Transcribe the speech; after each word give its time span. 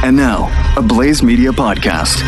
And 0.00 0.16
now, 0.16 0.46
a 0.76 0.82
Blaze 0.82 1.24
Media 1.24 1.50
podcast. 1.50 2.22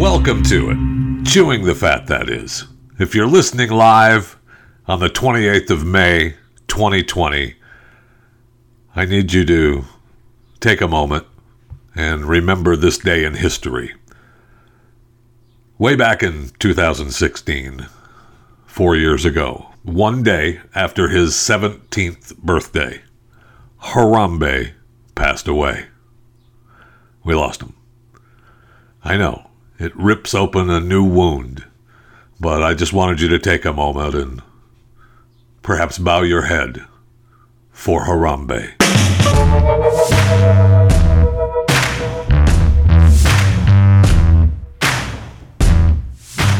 Welcome 0.00 0.42
to 0.44 0.70
it. 0.70 1.26
Chewing 1.26 1.64
the 1.64 1.74
Fat, 1.74 2.06
that 2.06 2.30
is. 2.30 2.66
If 2.98 3.14
you're 3.14 3.26
listening 3.26 3.68
live 3.68 4.38
on 4.86 4.98
the 4.98 5.10
28th 5.10 5.68
of 5.68 5.84
May, 5.84 6.36
2020, 6.68 7.56
I 8.96 9.04
need 9.04 9.34
you 9.34 9.44
to 9.44 9.84
take 10.60 10.80
a 10.80 10.88
moment 10.88 11.26
and 11.94 12.24
remember 12.24 12.74
this 12.74 12.96
day 12.96 13.22
in 13.22 13.34
history. 13.34 13.94
Way 15.76 15.94
back 15.94 16.22
in 16.22 16.52
2016, 16.58 17.86
four 18.64 18.96
years 18.96 19.26
ago, 19.26 19.72
one 19.82 20.22
day 20.22 20.62
after 20.74 21.10
his 21.10 21.34
17th 21.34 22.38
birthday, 22.38 23.02
Harambe 23.82 24.72
passed 25.14 25.46
away. 25.46 25.84
We 27.28 27.34
lost 27.34 27.60
him. 27.60 27.74
I 29.04 29.18
know, 29.18 29.50
it 29.78 29.94
rips 29.94 30.34
open 30.34 30.70
a 30.70 30.80
new 30.80 31.04
wound, 31.04 31.62
but 32.40 32.62
I 32.62 32.72
just 32.72 32.94
wanted 32.94 33.20
you 33.20 33.28
to 33.28 33.38
take 33.38 33.66
a 33.66 33.72
moment 33.74 34.14
and 34.14 34.42
perhaps 35.60 35.98
bow 35.98 36.22
your 36.22 36.46
head 36.46 36.86
for 37.70 38.06
Harambe. 38.06 38.72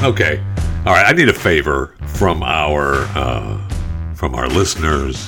Okay. 0.05 0.39
All 0.85 0.93
right. 0.93 1.07
I 1.07 1.13
need 1.13 1.31
a 1.31 1.33
favor 1.33 1.97
from 2.09 2.43
our 2.43 3.07
uh, 3.17 3.57
from 4.15 4.35
our 4.35 4.49
listeners, 4.49 5.25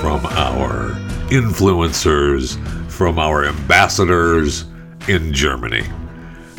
from 0.00 0.26
our 0.26 0.90
influencers, 1.30 2.58
from 2.90 3.18
our 3.18 3.46
ambassadors 3.46 4.66
in 5.08 5.32
Germany. 5.32 5.82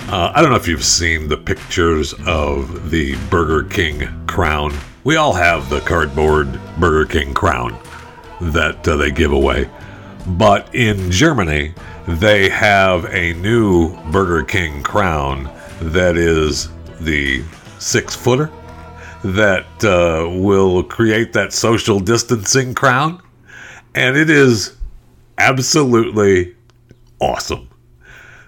Uh, 0.09 0.31
I 0.35 0.41
don't 0.41 0.51
know 0.51 0.57
if 0.57 0.67
you've 0.67 0.83
seen 0.83 1.27
the 1.29 1.37
pictures 1.37 2.13
of 2.27 2.91
the 2.91 3.15
Burger 3.29 3.67
King 3.69 4.25
crown. 4.27 4.73
We 5.03 5.15
all 5.15 5.33
have 5.33 5.69
the 5.69 5.79
cardboard 5.81 6.59
Burger 6.77 7.09
King 7.09 7.33
crown 7.33 7.77
that 8.41 8.87
uh, 8.87 8.97
they 8.97 9.11
give 9.11 9.31
away. 9.31 9.69
But 10.27 10.73
in 10.75 11.09
Germany, 11.09 11.73
they 12.07 12.49
have 12.49 13.05
a 13.05 13.33
new 13.33 13.95
Burger 14.11 14.43
King 14.43 14.83
crown 14.83 15.49
that 15.79 16.17
is 16.17 16.69
the 16.99 17.43
six 17.79 18.15
footer 18.15 18.51
that 19.23 19.65
uh, 19.83 20.29
will 20.29 20.83
create 20.83 21.33
that 21.33 21.53
social 21.53 21.99
distancing 21.99 22.73
crown. 22.73 23.21
And 23.95 24.17
it 24.17 24.29
is 24.29 24.75
absolutely 25.37 26.55
awesome. 27.19 27.69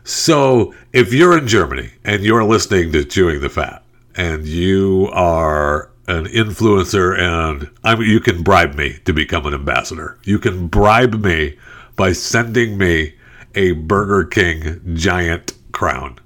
So 0.06 0.74
if 0.94 1.12
you're 1.12 1.36
in 1.36 1.48
Germany 1.48 1.90
and 2.04 2.24
you're 2.24 2.44
listening 2.44 2.92
to 2.92 3.04
Chewing 3.04 3.42
the 3.42 3.50
Fat 3.50 3.84
and 4.16 4.46
you 4.46 5.10
are 5.12 5.90
an 6.08 6.26
influencer 6.26 7.18
and 7.18 7.72
I 7.84 7.96
mean, 7.96 8.08
you 8.08 8.20
can 8.20 8.44
bribe 8.44 8.76
me 8.76 9.00
to 9.06 9.14
become 9.14 9.48
an 9.48 9.56
ambassador. 9.56 10.20
You 10.24 10.38
can 10.38 10.68
bribe 10.68 11.16
me 11.26 11.58
by 11.96 12.12
sending 12.12 12.78
me 12.78 13.16
a 13.56 13.72
Burger 13.72 14.26
King 14.26 14.96
giant 14.96 15.54
crown. 15.72 16.20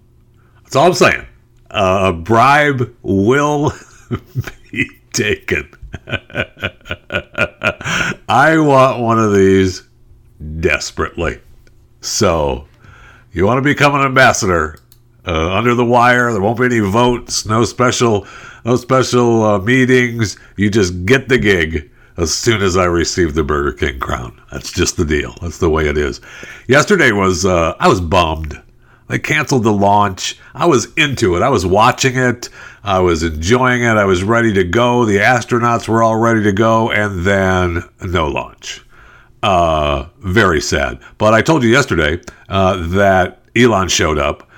That's 0.63 0.75
all 0.75 0.87
I'm 0.87 0.93
saying. 0.93 1.25
Uh, 1.71 2.11
a 2.11 2.13
bribe 2.13 2.93
will 3.01 3.71
be 4.71 4.89
taken. 5.13 5.71
I 8.27 8.57
want 8.57 8.99
one 8.99 9.19
of 9.19 9.33
these 9.33 9.87
desperately. 10.59 11.39
So, 12.01 12.67
you 13.31 13.45
want 13.45 13.57
to 13.57 13.61
become 13.61 13.95
an 13.95 14.01
ambassador? 14.01 14.77
Uh, 15.25 15.51
under 15.53 15.75
the 15.75 15.85
wire. 15.85 16.31
There 16.31 16.41
won't 16.41 16.57
be 16.57 16.65
any 16.65 16.79
votes. 16.79 17.45
No 17.45 17.63
special, 17.63 18.25
no 18.65 18.77
special 18.77 19.43
uh, 19.43 19.59
meetings. 19.59 20.37
You 20.55 20.69
just 20.69 21.05
get 21.05 21.29
the 21.29 21.37
gig 21.37 21.91
as 22.17 22.33
soon 22.33 22.61
as 22.61 22.75
I 22.75 22.85
receive 22.85 23.35
the 23.35 23.43
Burger 23.43 23.73
King 23.73 23.99
crown. 23.99 24.41
That's 24.51 24.71
just 24.71 24.97
the 24.97 25.05
deal. 25.05 25.35
That's 25.41 25.59
the 25.59 25.69
way 25.69 25.87
it 25.87 25.97
is. 25.97 26.19
Yesterday 26.67 27.11
was 27.11 27.45
uh, 27.45 27.75
I 27.79 27.87
was 27.87 28.01
bummed. 28.01 28.59
They 29.07 29.19
canceled 29.19 29.63
the 29.63 29.73
launch. 29.73 30.37
I 30.53 30.67
was 30.67 30.93
into 30.93 31.35
it. 31.35 31.41
I 31.41 31.49
was 31.49 31.65
watching 31.65 32.15
it. 32.15 32.49
I 32.83 32.99
was 32.99 33.23
enjoying 33.23 33.81
it. 33.83 33.97
I 33.97 34.05
was 34.05 34.23
ready 34.23 34.53
to 34.53 34.63
go. 34.63 35.05
The 35.05 35.17
astronauts 35.17 35.87
were 35.87 36.03
all 36.03 36.17
ready 36.17 36.43
to 36.43 36.51
go, 36.51 36.91
and 36.91 37.25
then 37.25 37.83
no 38.01 38.27
launch. 38.27 38.83
Uh, 39.41 40.07
very 40.19 40.59
sad. 40.59 40.99
But 41.17 41.33
I 41.33 41.41
told 41.41 41.63
you 41.63 41.69
yesterday 41.69 42.21
uh, 42.49 42.87
that 42.89 43.41
Elon 43.55 43.87
showed 43.87 44.17
up 44.17 44.49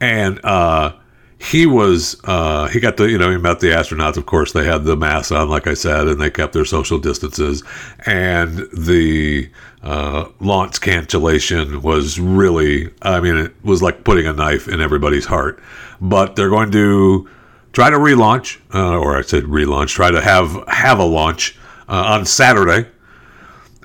and 0.00 0.42
uh, 0.44 0.94
he 1.38 1.66
was 1.66 2.20
uh, 2.24 2.68
he 2.68 2.80
got 2.80 2.96
the 2.96 3.08
you 3.08 3.18
know 3.18 3.30
he 3.30 3.38
met 3.38 3.60
the 3.60 3.68
astronauts. 3.68 4.16
Of 4.16 4.26
course, 4.26 4.52
they 4.52 4.64
had 4.64 4.84
the 4.84 4.96
masks 4.96 5.32
on, 5.32 5.48
like 5.48 5.66
I 5.66 5.74
said, 5.74 6.06
and 6.08 6.20
they 6.20 6.30
kept 6.30 6.52
their 6.52 6.64
social 6.64 6.98
distances. 6.98 7.62
And 8.06 8.68
the 8.72 9.50
uh, 9.82 10.28
launch 10.40 10.80
cancellation 10.80 11.82
was 11.82 12.20
really, 12.20 12.90
I 13.02 13.20
mean, 13.20 13.36
it 13.36 13.54
was 13.62 13.82
like 13.82 14.04
putting 14.04 14.26
a 14.26 14.32
knife 14.32 14.68
in 14.68 14.80
everybody's 14.80 15.26
heart. 15.26 15.62
But 16.00 16.36
they're 16.36 16.50
going 16.50 16.72
to 16.72 17.28
try 17.72 17.88
to 17.90 17.96
relaunch, 17.96 18.58
uh, 18.74 18.98
or 18.98 19.16
I 19.16 19.22
said 19.22 19.44
relaunch, 19.44 19.88
try 19.88 20.10
to 20.10 20.20
have 20.20 20.62
have 20.68 20.98
a 20.98 21.04
launch 21.04 21.58
on 21.88 22.24
Saturday. 22.26 22.88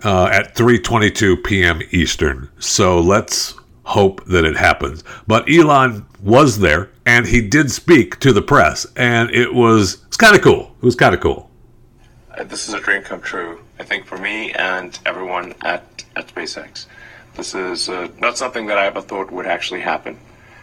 Uh, 0.05 0.29
at 0.31 0.53
3:22 0.53 1.43
p.m. 1.43 1.81
Eastern. 1.89 2.47
So 2.59 2.99
let's 2.99 3.55
hope 3.85 4.23
that 4.25 4.45
it 4.45 4.55
happens. 4.55 5.03
But 5.25 5.49
Elon 5.49 6.05
was 6.21 6.59
there 6.59 6.91
and 7.07 7.25
he 7.25 7.41
did 7.41 7.71
speak 7.71 8.19
to 8.19 8.31
the 8.31 8.43
press, 8.43 8.85
and 8.95 9.31
it 9.31 9.55
was 9.55 10.05
it's 10.05 10.16
kind 10.16 10.35
of 10.35 10.43
cool. 10.43 10.75
It 10.77 10.85
was 10.85 10.95
kind 10.95 11.16
of 11.16 11.21
cool. 11.21 11.49
Uh, 12.38 12.43
this 12.43 12.67
is 12.67 12.75
a 12.75 12.79
dream 12.79 13.01
come 13.01 13.19
true, 13.19 13.59
I 13.79 13.83
think, 13.83 14.05
for 14.05 14.19
me 14.19 14.51
and 14.51 14.97
everyone 15.07 15.55
at, 15.61 16.03
at 16.16 16.27
SpaceX. 16.27 16.85
This 17.33 17.55
is 17.55 17.89
uh, 17.89 18.07
not 18.19 18.37
something 18.37 18.67
that 18.67 18.77
I 18.77 18.85
ever 18.85 19.01
thought 19.01 19.31
would 19.31 19.47
actually 19.47 19.81
happen. 19.81 20.19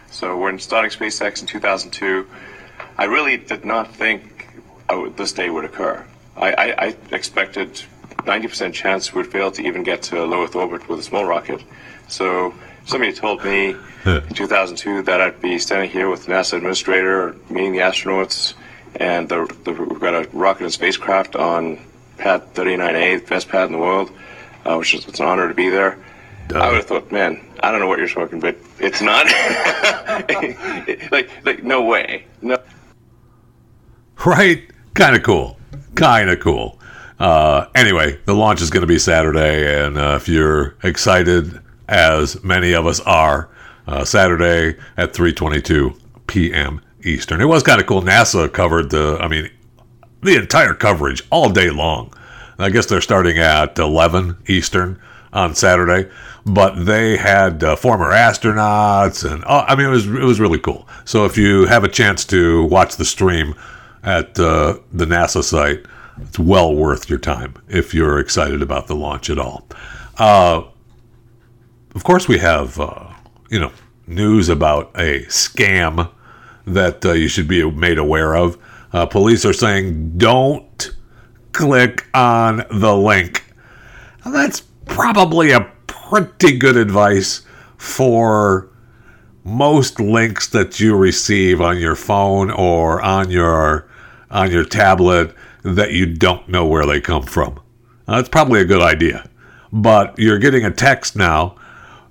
So 0.09 0.37
when 0.37 0.57
starting 0.57 0.89
SpaceX 0.89 1.41
in 1.41 1.47
2002, 1.47 2.25
I 2.97 3.03
really 3.03 3.35
did 3.35 3.65
not 3.65 3.93
think 3.93 4.47
would, 4.89 5.17
this 5.17 5.33
day 5.33 5.49
would 5.49 5.65
occur. 5.65 6.05
I, 6.37 6.53
I, 6.53 6.85
I 6.85 6.95
expected 7.11 7.83
90% 8.25 8.73
chance 8.73 9.13
we 9.13 9.21
would 9.21 9.31
fail 9.31 9.51
to 9.51 9.61
even 9.61 9.83
get 9.83 10.01
to 10.03 10.23
low 10.23 10.43
Earth 10.43 10.55
orbit 10.55 10.87
with 10.87 10.99
a 10.99 11.03
small 11.03 11.25
rocket. 11.25 11.63
So 12.07 12.53
somebody 12.85 13.13
told 13.13 13.43
me 13.43 13.75
in 14.05 14.33
2002 14.33 15.03
that 15.03 15.21
I'd 15.21 15.41
be 15.41 15.57
standing 15.59 15.89
here 15.89 16.09
with 16.09 16.25
the 16.25 16.33
NASA 16.33 16.53
administrator, 16.53 17.35
meeting 17.49 17.73
the 17.73 17.79
astronauts, 17.79 18.53
and 18.95 19.27
the, 19.29 19.53
the, 19.63 19.71
we've 19.71 19.99
got 19.99 20.13
a 20.13 20.29
rocket 20.33 20.63
and 20.63 20.73
spacecraft 20.73 21.35
on 21.35 21.79
pad 22.17 22.53
39A, 22.53 23.21
the 23.21 23.27
best 23.27 23.49
pad 23.49 23.67
in 23.67 23.73
the 23.73 23.79
world, 23.79 24.11
uh, 24.65 24.75
which 24.75 24.93
is 24.93 25.07
it's 25.07 25.19
an 25.19 25.25
honor 25.25 25.47
to 25.47 25.53
be 25.53 25.69
there. 25.69 25.97
Duh. 26.47 26.59
I 26.59 26.67
would 26.67 26.77
have 26.77 26.85
thought, 26.85 27.11
man, 27.11 27.39
I 27.61 27.71
don't 27.71 27.79
know 27.79 27.87
what 27.87 27.99
you're 27.99 28.09
smoking, 28.09 28.39
but 28.39 28.57
it's 28.79 29.01
not. 29.01 29.25
like, 31.11 31.29
like, 31.45 31.63
no 31.63 31.81
way. 31.81 32.25
No. 32.41 32.57
Right? 34.25 34.69
Kind 34.93 35.15
of 35.15 35.23
cool. 35.23 35.57
Kind 35.95 36.29
of 36.29 36.39
cool. 36.39 36.79
Uh, 37.19 37.67
anyway, 37.75 38.19
the 38.25 38.33
launch 38.33 38.61
is 38.61 38.69
going 38.69 38.81
to 38.81 38.87
be 38.87 38.99
Saturday, 38.99 39.85
and 39.85 39.97
uh, 39.97 40.17
if 40.19 40.27
you're 40.27 40.75
excited, 40.83 41.61
as 41.87 42.43
many 42.43 42.73
of 42.73 42.85
us 42.85 42.99
are, 43.01 43.49
uh, 43.87 44.03
Saturday 44.05 44.77
at 44.97 45.13
3:22 45.13 45.99
p.m. 46.27 46.81
Eastern. 47.03 47.41
It 47.41 47.45
was 47.45 47.63
kind 47.63 47.81
of 47.81 47.87
cool. 47.87 48.01
NASA 48.01 48.51
covered 48.51 48.89
the, 48.89 49.17
I 49.19 49.27
mean, 49.27 49.49
the 50.21 50.35
entire 50.35 50.73
coverage 50.73 51.21
all 51.29 51.49
day 51.49 51.69
long. 51.69 52.13
I 52.57 52.69
guess 52.69 52.85
they're 52.85 53.01
starting 53.01 53.37
at 53.39 53.77
11 53.77 54.37
Eastern 54.47 55.01
on 55.33 55.55
Saturday, 55.55 56.09
but 56.45 56.85
they 56.85 57.17
had 57.17 57.63
uh, 57.63 57.75
former 57.75 58.11
astronauts, 58.11 59.29
and 59.29 59.43
uh, 59.45 59.65
I 59.67 59.75
mean, 59.75 59.87
it 59.87 59.89
was 59.89 60.05
it 60.05 60.23
was 60.23 60.39
really 60.39 60.59
cool. 60.59 60.87
So 61.05 61.25
if 61.25 61.37
you 61.37 61.65
have 61.65 61.83
a 61.83 61.89
chance 61.89 62.23
to 62.25 62.63
watch 62.65 62.97
the 62.97 63.05
stream 63.05 63.55
at 64.03 64.39
uh, 64.39 64.77
the 64.91 65.05
NASA 65.05 65.43
site, 65.43 65.85
it's 66.21 66.39
well 66.39 66.73
worth 66.73 67.09
your 67.09 67.19
time 67.19 67.55
if 67.67 67.93
you're 67.93 68.19
excited 68.19 68.61
about 68.61 68.87
the 68.87 68.95
launch 68.95 69.29
at 69.29 69.39
all. 69.39 69.67
Uh, 70.17 70.63
of 71.95 72.03
course, 72.03 72.27
we 72.27 72.37
have 72.39 72.79
uh, 72.79 73.11
you 73.49 73.59
know 73.59 73.71
news 74.07 74.49
about 74.49 74.91
a 74.95 75.23
scam 75.25 76.11
that 76.65 77.05
uh, 77.05 77.11
you 77.11 77.27
should 77.27 77.47
be 77.47 77.69
made 77.69 77.97
aware 77.97 78.35
of. 78.35 78.57
Uh, 78.91 79.05
police 79.05 79.45
are 79.45 79.53
saying 79.53 80.17
don't 80.17 80.91
click 81.51 82.07
on 82.13 82.63
the 82.71 82.95
link. 82.95 83.43
That's 84.25 84.61
probably 84.85 85.51
a 85.51 85.61
pretty 85.87 86.57
good 86.57 86.77
advice 86.77 87.41
for 87.77 88.69
most 89.43 89.99
links 89.99 90.47
that 90.49 90.79
you 90.79 90.95
receive 90.95 91.59
on 91.59 91.77
your 91.77 91.95
phone 91.95 92.49
or 92.49 93.01
on 93.01 93.29
your 93.29 93.87
on 94.31 94.51
your 94.51 94.63
tablet 94.63 95.35
that 95.63 95.91
you 95.91 96.05
don't 96.05 96.47
know 96.47 96.65
where 96.65 96.85
they 96.85 97.01
come 97.01 97.23
from. 97.23 97.59
That's 98.07 98.29
probably 98.29 98.61
a 98.61 98.65
good 98.65 98.81
idea. 98.81 99.29
But 99.71 100.17
you're 100.19 100.39
getting 100.39 100.65
a 100.65 100.71
text 100.71 101.15
now 101.15 101.55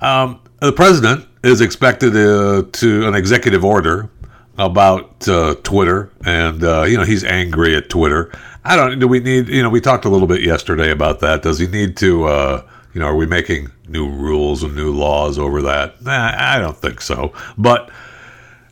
Um, 0.00 0.40
the 0.60 0.72
president 0.72 1.26
is 1.42 1.60
expected 1.60 2.16
uh, 2.16 2.64
to 2.72 3.06
an 3.06 3.14
executive 3.14 3.64
order 3.64 4.10
about 4.58 5.26
uh, 5.28 5.54
Twitter, 5.62 6.10
and 6.24 6.62
uh, 6.62 6.82
you 6.82 6.96
know 6.96 7.04
he's 7.04 7.24
angry 7.24 7.76
at 7.76 7.88
Twitter. 7.88 8.32
I 8.64 8.76
don't. 8.76 8.98
Do 8.98 9.08
we 9.08 9.20
need? 9.20 9.48
You 9.48 9.62
know, 9.62 9.70
we 9.70 9.80
talked 9.80 10.04
a 10.04 10.08
little 10.08 10.28
bit 10.28 10.42
yesterday 10.42 10.90
about 10.90 11.20
that. 11.20 11.42
Does 11.42 11.58
he 11.58 11.66
need 11.66 11.96
to? 11.98 12.24
Uh, 12.24 12.68
you 12.92 13.00
know, 13.00 13.06
are 13.06 13.16
we 13.16 13.26
making 13.26 13.70
new 13.88 14.08
rules 14.08 14.62
and 14.62 14.74
new 14.76 14.92
laws 14.92 15.38
over 15.38 15.60
that? 15.62 16.00
Nah, 16.02 16.32
I 16.36 16.58
don't 16.60 16.76
think 16.76 17.00
so. 17.00 17.32
But 17.58 17.90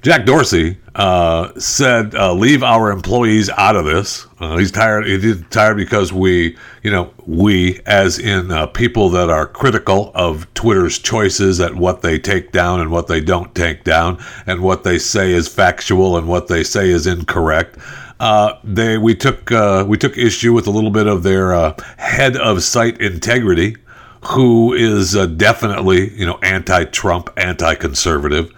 Jack 0.02 0.26
Dorsey 0.26 0.78
uh, 0.96 1.52
said, 1.60 2.16
uh, 2.16 2.34
"Leave 2.34 2.64
our 2.64 2.90
employees 2.90 3.48
out 3.50 3.76
of 3.76 3.84
this." 3.84 4.26
Uh, 4.40 4.56
he's 4.56 4.72
tired. 4.72 5.06
He's 5.06 5.40
tired 5.50 5.76
because 5.76 6.12
we, 6.12 6.56
you 6.82 6.90
know, 6.90 7.14
we, 7.24 7.78
as 7.86 8.18
in 8.18 8.50
uh, 8.50 8.66
people 8.66 9.10
that 9.10 9.30
are 9.30 9.46
critical 9.46 10.10
of 10.16 10.52
Twitter's 10.54 10.98
choices 10.98 11.60
at 11.60 11.76
what 11.76 12.02
they 12.02 12.18
take 12.18 12.50
down 12.50 12.80
and 12.80 12.90
what 12.90 13.06
they 13.06 13.20
don't 13.20 13.54
take 13.54 13.84
down, 13.84 14.18
and 14.44 14.60
what 14.60 14.82
they 14.82 14.98
say 14.98 15.32
is 15.32 15.46
factual 15.46 16.16
and 16.16 16.26
what 16.26 16.48
they 16.48 16.64
say 16.64 16.90
is 16.90 17.06
incorrect. 17.06 17.78
Uh, 18.18 18.58
they 18.64 18.98
we 18.98 19.14
took 19.14 19.52
uh, 19.52 19.84
we 19.86 19.96
took 19.96 20.18
issue 20.18 20.52
with 20.52 20.66
a 20.66 20.70
little 20.70 20.90
bit 20.90 21.06
of 21.06 21.22
their 21.22 21.74
head 21.98 22.36
of 22.36 22.64
site 22.64 23.00
integrity, 23.00 23.76
who 24.24 24.72
is 24.74 25.12
definitely 25.36 26.12
you 26.18 26.26
know 26.26 26.40
anti-Trump, 26.42 27.30
anti-conservative 27.36 28.52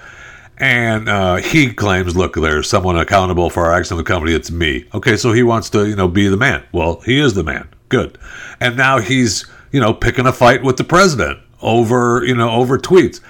and 0.58 1.08
uh, 1.08 1.36
he 1.36 1.72
claims, 1.72 2.16
look, 2.16 2.34
there's 2.34 2.68
someone 2.68 2.96
accountable 2.96 3.50
for 3.50 3.66
our 3.66 3.80
of 3.80 3.88
the 3.88 4.04
company. 4.04 4.32
It's 4.32 4.50
me. 4.50 4.86
Okay, 4.94 5.16
so 5.16 5.32
he 5.32 5.42
wants 5.42 5.70
to, 5.70 5.88
you 5.88 5.96
know, 5.96 6.08
be 6.08 6.28
the 6.28 6.36
man. 6.36 6.62
Well, 6.72 7.00
he 7.00 7.18
is 7.18 7.34
the 7.34 7.42
man. 7.42 7.68
Good. 7.88 8.18
And 8.60 8.76
now 8.76 8.98
he's, 8.98 9.46
you 9.72 9.80
know, 9.80 9.92
picking 9.92 10.26
a 10.26 10.32
fight 10.32 10.62
with 10.62 10.76
the 10.76 10.84
president 10.84 11.40
over, 11.60 12.24
you 12.24 12.34
know, 12.34 12.50
over 12.50 12.78
tweets. 12.78 13.20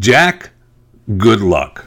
Jack, 0.00 0.50
good 1.16 1.40
luck. 1.40 1.84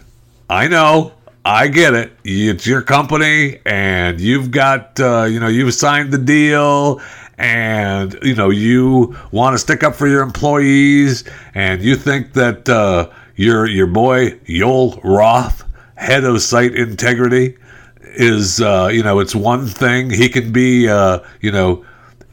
I 0.49 0.67
know. 0.67 1.13
I 1.45 1.67
get 1.67 1.93
it. 1.93 2.11
It's 2.23 2.67
your 2.67 2.81
company, 2.81 3.59
and 3.65 4.19
you've 4.19 4.51
got, 4.51 4.99
uh, 4.99 5.23
you 5.23 5.39
know, 5.39 5.47
you've 5.47 5.73
signed 5.73 6.11
the 6.11 6.17
deal, 6.17 7.01
and 7.39 8.19
you 8.21 8.35
know 8.35 8.49
you 8.49 9.15
want 9.31 9.53
to 9.53 9.57
stick 9.57 9.83
up 9.83 9.95
for 9.95 10.05
your 10.05 10.21
employees, 10.21 11.23
and 11.55 11.81
you 11.81 11.95
think 11.95 12.33
that 12.33 12.67
uh, 12.67 13.09
your 13.39 13.65
your 13.65 13.87
boy 13.87 14.31
Yoel 14.47 14.99
Roth, 15.01 15.63
head 15.95 16.25
of 16.25 16.41
site 16.41 16.75
integrity, 16.75 17.55
is 18.01 18.59
uh, 18.59 18.89
you 18.91 19.01
know 19.01 19.19
it's 19.19 19.33
one 19.33 19.65
thing. 19.65 20.09
He 20.09 20.27
can 20.27 20.51
be 20.51 20.89
uh, 20.89 21.21
you 21.39 21.49
know 21.49 21.85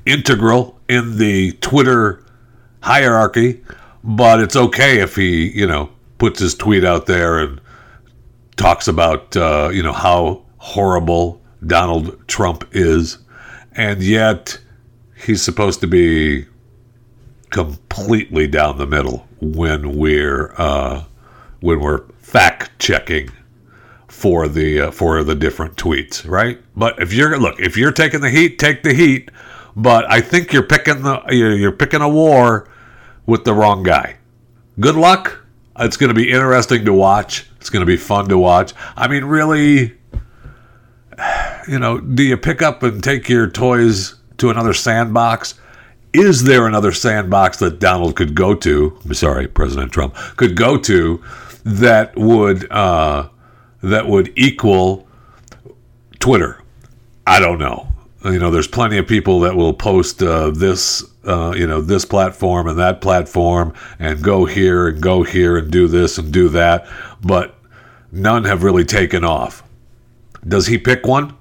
integral 0.05 0.81
in 0.89 1.17
the 1.17 1.53
Twitter 1.61 2.25
hierarchy, 2.81 3.63
but 4.03 4.41
it's 4.41 4.57
okay 4.57 4.99
if 5.01 5.15
he 5.15 5.49
you 5.57 5.69
know 5.69 5.91
puts 6.19 6.41
his 6.41 6.57
tweet 6.57 6.85
out 6.85 7.07
there 7.07 7.39
and 7.39 7.61
talks 8.57 8.89
about 8.89 9.37
uh, 9.37 9.71
you 9.73 9.85
know 9.85 9.93
how 9.93 10.43
horrible 10.59 11.41
Donald 11.65 12.19
Trump 12.27 12.65
is, 12.73 13.19
and 13.77 14.03
yet 14.03 14.59
he's 15.25 15.41
supposed 15.41 15.81
to 15.83 15.87
be 15.87 16.47
completely 17.51 18.47
down 18.47 18.79
the 18.79 18.87
middle 18.87 19.27
when 19.41 19.97
we're 19.97 20.55
uh, 20.57 21.05
when 21.61 21.81
we're 21.81 22.07
fact 22.19 22.79
checking 22.79 23.31
for 24.09 24.49
the 24.49 24.81
uh, 24.81 24.91
for 24.91 25.23
the 25.23 25.35
different 25.35 25.77
tweets, 25.77 26.29
right? 26.29 26.59
But 26.75 27.01
if 27.01 27.13
you're 27.13 27.39
look, 27.39 27.61
if 27.61 27.77
you're 27.77 27.93
taking 27.93 28.21
the 28.21 28.31
heat, 28.31 28.59
take 28.59 28.83
the 28.83 28.95
heat. 28.95 29.31
But 29.75 30.11
I 30.11 30.23
think 30.23 30.53
you're 30.53 30.63
picking 30.63 31.03
the 31.03 31.23
you're 31.31 31.73
picking 31.73 32.01
a 32.01 32.09
war 32.09 32.69
with 33.27 33.45
the 33.45 33.53
wrong 33.53 33.83
guy. 33.83 34.17
Good 34.81 34.97
luck. 34.97 35.45
It's 35.79 35.99
going 35.99 36.09
to 36.09 36.15
be 36.15 36.31
interesting 36.31 36.87
to 36.87 36.93
watch. 36.93 37.47
It's 37.61 37.69
going 37.69 37.81
to 37.81 37.87
be 37.87 37.99
fun 37.99 38.29
to 38.29 38.39
watch. 38.39 38.73
I 38.97 39.09
mean, 39.09 39.25
really, 39.25 39.95
you 41.69 41.79
know, 41.79 42.01
do 42.01 42.23
you 42.23 42.37
pick 42.37 42.63
up 42.63 42.83
and 42.83 43.05
take 43.05 43.29
your 43.29 43.49
toys 43.51 44.15
to 44.39 44.49
another 44.51 44.73
sandbox? 44.73 45.55
Is 46.13 46.45
there 46.45 46.67
another 46.67 46.93
sandbox 46.93 47.59
that 47.59 47.79
Donald 47.79 48.17
could 48.17 48.35
go 48.35 48.55
to? 48.55 48.99
I'm 49.05 49.15
sorry, 49.15 49.47
President 49.47 49.93
Trump 49.93 50.15
could 50.37 50.57
go 50.57 50.79
to 50.79 51.23
that 51.65 52.17
would 52.17 52.71
uh, 52.71 53.29
that 53.83 54.07
would 54.07 54.33
equal 54.37 55.07
Twitter. 56.19 56.63
I 57.27 57.41
don't 57.41 57.59
know. 57.59 57.89
You 58.25 58.39
know, 58.39 58.51
there's 58.51 58.69
plenty 58.69 58.99
of 58.99 59.07
people 59.07 59.41
that 59.41 59.55
will 59.55 59.73
post 59.73 60.23
uh, 60.23 60.51
this, 60.51 61.05
uh, 61.25 61.55
you 61.57 61.67
know, 61.67 61.81
this 61.81 62.05
platform 62.05 62.67
and 62.67 62.79
that 62.79 63.01
platform, 63.01 63.75
and 63.99 64.23
go 64.23 64.45
here 64.47 64.89
and 64.89 65.01
go 65.01 65.23
here 65.23 65.57
and 65.57 65.71
do 65.71 65.87
this 65.87 66.19
and 66.19 66.33
do 66.33 66.49
that, 66.49 66.89
but 67.23 67.57
none 68.11 68.45
have 68.45 68.65
really 68.65 68.85
taken 68.85 69.25
off. 69.25 69.63
Does 70.47 70.67
he 70.67 70.79
pick 70.79 71.07
one? 71.07 71.37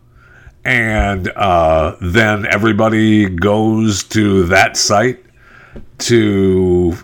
And 0.66 1.30
uh, 1.30 1.96
then 2.02 2.48
everybody 2.48 3.30
goes 3.30 4.04
to 4.04 4.46
that 4.46 4.76
site 4.76 5.24
to 6.00 6.98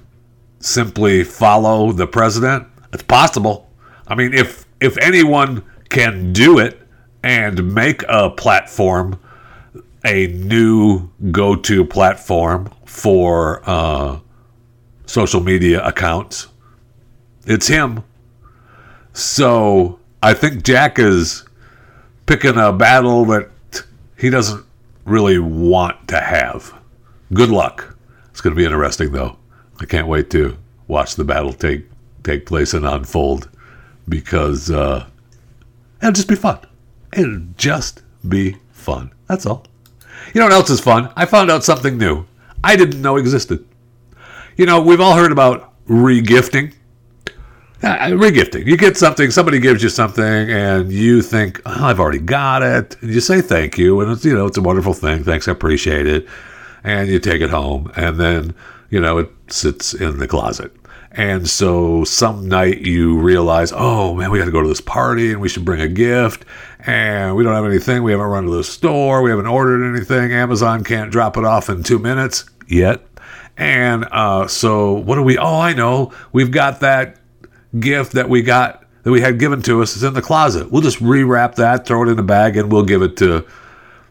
simply 0.60 1.24
follow 1.24 1.92
the 1.92 2.08
president. 2.08 2.68
It's 2.92 3.04
possible. 3.04 3.70
I 4.08 4.16
mean, 4.16 4.34
if 4.34 4.66
if 4.82 4.98
anyone 4.98 5.64
can 5.90 6.34
do 6.34 6.58
it 6.58 6.82
and 7.24 7.74
make 7.74 8.04
a 8.10 8.32
platform 8.32 9.20
a 10.04 10.26
new 10.28 11.12
go-to 11.30 11.86
platform 11.86 12.72
for 12.86 13.62
uh, 13.70 14.20
social 15.06 15.40
media 15.40 15.86
accounts, 15.86 16.48
it's 17.46 17.68
him. 17.68 18.04
So 19.14 20.00
I 20.24 20.34
think 20.34 20.64
Jack 20.64 20.98
is 20.98 21.46
picking 22.26 22.58
a 22.58 22.74
battle 22.74 23.26
that 23.26 23.51
he 24.22 24.30
doesn't 24.30 24.64
really 25.04 25.40
want 25.40 26.08
to 26.10 26.22
have. 26.22 26.74
Good 27.34 27.50
luck. 27.50 27.98
It's 28.30 28.40
going 28.40 28.56
to 28.56 28.60
be 28.60 28.66
interesting, 28.66 29.12
though. 29.12 29.38
I 29.80 29.86
can't 29.86 30.08
wait 30.08 30.30
to 30.30 30.58
watch 30.88 31.16
the 31.16 31.24
battle 31.24 31.54
take 31.54 31.86
take 32.24 32.46
place 32.46 32.74
and 32.76 32.86
unfold 32.86 33.50
because 34.08 34.70
uh, 34.70 35.08
it'll 36.02 36.12
just 36.12 36.28
be 36.28 36.36
fun. 36.36 36.60
It'll 37.14 37.42
just 37.58 38.04
be 38.28 38.58
fun. 38.72 39.12
That's 39.28 39.48
all. 39.48 39.66
You 40.34 40.40
know 40.40 40.46
what 40.46 40.54
else 40.54 40.70
is 40.70 40.80
fun? 40.80 41.12
I 41.16 41.26
found 41.26 41.50
out 41.50 41.64
something 41.64 41.98
new 41.98 42.26
I 42.64 42.76
didn't 42.76 43.02
know 43.02 43.18
existed. 43.18 43.66
You 44.56 44.66
know, 44.68 44.82
we've 44.82 45.02
all 45.02 45.16
heard 45.16 45.32
about 45.32 45.74
regifting. 45.88 46.76
Uh, 47.84 48.10
regifting. 48.10 48.66
You 48.68 48.78
get 48.78 48.96
something, 48.96 49.32
somebody 49.32 49.60
gives 49.60 49.82
you 49.82 49.90
something, 49.90 50.24
and 50.24 50.92
you 50.92 51.24
think, 51.24 51.62
oh, 51.66 51.86
I've 51.86 52.00
already 52.00 52.20
got 52.20 52.62
it. 52.62 52.96
And 53.02 53.12
you 53.12 53.20
say 53.20 53.42
thank 53.42 53.78
you, 53.78 54.02
and 54.02 54.12
it's, 54.12 54.24
you 54.24 54.36
know, 54.36 54.46
it's 54.46 54.58
a 54.58 54.62
wonderful 54.62 54.94
thing. 54.94 55.24
Thanks, 55.24 55.48
I 55.48 55.52
appreciate 55.52 56.06
it. 56.06 56.28
And 56.84 57.10
you 57.10 57.20
take 57.20 57.42
it 57.42 57.50
home, 57.50 57.92
and 57.96 58.20
then, 58.20 58.54
you 58.92 59.00
know, 59.00 59.18
it 59.18 59.32
sits 59.48 59.96
in 59.96 60.20
the 60.20 60.28
closet. 60.28 60.72
And 61.14 61.50
so 61.50 62.06
some 62.06 62.48
night 62.48 62.82
you 62.82 63.18
realize, 63.20 63.74
oh 63.76 64.14
man, 64.14 64.32
we 64.32 64.40
got 64.40 64.46
to 64.46 64.52
go 64.52 64.62
to 64.62 64.68
this 64.68 64.80
party 64.80 65.32
and 65.32 65.42
we 65.42 65.50
should 65.50 65.66
bring 65.66 65.82
a 65.82 65.90
gift. 65.90 66.46
And 66.86 67.36
we 67.36 67.44
don't 67.44 67.54
have 67.54 67.66
anything. 67.66 68.04
We 68.04 68.12
haven't 68.12 68.28
run 68.28 68.46
to 68.46 68.52
the 68.52 68.64
store. 68.64 69.22
We 69.22 69.30
haven't 69.30 69.48
ordered 69.48 69.84
anything. 69.94 70.32
Amazon 70.32 70.86
can't 70.86 71.12
drop 71.12 71.36
it 71.36 71.44
off 71.44 71.70
in 71.70 71.84
two 71.84 72.00
minutes 72.00 72.46
yet. 72.66 73.02
And 73.58 74.08
uh, 74.12 74.48
so 74.48 74.94
what 74.94 75.16
do 75.16 75.24
we? 75.24 75.38
Oh, 75.38 75.60
I 75.60 75.74
know. 75.74 76.14
We've 76.32 76.50
got 76.50 76.80
that 76.80 77.18
gift 77.80 78.14
that 78.14 78.30
we 78.30 78.42
got 78.42 78.86
that 79.04 79.12
we 79.12 79.22
had 79.22 79.40
given 79.40 79.62
to 79.64 79.82
us 79.82 79.96
is 79.96 80.04
in 80.04 80.14
the 80.14 80.22
closet. 80.22 80.72
We'll 80.72 80.82
just 80.82 81.00
rewrap 81.00 81.56
that, 81.56 81.86
throw 81.86 82.04
it 82.04 82.10
in 82.10 82.20
a 82.20 82.24
bag, 82.24 82.58
and 82.58 82.72
we'll 82.72 82.86
give 82.86 83.02
it 83.02 83.18
to 83.18 83.46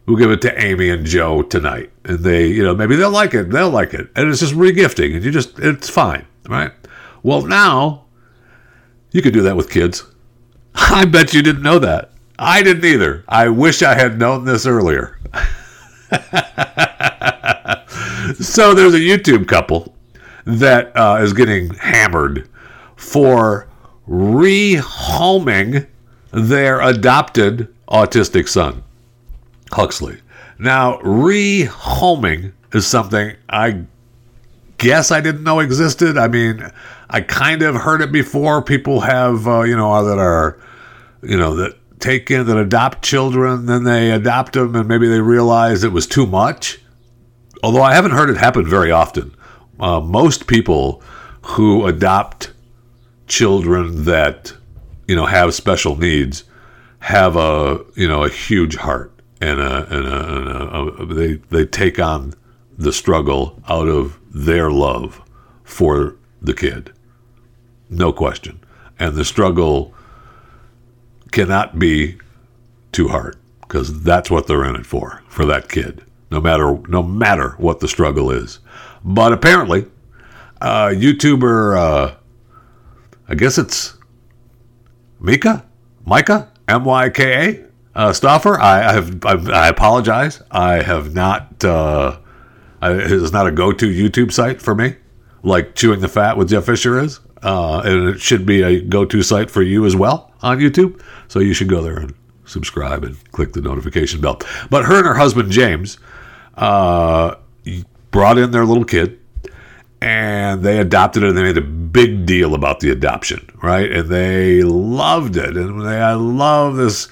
we'll 0.05 0.17
give 0.17 0.31
it 0.31 0.41
to 0.41 0.61
Amy 0.61 0.89
and 0.89 1.05
Joe 1.05 1.41
tonight. 1.43 1.91
And 2.03 2.19
they, 2.19 2.47
you 2.47 2.63
know, 2.63 2.75
maybe 2.75 2.95
they'll 2.95 3.11
like 3.11 3.33
it. 3.33 3.49
They'll 3.49 3.69
like 3.69 3.93
it. 3.93 4.09
And 4.15 4.29
it's 4.29 4.39
just 4.39 4.53
regifting, 4.53 5.15
and 5.15 5.23
you 5.23 5.31
just 5.31 5.59
it's 5.59 5.89
fine, 5.89 6.25
right? 6.49 6.71
Well, 7.23 7.43
now 7.43 8.05
you 9.11 9.21
could 9.21 9.33
do 9.33 9.43
that 9.43 9.55
with 9.55 9.69
kids. 9.69 10.03
I 10.75 11.05
bet 11.05 11.33
you 11.33 11.41
didn't 11.41 11.63
know 11.63 11.79
that. 11.79 12.11
I 12.39 12.63
didn't 12.63 12.85
either. 12.85 13.23
I 13.27 13.49
wish 13.49 13.83
I 13.83 13.93
had 13.93 14.17
known 14.17 14.45
this 14.45 14.65
earlier. 14.65 15.19
so 18.39 18.73
there's 18.73 18.95
a 18.95 18.99
YouTube 18.99 19.47
couple 19.47 19.95
that 20.45 20.91
uh, 20.95 21.19
is 21.21 21.33
getting 21.33 21.69
hammered 21.75 22.49
for 23.01 23.67
rehoming 24.07 25.87
their 26.31 26.79
adopted 26.79 27.73
autistic 27.89 28.47
son, 28.47 28.83
Huxley. 29.71 30.21
Now, 30.59 30.99
rehoming 30.99 32.53
is 32.73 32.85
something 32.85 33.35
I 33.49 33.85
guess 34.77 35.11
I 35.11 35.19
didn't 35.19 35.43
know 35.43 35.59
existed. 35.59 36.15
I 36.17 36.27
mean, 36.27 36.63
I 37.09 37.21
kind 37.21 37.63
of 37.63 37.75
heard 37.75 38.01
it 38.01 38.11
before. 38.11 38.61
People 38.61 39.01
have, 39.01 39.47
uh, 39.47 39.63
you 39.63 39.75
know, 39.75 40.05
that 40.05 40.19
are, 40.19 40.59
you 41.23 41.37
know, 41.37 41.55
that 41.55 41.77
take 41.99 42.29
in, 42.29 42.45
that 42.45 42.57
adopt 42.57 43.03
children, 43.03 43.65
then 43.65 43.83
they 43.83 44.11
adopt 44.11 44.53
them, 44.53 44.75
and 44.75 44.87
maybe 44.87 45.07
they 45.07 45.21
realize 45.21 45.83
it 45.83 45.91
was 45.91 46.05
too 46.05 46.27
much. 46.27 46.79
Although 47.63 47.81
I 47.81 47.95
haven't 47.95 48.11
heard 48.11 48.29
it 48.29 48.37
happen 48.37 48.65
very 48.65 48.91
often. 48.91 49.35
Uh, 49.79 49.99
most 49.99 50.45
people 50.45 51.01
who 51.41 51.87
adopt 51.87 52.51
children 53.31 54.03
that, 54.03 54.53
you 55.07 55.15
know, 55.15 55.25
have 55.25 55.53
special 55.53 55.95
needs 55.95 56.43
have 56.99 57.37
a, 57.37 57.79
you 57.95 58.07
know, 58.07 58.23
a 58.23 58.29
huge 58.29 58.75
heart 58.75 59.11
and 59.39 59.59
a, 59.61 59.87
and 59.89 60.05
a, 60.05 60.35
and 60.35 61.11
a, 61.11 61.15
they, 61.15 61.33
they 61.49 61.65
take 61.65 61.97
on 61.97 62.33
the 62.77 62.91
struggle 62.91 63.57
out 63.69 63.87
of 63.87 64.19
their 64.33 64.69
love 64.69 65.21
for 65.63 66.17
the 66.41 66.53
kid. 66.53 66.91
No 67.89 68.11
question. 68.11 68.59
And 68.99 69.15
the 69.15 69.25
struggle 69.25 69.93
cannot 71.31 71.79
be 71.79 72.17
too 72.91 73.07
hard 73.07 73.37
because 73.61 74.03
that's 74.03 74.29
what 74.29 74.47
they're 74.47 74.65
in 74.65 74.75
it 74.75 74.85
for, 74.85 75.23
for 75.29 75.45
that 75.45 75.69
kid, 75.69 76.03
no 76.29 76.41
matter 76.41 76.77
no 76.89 77.01
matter 77.01 77.55
what 77.57 77.79
the 77.79 77.87
struggle 77.87 78.29
is. 78.29 78.59
But 79.03 79.31
apparently, 79.31 79.85
uh, 80.59 80.89
YouTuber, 80.89 81.77
uh, 81.77 82.15
I 83.31 83.35
guess 83.35 83.57
it's 83.57 83.95
Mika, 85.19 85.65
Micah, 86.05 86.51
M 86.67 86.83
Y 86.83 87.09
K 87.09 87.65
A, 87.95 87.97
uh, 87.97 88.13
Stauffer. 88.13 88.59
I, 88.59 88.89
I 88.89 88.93
have 88.93 89.25
I, 89.25 89.65
I, 89.65 89.67
apologize. 89.69 90.41
I 90.51 90.81
have 90.83 91.15
not. 91.15 91.63
Uh, 91.63 92.19
I, 92.81 92.91
it's 92.91 93.31
not 93.31 93.47
a 93.47 93.51
go-to 93.51 93.87
YouTube 93.87 94.33
site 94.33 94.61
for 94.61 94.75
me, 94.75 94.97
like 95.43 95.75
chewing 95.75 96.01
the 96.01 96.07
fat 96.07 96.35
with 96.35 96.49
Jeff 96.49 96.65
Fisher 96.65 96.99
is 96.99 97.21
uh, 97.41 97.81
and 97.85 98.09
it 98.09 98.19
should 98.19 98.45
be 98.45 98.61
a 98.61 98.81
go-to 98.81 99.23
site 99.23 99.49
for 99.49 99.61
you 99.61 99.85
as 99.85 99.95
well 99.95 100.31
on 100.41 100.59
YouTube. 100.59 101.01
So 101.27 101.39
you 101.39 101.53
should 101.53 101.69
go 101.69 101.81
there 101.81 101.97
and 101.97 102.13
subscribe 102.45 103.03
and 103.03 103.31
click 103.31 103.53
the 103.53 103.61
notification 103.61 104.21
bell. 104.21 104.39
But 104.69 104.85
her 104.85 104.97
and 104.97 105.07
her 105.07 105.15
husband 105.15 105.51
James 105.51 105.97
uh, 106.55 107.35
brought 108.11 108.37
in 108.37 108.51
their 108.51 108.65
little 108.65 108.85
kid, 108.85 109.19
and 110.01 110.63
they 110.63 110.79
adopted 110.79 111.23
it. 111.23 111.29
and 111.29 111.37
They 111.37 111.43
made 111.43 111.57
a 111.57 111.61
big 111.61 112.25
deal 112.25 112.55
about 112.55 112.79
the 112.79 112.89
adoption, 112.89 113.47
right? 113.61 113.91
And 113.91 114.09
they 114.09 114.63
loved 114.63 115.37
it, 115.37 115.55
and 115.55 115.81
they 115.85 115.99
I 115.99 116.13
love 116.13 116.75
this 116.75 117.07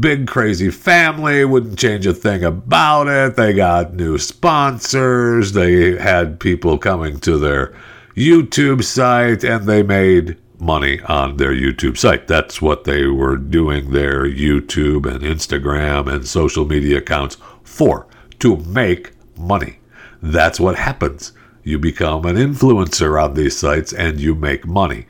big 0.00 0.26
crazy 0.26 0.70
family 0.70 1.44
wouldn't 1.44 1.78
change 1.78 2.04
a 2.04 2.12
thing 2.12 2.42
about 2.42 3.06
it 3.06 3.36
they 3.36 3.52
got 3.52 3.94
new 3.94 4.18
sponsors 4.18 5.52
they 5.52 5.96
had 5.96 6.40
people 6.40 6.76
coming 6.76 7.20
to 7.20 7.38
their 7.38 7.72
YouTube 8.16 8.82
site 8.82 9.44
and 9.44 9.66
they 9.66 9.82
made 9.82 10.36
money 10.58 11.00
on 11.02 11.36
their 11.36 11.52
YouTube 11.52 11.98
site. 11.98 12.26
That's 12.26 12.62
what 12.62 12.84
they 12.84 13.06
were 13.06 13.36
doing 13.36 13.90
their 13.90 14.24
YouTube 14.24 15.06
and 15.06 15.22
Instagram 15.22 16.12
and 16.12 16.26
social 16.26 16.64
media 16.64 16.98
accounts 16.98 17.36
for 17.62 18.06
to 18.38 18.56
make 18.58 19.12
money. 19.36 19.78
That's 20.22 20.60
what 20.60 20.76
happens. 20.76 21.32
You 21.64 21.78
become 21.78 22.24
an 22.26 22.36
influencer 22.36 23.22
on 23.22 23.34
these 23.34 23.56
sites 23.56 23.92
and 23.92 24.20
you 24.20 24.34
make 24.34 24.66
money. 24.66 25.06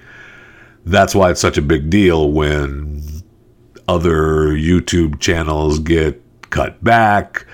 That's 0.86 1.14
why 1.14 1.30
it's 1.30 1.40
such 1.40 1.58
a 1.58 1.62
big 1.62 1.90
deal 1.90 2.30
when 2.30 3.02
other 3.88 4.46
YouTube 4.48 5.20
channels 5.20 5.78
get 5.78 6.22
cut 6.50 6.82
back 6.82 7.46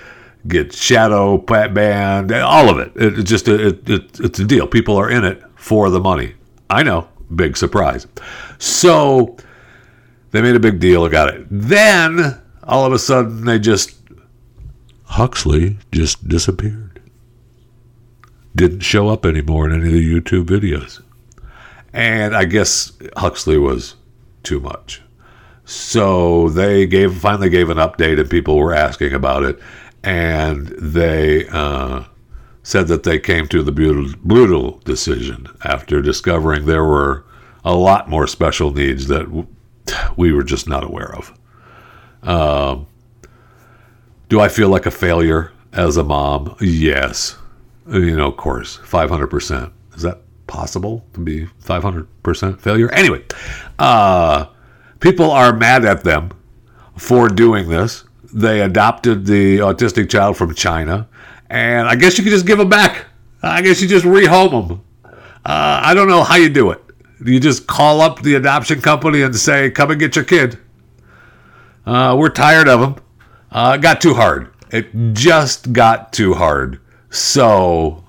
get 0.47 0.73
shadow 0.73 1.37
banned, 1.37 2.31
all 2.31 2.69
of 2.69 2.79
it. 2.79 2.91
It's 2.95 3.29
just 3.29 3.47
a, 3.47 3.67
it, 3.67 3.89
it, 3.89 4.19
it's 4.19 4.39
a 4.39 4.45
deal. 4.45 4.67
People 4.67 4.97
are 4.97 5.09
in 5.09 5.23
it 5.23 5.41
for 5.55 5.89
the 5.89 5.99
money. 5.99 6.33
I 6.69 6.83
know, 6.83 7.07
big 7.35 7.57
surprise. 7.57 8.07
So 8.57 9.37
they 10.31 10.41
made 10.41 10.55
a 10.55 10.59
big 10.59 10.79
deal 10.79 11.05
about 11.05 11.29
it. 11.29 11.45
Then 11.49 12.41
all 12.63 12.85
of 12.85 12.93
a 12.93 12.99
sudden 12.99 13.45
they 13.45 13.59
just 13.59 13.95
Huxley 15.05 15.77
just 15.91 16.27
disappeared. 16.27 16.90
Didn't 18.55 18.81
show 18.81 19.09
up 19.09 19.25
anymore 19.25 19.69
in 19.69 19.79
any 19.79 19.87
of 19.87 19.93
the 19.93 20.21
YouTube 20.21 20.45
videos. 20.45 21.01
And 21.93 22.35
I 22.35 22.45
guess 22.45 22.93
Huxley 23.17 23.57
was 23.57 23.95
too 24.43 24.59
much. 24.59 25.01
So 25.65 26.49
they 26.49 26.85
gave 26.85 27.17
finally 27.17 27.49
gave 27.49 27.69
an 27.69 27.77
update 27.77 28.19
and 28.19 28.29
people 28.29 28.57
were 28.57 28.73
asking 28.73 29.13
about 29.13 29.43
it 29.43 29.59
and 30.03 30.67
they 30.67 31.47
uh, 31.49 32.03
said 32.63 32.87
that 32.87 33.03
they 33.03 33.19
came 33.19 33.47
to 33.47 33.63
the 33.63 33.71
brutal, 33.71 34.13
brutal 34.23 34.79
decision 34.83 35.47
after 35.63 36.01
discovering 36.01 36.65
there 36.65 36.83
were 36.83 37.25
a 37.63 37.75
lot 37.75 38.09
more 38.09 38.27
special 38.27 38.71
needs 38.73 39.07
that 39.07 39.27
we 40.17 40.31
were 40.31 40.43
just 40.43 40.67
not 40.67 40.83
aware 40.83 41.15
of. 41.15 41.33
Um, 42.23 42.87
do 44.29 44.39
I 44.39 44.47
feel 44.47 44.69
like 44.69 44.85
a 44.85 44.91
failure 44.91 45.51
as 45.73 45.97
a 45.97 46.03
mom? 46.03 46.55
Yes. 46.59 47.37
You 47.87 48.15
know, 48.17 48.27
of 48.27 48.37
course, 48.37 48.77
500%. 48.77 49.71
Is 49.95 50.03
that 50.03 50.21
possible 50.47 51.05
to 51.13 51.19
be 51.19 51.47
500% 51.63 52.59
failure? 52.59 52.91
Anyway, 52.91 53.23
uh, 53.79 54.45
people 54.99 55.31
are 55.31 55.55
mad 55.55 55.85
at 55.85 56.03
them 56.03 56.31
for 56.95 57.27
doing 57.27 57.69
this 57.69 58.03
they 58.33 58.61
adopted 58.61 59.25
the 59.25 59.59
autistic 59.59 60.09
child 60.09 60.37
from 60.37 60.53
China, 60.53 61.07
and 61.49 61.87
I 61.87 61.95
guess 61.95 62.17
you 62.17 62.23
could 62.23 62.31
just 62.31 62.45
give 62.45 62.57
them 62.57 62.69
back. 62.69 63.05
I 63.43 63.61
guess 63.61 63.81
you 63.81 63.87
just 63.87 64.05
rehome 64.05 64.67
them. 64.67 64.81
Uh, 65.03 65.81
I 65.83 65.93
don't 65.93 66.07
know 66.07 66.23
how 66.23 66.35
you 66.35 66.49
do 66.49 66.71
it. 66.71 66.81
You 67.23 67.39
just 67.39 67.67
call 67.67 68.01
up 68.01 68.21
the 68.21 68.35
adoption 68.35 68.81
company 68.81 69.21
and 69.21 69.35
say, 69.35 69.69
"Come 69.69 69.91
and 69.91 69.99
get 69.99 70.15
your 70.15 70.25
kid." 70.25 70.57
Uh, 71.85 72.15
we're 72.17 72.29
tired 72.29 72.67
of 72.67 72.79
them. 72.79 72.95
Uh, 73.51 73.73
it 73.77 73.81
got 73.81 74.01
too 74.01 74.13
hard. 74.13 74.49
It 74.71 75.13
just 75.13 75.73
got 75.73 76.13
too 76.13 76.33
hard. 76.35 76.79
So 77.11 78.03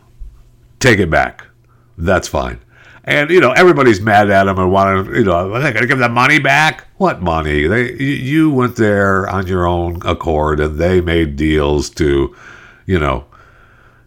take 0.78 1.00
it 1.00 1.10
back. 1.10 1.44
That's 1.98 2.28
fine. 2.28 2.60
And 3.04 3.30
you 3.30 3.40
know 3.40 3.50
everybody's 3.50 4.00
mad 4.00 4.30
at 4.30 4.46
him 4.46 4.58
and 4.58 4.70
want 4.70 5.06
to, 5.06 5.18
you 5.18 5.24
know, 5.24 5.60
they 5.60 5.72
got 5.72 5.80
to 5.80 5.86
give 5.88 5.98
the 5.98 6.08
money 6.08 6.38
back. 6.38 6.86
What 6.98 7.20
money? 7.20 7.66
They 7.66 7.94
you 7.94 8.50
went 8.50 8.76
there 8.76 9.28
on 9.28 9.48
your 9.48 9.66
own 9.66 10.00
accord, 10.04 10.60
and 10.60 10.78
they 10.78 11.00
made 11.00 11.34
deals 11.34 11.90
to, 11.90 12.34
you 12.86 12.98
know, 13.00 13.24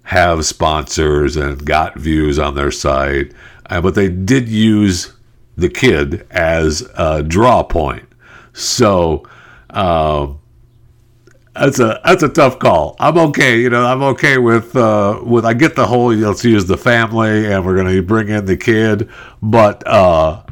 have 0.03 0.45
sponsors 0.45 1.35
and 1.35 1.65
got 1.65 1.97
views 1.97 2.39
on 2.39 2.55
their 2.55 2.71
site. 2.71 3.33
Uh, 3.69 3.81
but 3.81 3.95
they 3.95 4.07
did 4.07 4.47
use 4.47 5.13
the 5.57 5.69
kid 5.69 6.25
as 6.31 6.89
a 6.95 7.21
draw 7.21 7.63
point. 7.63 8.07
So. 8.53 9.27
Um, 9.71 10.39
that's 11.55 11.79
a 11.79 12.01
that's 12.05 12.23
a 12.23 12.29
tough 12.29 12.59
call. 12.59 12.95
I'm 12.99 13.17
okay, 13.17 13.59
you 13.59 13.69
know. 13.69 13.85
I'm 13.85 14.03
okay 14.03 14.37
with 14.37 14.75
uh, 14.75 15.21
with. 15.23 15.45
I 15.45 15.53
get 15.53 15.75
the 15.75 15.87
whole. 15.87 16.13
You 16.13 16.21
know, 16.21 16.27
let's 16.29 16.43
use 16.43 16.65
the 16.65 16.77
family, 16.77 17.51
and 17.51 17.65
we're 17.65 17.75
gonna 17.77 18.01
bring 18.01 18.29
in 18.29 18.45
the 18.45 18.57
kid, 18.57 19.09
but 19.41 19.85
uh, 19.87 20.43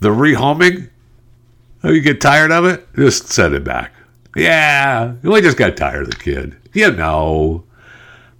The 0.00 0.10
rehoming? 0.10 0.90
Oh, 1.82 1.90
you 1.90 2.00
get 2.00 2.20
tired 2.20 2.52
of 2.52 2.64
it? 2.64 2.86
Just 2.94 3.28
send 3.28 3.54
it 3.54 3.64
back. 3.64 3.92
Yeah, 4.36 5.14
we 5.22 5.40
just 5.40 5.56
got 5.56 5.76
tired 5.76 6.02
of 6.04 6.10
the 6.10 6.16
kid. 6.16 6.56
You 6.72 6.92
know. 6.92 7.64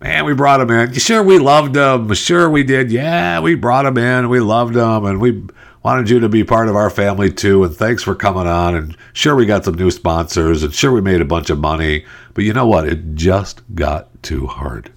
Man, 0.01 0.25
we 0.25 0.35
brought 0.35 0.61
him 0.61 0.71
in. 0.71 0.93
Sure, 0.95 1.25
we 1.25 1.39
loved 1.41 1.75
him. 1.77 2.15
Sure, 2.15 2.49
we 2.49 2.63
did. 2.63 2.93
Yeah, 2.93 3.41
we 3.41 3.57
brought 3.57 3.85
him 3.87 3.99
in. 3.99 4.29
We 4.29 4.39
loved 4.39 4.77
him. 4.77 5.05
And 5.05 5.21
we 5.21 5.45
wanted 5.83 6.11
you 6.11 6.21
to 6.21 6.29
be 6.29 6.45
part 6.45 6.69
of 6.69 6.77
our 6.77 6.91
family 6.91 7.31
too. 7.31 7.65
And 7.65 7.75
thanks 7.75 8.03
for 8.03 8.15
coming 8.15 8.47
on. 8.47 8.75
And 8.75 8.97
sure, 9.13 9.35
we 9.35 9.47
got 9.47 9.65
some 9.65 9.75
new 9.75 9.91
sponsors. 9.91 10.63
And 10.63 10.75
sure, 10.75 10.93
we 10.93 11.01
made 11.01 11.21
a 11.21 11.27
bunch 11.27 11.51
of 11.51 11.59
money. 11.59 12.05
But 12.35 12.45
you 12.45 12.53
know 12.53 12.67
what? 12.67 12.89
It 12.89 13.15
just 13.15 13.63
got 13.75 14.23
too 14.23 14.47
hard. 14.47 14.93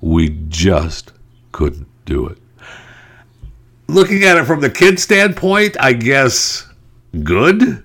We 0.00 0.30
just 0.48 1.12
couldn't 1.52 1.86
do 2.04 2.26
it. 2.26 2.38
Looking 3.86 4.24
at 4.24 4.38
it 4.38 4.44
from 4.44 4.60
the 4.60 4.70
kid 4.70 4.98
standpoint, 4.98 5.76
I 5.78 5.92
guess 5.92 6.66
good. 7.22 7.84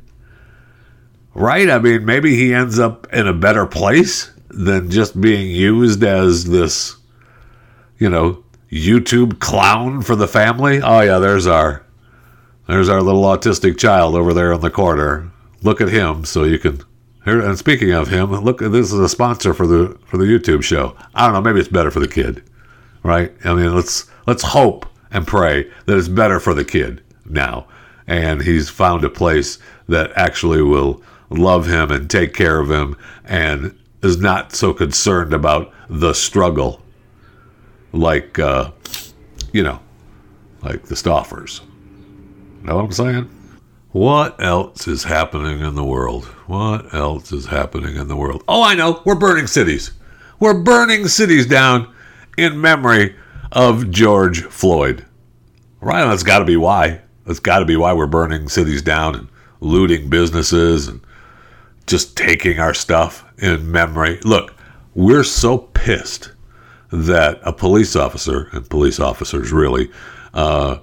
Right? 1.34 1.70
I 1.70 1.80
mean, 1.80 2.06
maybe 2.06 2.36
he 2.36 2.54
ends 2.54 2.80
up 2.80 3.12
in 3.14 3.28
a 3.28 3.34
better 3.34 3.66
place 3.66 4.32
than 4.50 4.90
just 4.90 5.20
being 5.20 5.52
used 5.52 6.04
as 6.04 6.46
this, 6.46 6.96
you 8.00 8.10
know, 8.10 8.44
YouTube 8.72 9.40
clown 9.40 10.02
for 10.02 10.16
the 10.16 10.28
family. 10.28 10.82
Oh 10.82 11.02
yeah, 11.02 11.20
there's 11.20 11.48
our 11.48 11.84
there's 12.68 12.90
our 12.90 13.02
little 13.02 13.24
autistic 13.24 13.78
child 13.78 14.16
over 14.16 14.34
there 14.34 14.52
in 14.54 14.62
the 14.62 14.70
corner. 14.70 15.32
Look 15.64 15.82
at 15.82 15.90
him 15.90 16.26
so 16.26 16.44
you 16.44 16.60
can 16.60 16.82
here 17.28 17.42
and 17.42 17.58
speaking 17.58 17.92
of 17.92 18.08
him, 18.08 18.32
look 18.32 18.60
this 18.60 18.94
is 18.94 19.00
a 19.00 19.10
sponsor 19.10 19.54
for 19.54 19.68
the 19.68 19.98
for 20.06 20.18
the 20.18 20.26
YouTube 20.26 20.64
show. 20.64 20.96
I 21.14 21.26
don't 21.26 21.34
know, 21.34 21.42
maybe 21.42 21.60
it's 21.60 21.68
better 21.68 21.92
for 21.92 22.00
the 22.00 22.08
kid. 22.08 22.42
Right? 23.04 23.34
I 23.44 23.54
mean, 23.54 23.76
let's 23.76 24.10
let's 24.26 24.44
hope 24.44 24.86
and 25.12 25.28
pray 25.28 25.70
that 25.86 25.98
it's 25.98 26.08
better 26.08 26.40
for 26.40 26.54
the 26.54 26.64
kid 26.66 27.04
now. 27.26 27.68
And 28.08 28.42
he's 28.42 28.70
found 28.70 29.04
a 29.04 29.10
place 29.10 29.60
that 29.90 30.12
actually 30.16 30.62
will 30.62 31.02
love 31.30 31.68
him 31.68 31.92
and 31.92 32.10
take 32.10 32.34
care 32.34 32.60
of 32.60 32.72
him 32.72 32.96
and 33.26 33.78
is 34.02 34.18
not 34.18 34.54
so 34.54 34.74
concerned 34.74 35.34
about 35.34 35.74
the 35.90 36.14
struggle 36.14 36.82
like 37.92 38.40
uh, 38.40 38.72
you 39.52 39.64
know 39.64 39.80
like 40.62 40.84
the 40.84 40.96
Stauffers. 40.96 41.62
Know 42.64 42.76
what 42.76 42.86
I'm 42.86 42.92
saying? 42.92 43.30
What 43.92 44.42
else 44.42 44.88
is 44.88 45.04
happening 45.04 45.62
in 45.62 45.76
the 45.76 45.84
world? 45.84 46.26
What 46.46 46.94
else 46.94 47.32
is 47.32 47.48
happening 47.48 47.96
in 47.96 48.08
the 48.08 48.16
world? 48.16 48.44
Oh, 48.48 48.62
I 48.62 48.76
know. 48.76 49.02
We're 49.06 49.16
burning 49.16 49.48
cities. 49.48 49.92
We're 50.40 50.62
burning 50.62 51.08
cities 51.08 51.46
down 51.46 51.94
in 52.38 52.62
memory 52.62 53.16
of 53.52 53.90
George 53.90 54.44
Floyd. 54.44 55.06
Right? 55.82 56.06
That's 56.06 56.24
got 56.24 56.40
to 56.40 56.46
be 56.46 56.58
why. 56.58 57.02
That's 57.26 57.40
got 57.40 57.60
to 57.60 57.66
be 57.66 57.76
why 57.76 57.94
we're 57.94 58.08
burning 58.08 58.50
cities 58.50 58.82
down 58.82 59.16
and 59.16 59.28
looting 59.60 60.10
businesses 60.10 60.88
and 60.88 61.02
just 61.88 62.18
taking 62.18 62.60
our 62.60 62.74
stuff 62.74 63.26
in 63.38 63.72
memory. 63.72 64.20
Look, 64.24 64.54
we're 64.94 65.24
so 65.24 65.58
pissed 65.58 66.32
that 66.92 67.40
a 67.44 67.54
police 67.54 67.96
officer, 67.96 68.50
and 68.52 68.70
police 68.70 69.00
officers 69.00 69.52
really, 69.52 69.92
uh, 70.34 70.78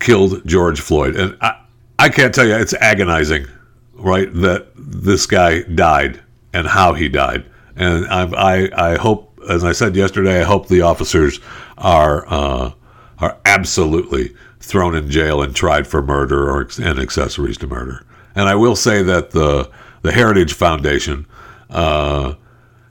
killed 0.00 0.46
George 0.46 0.80
Floyd. 0.80 1.16
And 1.16 1.36
I, 1.40 1.60
I 1.98 2.08
can't 2.08 2.34
tell 2.34 2.46
you, 2.46 2.56
it's 2.56 2.74
agonizing, 2.74 3.46
right, 3.94 4.32
that 4.34 4.68
this 4.76 5.26
guy 5.26 5.62
died 5.62 6.20
and 6.52 6.66
how 6.66 6.94
he 6.94 7.08
died. 7.08 7.44
And 7.76 8.06
I, 8.06 8.24
I, 8.32 8.92
I 8.92 8.98
hope, 8.98 9.38
as 9.48 9.64
I 9.64 9.72
said 9.72 9.94
yesterday, 9.94 10.40
I 10.40 10.44
hope 10.44 10.68
the 10.68 10.82
officers 10.82 11.40
are, 11.78 12.26
uh, 12.26 12.72
are 13.18 13.38
absolutely 13.44 14.34
thrown 14.60 14.94
in 14.94 15.10
jail 15.10 15.42
and 15.42 15.54
tried 15.54 15.86
for 15.86 16.02
murder 16.02 16.50
or 16.50 16.68
and 16.82 16.98
accessories 16.98 17.58
to 17.58 17.66
murder. 17.66 18.04
And 18.34 18.48
I 18.48 18.54
will 18.54 18.76
say 18.76 19.02
that 19.02 19.30
the 19.30 19.70
the 20.02 20.12
Heritage 20.12 20.52
Foundation 20.52 21.26
uh, 21.68 22.34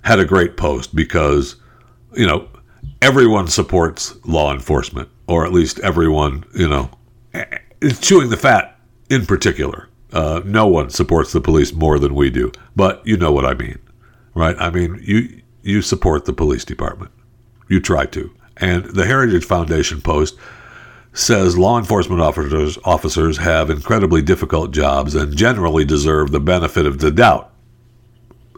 had 0.01 0.19
a 0.19 0.25
great 0.25 0.57
post 0.57 0.95
because 0.95 1.55
you 2.13 2.27
know 2.27 2.47
everyone 3.01 3.47
supports 3.47 4.15
law 4.25 4.51
enforcement, 4.51 5.09
or 5.27 5.45
at 5.45 5.53
least 5.53 5.79
everyone 5.79 6.43
you 6.55 6.67
know 6.67 6.89
is 7.81 7.99
chewing 7.99 8.29
the 8.29 8.37
fat 8.37 8.79
in 9.09 9.25
particular. 9.25 9.89
Uh, 10.11 10.41
no 10.43 10.67
one 10.67 10.89
supports 10.89 11.31
the 11.31 11.41
police 11.41 11.73
more 11.73 11.99
than 11.99 12.15
we 12.15 12.29
do, 12.29 12.51
but 12.75 13.05
you 13.05 13.15
know 13.15 13.31
what 13.31 13.45
I 13.45 13.53
mean, 13.53 13.79
right? 14.33 14.55
I 14.59 14.69
mean 14.69 14.99
you 15.03 15.41
you 15.61 15.81
support 15.81 16.25
the 16.25 16.33
police 16.33 16.65
department, 16.65 17.11
you 17.67 17.79
try 17.79 18.05
to, 18.07 18.33
and 18.57 18.85
the 18.85 19.05
Heritage 19.05 19.45
Foundation 19.45 20.01
post 20.01 20.37
says 21.13 21.57
law 21.57 21.77
enforcement 21.77 22.21
officers 22.21 22.77
officers 22.85 23.37
have 23.37 23.69
incredibly 23.69 24.21
difficult 24.21 24.71
jobs 24.71 25.15
and 25.15 25.35
generally 25.35 25.85
deserve 25.85 26.31
the 26.31 26.39
benefit 26.39 26.85
of 26.85 26.99
the 26.99 27.11
doubt. 27.11 27.51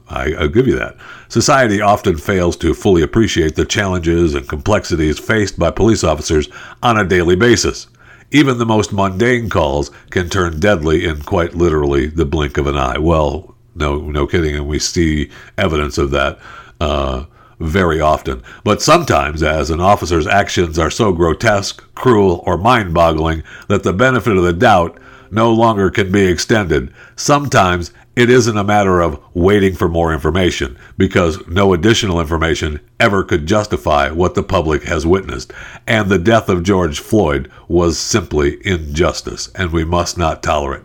I, 0.09 0.33
I'll 0.33 0.49
give 0.49 0.67
you 0.67 0.77
that. 0.77 0.97
Society 1.29 1.79
often 1.79 2.17
fails 2.17 2.57
to 2.57 2.73
fully 2.73 3.01
appreciate 3.01 3.55
the 3.55 3.65
challenges 3.65 4.35
and 4.35 4.47
complexities 4.47 5.17
faced 5.17 5.57
by 5.57 5.71
police 5.71 6.03
officers 6.03 6.49
on 6.83 6.97
a 6.97 7.05
daily 7.05 7.35
basis. 7.35 7.87
Even 8.31 8.57
the 8.57 8.65
most 8.65 8.93
mundane 8.93 9.49
calls 9.49 9.91
can 10.09 10.29
turn 10.29 10.59
deadly 10.59 11.05
in 11.05 11.21
quite 11.21 11.53
literally 11.53 12.07
the 12.07 12.25
blink 12.25 12.57
of 12.57 12.65
an 12.65 12.77
eye. 12.77 12.97
Well, 12.97 13.55
no, 13.75 13.99
no 13.99 14.25
kidding, 14.25 14.55
and 14.55 14.67
we 14.67 14.79
see 14.79 15.29
evidence 15.57 15.97
of 15.97 16.11
that 16.11 16.39
uh, 16.79 17.25
very 17.59 17.99
often. 17.99 18.41
But 18.63 18.81
sometimes, 18.81 19.43
as 19.43 19.69
an 19.69 19.81
officer's 19.81 20.27
actions 20.27 20.79
are 20.79 20.89
so 20.89 21.11
grotesque, 21.11 21.83
cruel, 21.93 22.41
or 22.45 22.57
mind 22.57 22.93
boggling 22.93 23.43
that 23.67 23.83
the 23.83 23.93
benefit 23.93 24.37
of 24.37 24.43
the 24.43 24.53
doubt 24.53 24.97
no 25.29 25.51
longer 25.53 25.89
can 25.89 26.11
be 26.11 26.25
extended, 26.25 26.93
sometimes 27.15 27.91
it 28.15 28.29
isn't 28.29 28.57
a 28.57 28.63
matter 28.63 28.99
of 28.99 29.23
waiting 29.33 29.73
for 29.73 29.87
more 29.87 30.13
information, 30.13 30.77
because 30.97 31.45
no 31.47 31.73
additional 31.73 32.19
information 32.19 32.81
ever 32.99 33.23
could 33.23 33.45
justify 33.45 34.09
what 34.11 34.35
the 34.35 34.43
public 34.43 34.83
has 34.83 35.05
witnessed. 35.05 35.53
And 35.87 36.09
the 36.09 36.19
death 36.19 36.49
of 36.49 36.63
George 36.63 36.99
Floyd 36.99 37.49
was 37.67 37.97
simply 37.97 38.65
injustice, 38.65 39.49
and 39.55 39.71
we 39.71 39.85
must 39.85 40.17
not 40.17 40.43
tolerate. 40.43 40.83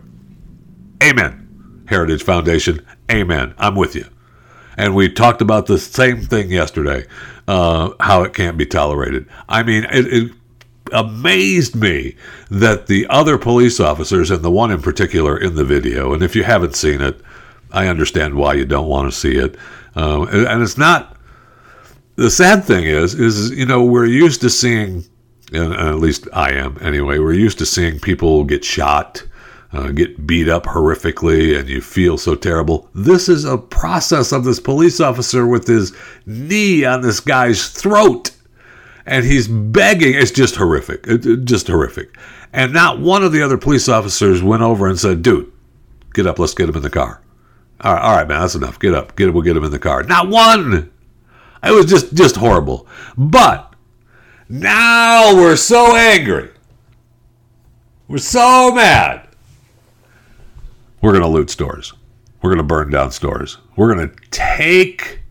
Amen. 1.03 1.83
Heritage 1.87 2.23
Foundation, 2.23 2.85
amen. 3.11 3.53
I'm 3.57 3.75
with 3.75 3.95
you. 3.95 4.05
And 4.77 4.95
we 4.95 5.09
talked 5.09 5.41
about 5.41 5.65
the 5.65 5.79
same 5.79 6.21
thing 6.21 6.51
yesterday, 6.51 7.07
uh, 7.47 7.91
how 7.99 8.23
it 8.23 8.33
can't 8.33 8.57
be 8.57 8.65
tolerated. 8.65 9.27
I 9.49 9.63
mean, 9.63 9.85
it, 9.85 10.13
it 10.13 10.31
amazed 10.93 11.75
me 11.75 12.15
that 12.49 12.87
the 12.87 13.07
other 13.09 13.37
police 13.37 13.79
officers, 13.79 14.31
and 14.31 14.43
the 14.43 14.51
one 14.51 14.71
in 14.71 14.81
particular 14.81 15.37
in 15.37 15.55
the 15.55 15.63
video, 15.63 16.13
and 16.13 16.23
if 16.23 16.35
you 16.35 16.43
haven't 16.43 16.75
seen 16.75 17.01
it, 17.01 17.19
I 17.71 17.87
understand 17.87 18.35
why 18.35 18.53
you 18.53 18.65
don't 18.65 18.87
want 18.87 19.11
to 19.11 19.17
see 19.17 19.35
it. 19.35 19.57
Um, 19.95 20.27
and 20.29 20.61
it's 20.61 20.77
not. 20.77 21.17
The 22.15 22.31
sad 22.31 22.63
thing 22.63 22.85
is, 22.85 23.13
is 23.13 23.51
you 23.51 23.65
know 23.65 23.83
we're 23.83 24.05
used 24.05 24.41
to 24.41 24.49
seeing, 24.49 25.05
and 25.53 25.73
at 25.73 25.99
least 25.99 26.27
I 26.33 26.51
am 26.51 26.77
anyway. 26.81 27.19
We're 27.19 27.33
used 27.33 27.59
to 27.59 27.65
seeing 27.65 27.99
people 27.99 28.43
get 28.43 28.63
shot, 28.63 29.23
uh, 29.73 29.89
get 29.89 30.25
beat 30.25 30.49
up 30.49 30.63
horrifically 30.63 31.57
and 31.59 31.67
you 31.69 31.81
feel 31.81 32.17
so 32.17 32.35
terrible. 32.35 32.89
This 32.95 33.29
is 33.29 33.45
a 33.45 33.57
process 33.57 34.31
of 34.31 34.43
this 34.43 34.59
police 34.59 34.99
officer 34.99 35.45
with 35.45 35.67
his 35.67 35.95
knee 36.25 36.85
on 36.85 37.01
this 37.01 37.19
guy's 37.19 37.69
throat. 37.69 38.31
And 39.07 39.25
he's 39.25 39.47
begging. 39.47 40.13
It's 40.13 40.31
just 40.31 40.57
horrific. 40.57 41.07
It, 41.07 41.25
it, 41.25 41.45
just 41.45 41.67
horrific. 41.67 42.15
And 42.53 42.73
not 42.73 42.99
one 42.99 43.23
of 43.23 43.31
the 43.31 43.41
other 43.41 43.57
police 43.57 43.89
officers 43.89 44.43
went 44.43 44.61
over 44.61 44.87
and 44.87 44.99
said, 44.99 45.21
dude, 45.21 45.51
get 46.13 46.27
up. 46.27 46.39
Let's 46.39 46.53
get 46.53 46.69
him 46.69 46.75
in 46.75 46.83
the 46.83 46.89
car. 46.89 47.21
All 47.81 47.93
right, 47.93 48.01
all 48.01 48.15
right, 48.15 48.27
man, 48.27 48.41
that's 48.41 48.55
enough. 48.55 48.79
Get 48.79 48.93
up. 48.93 49.15
Get 49.15 49.33
We'll 49.33 49.43
get 49.43 49.57
him 49.57 49.63
in 49.63 49.71
the 49.71 49.79
car. 49.79 50.03
Not 50.03 50.29
one. 50.29 50.91
It 51.63 51.71
was 51.71 51.85
just, 51.85 52.13
just 52.13 52.35
horrible. 52.35 52.87
But 53.17 53.73
now 54.49 55.35
we're 55.35 55.55
so 55.55 55.95
angry. 55.95 56.51
We're 58.07 58.19
so 58.19 58.71
mad 58.73 59.27
we're 61.01 61.13
to 61.19 61.27
loot 61.27 61.49
stores. 61.49 61.93
We're 62.41 62.55
to 62.55 62.63
burn 62.63 62.89
down 62.89 63.11
stores. 63.11 63.57
We're 63.75 63.93
to 64.07 64.15
take 64.31 65.21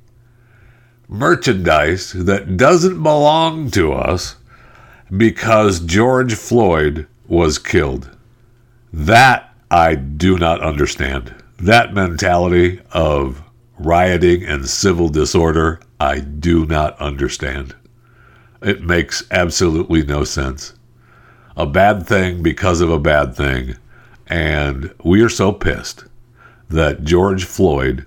merchandise 1.08 2.12
that 2.12 2.56
doesn't 2.56 3.02
belong 3.02 3.70
to 3.72 3.92
us 3.92 4.36
because 5.16 5.80
George 5.80 6.34
Floyd 6.34 7.06
was 7.26 7.58
killed. 7.58 8.10
That 8.92 9.54
I 9.70 9.94
do 9.94 10.38
not 10.38 10.60
understand. 10.60 11.34
That 11.58 11.94
mentality 11.94 12.80
of 12.92 13.42
rioting 13.78 14.44
and 14.44 14.68
civil 14.68 15.08
disorder, 15.08 15.80
I 16.00 16.20
do 16.20 16.66
not 16.66 16.98
understand. 17.00 17.74
It 18.62 18.82
makes 18.82 19.24
absolutely 19.30 20.02
no 20.02 20.24
sense. 20.24 20.72
A 21.56 21.66
bad 21.66 22.06
thing 22.06 22.42
because 22.42 22.80
of 22.80 22.90
a 22.90 22.98
bad 22.98 23.34
thing 23.34 23.76
and 24.26 24.92
we 25.04 25.22
are 25.22 25.28
so 25.28 25.52
pissed 25.52 26.04
that 26.68 27.04
George 27.04 27.44
Floyd 27.44 28.06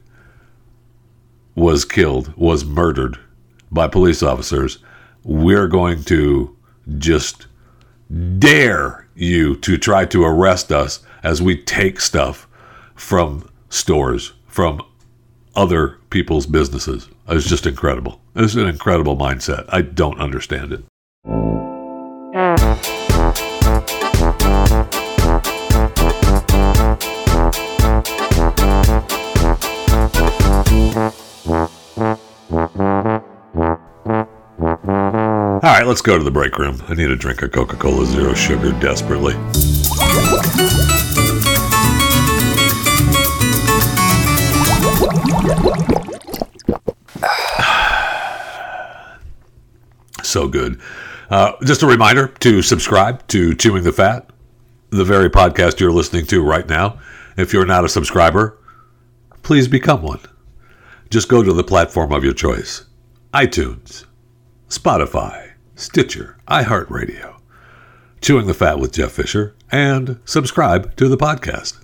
was 1.59 1.85
killed, 1.85 2.33
was 2.37 2.65
murdered 2.65 3.19
by 3.71 3.87
police 3.87 4.23
officers. 4.23 4.79
We're 5.23 5.67
going 5.67 6.03
to 6.05 6.55
just 6.97 7.47
dare 8.39 9.07
you 9.15 9.55
to 9.57 9.77
try 9.77 10.05
to 10.05 10.23
arrest 10.23 10.71
us 10.71 11.01
as 11.21 11.41
we 11.41 11.61
take 11.61 11.99
stuff 11.99 12.47
from 12.95 13.47
stores, 13.69 14.33
from 14.47 14.81
other 15.55 15.97
people's 16.09 16.47
businesses. 16.47 17.09
It's 17.27 17.47
just 17.47 17.67
incredible. 17.67 18.21
It's 18.35 18.55
an 18.55 18.67
incredible 18.67 19.17
mindset. 19.17 19.65
I 19.69 19.81
don't 19.81 20.19
understand 20.19 20.73
it. 20.73 20.83
Let's 35.89 36.01
go 36.03 36.17
to 36.19 36.23
the 36.23 36.29
break 36.29 36.59
room. 36.59 36.79
I 36.87 36.93
need 36.93 37.09
a 37.09 37.15
drink 37.15 37.41
of 37.41 37.51
Coca 37.51 37.75
Cola 37.75 38.05
Zero 38.05 38.35
Sugar 38.35 38.73
desperately. 38.73 39.33
so 50.23 50.47
good. 50.47 50.79
Uh, 51.31 51.53
just 51.63 51.81
a 51.81 51.87
reminder 51.87 52.27
to 52.27 52.61
subscribe 52.61 53.27
to 53.29 53.55
Chewing 53.55 53.83
the 53.83 53.91
Fat, 53.91 54.29
the 54.91 55.03
very 55.03 55.31
podcast 55.31 55.79
you're 55.79 55.91
listening 55.91 56.27
to 56.27 56.43
right 56.43 56.69
now. 56.69 56.99
If 57.35 57.51
you're 57.51 57.65
not 57.65 57.83
a 57.83 57.89
subscriber, 57.89 58.59
please 59.41 59.67
become 59.67 60.03
one. 60.03 60.19
Just 61.09 61.29
go 61.29 61.41
to 61.41 61.51
the 61.51 61.63
platform 61.63 62.13
of 62.13 62.23
your 62.23 62.33
choice 62.33 62.85
iTunes, 63.33 64.05
Spotify, 64.67 65.48
Stitcher, 65.79 66.35
iHeartRadio, 66.49 67.39
Chewing 68.19 68.47
the 68.47 68.53
Fat 68.53 68.79
with 68.79 68.91
Jeff 68.91 69.13
Fisher, 69.13 69.55
and 69.71 70.19
subscribe 70.25 70.93
to 70.97 71.07
the 71.07 71.15
podcast. 71.15 71.79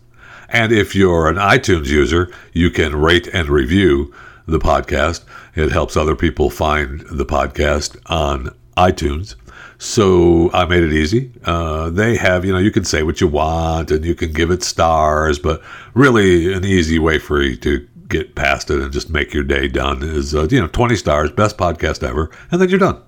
And 0.50 0.74
if 0.74 0.94
you're 0.94 1.30
an 1.30 1.38
iTunes 1.38 1.88
user, 1.88 2.30
you 2.52 2.70
can 2.70 2.94
rate 2.94 3.28
and 3.28 3.48
review 3.48 4.14
the 4.46 4.60
podcast. 4.60 5.24
It 5.56 5.72
helps 5.72 5.96
other 5.96 6.16
people 6.16 6.50
find 6.50 7.06
the 7.10 7.26
podcast 7.26 7.98
on 8.08 8.54
iTunes. 8.76 9.36
So 9.78 10.52
I 10.52 10.66
made 10.66 10.84
it 10.84 10.92
easy. 10.92 11.32
Uh, 11.46 11.90
they 11.90 12.18
have, 12.18 12.44
you 12.44 12.52
know, 12.52 12.60
you 12.60 12.72
can 12.72 12.84
say 12.84 13.02
what 13.02 13.22
you 13.22 13.30
want 13.30 13.92
and 13.92 14.04
you 14.04 14.14
can 14.14 14.34
give 14.34 14.52
it 14.52 14.62
stars, 14.62 15.40
but 15.40 15.64
really 15.94 16.54
an 16.54 16.66
easy 16.66 17.00
way 17.00 17.18
for 17.18 17.42
you 17.42 17.56
to 17.58 17.88
get 18.10 18.36
past 18.36 18.70
it 18.70 18.82
and 18.82 18.92
just 18.92 19.10
make 19.10 19.34
your 19.34 19.46
day 19.46 19.70
done 19.70 20.04
is, 20.04 20.36
uh, 20.36 20.50
you 20.52 20.60
know, 20.60 20.68
20 20.68 20.98
stars, 20.98 21.32
best 21.32 21.58
podcast 21.58 22.06
ever, 22.06 22.30
and 22.52 22.60
then 22.60 22.68
you're 22.68 22.78
done. 22.78 23.02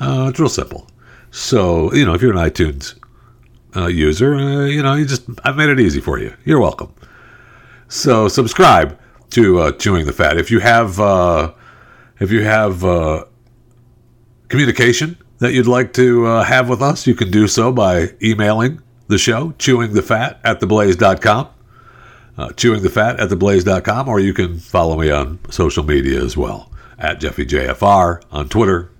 Uh, 0.00 0.28
it's 0.30 0.38
real 0.38 0.48
simple. 0.48 0.88
So, 1.30 1.92
you 1.92 2.04
know, 2.04 2.14
if 2.14 2.22
you're 2.22 2.32
an 2.32 2.38
iTunes 2.38 2.98
uh, 3.76 3.86
user, 3.86 4.34
uh, 4.34 4.64
you 4.66 4.82
know, 4.82 4.94
you 4.94 5.04
just, 5.04 5.24
I've 5.44 5.56
made 5.56 5.68
it 5.68 5.80
easy 5.80 6.00
for 6.00 6.18
you. 6.18 6.34
You're 6.44 6.60
welcome. 6.60 6.94
So 7.88 8.28
subscribe 8.28 8.98
to 9.30 9.60
uh, 9.60 9.72
Chewing 9.72 10.06
the 10.06 10.12
Fat. 10.12 10.38
If 10.38 10.50
you 10.50 10.60
have, 10.60 11.00
uh, 11.00 11.52
if 12.20 12.30
you 12.30 12.44
have 12.44 12.84
uh, 12.84 13.24
communication 14.48 15.18
that 15.38 15.52
you'd 15.52 15.66
like 15.66 15.92
to 15.94 16.24
have 16.24 16.68
with 16.68 16.82
us, 16.82 17.06
you 17.06 17.14
can 17.14 17.30
do 17.30 17.46
so 17.46 17.72
by 17.72 18.14
emailing 18.22 18.82
the 19.08 19.18
show, 19.18 19.50
chewingthefat 19.58 20.38
at 20.44 20.60
theblaze.com, 20.60 21.48
uh, 22.36 22.48
chewingthefat 22.50 23.20
at 23.20 23.30
theblaze.com, 23.30 24.08
or 24.08 24.20
you 24.20 24.32
can 24.32 24.58
follow 24.58 24.98
me 24.98 25.10
on 25.10 25.38
social 25.50 25.82
media 25.82 26.22
as 26.22 26.36
well, 26.36 26.70
at 26.98 27.20
JeffyJFR 27.20 28.22
on 28.30 28.48
Twitter, 28.48 28.90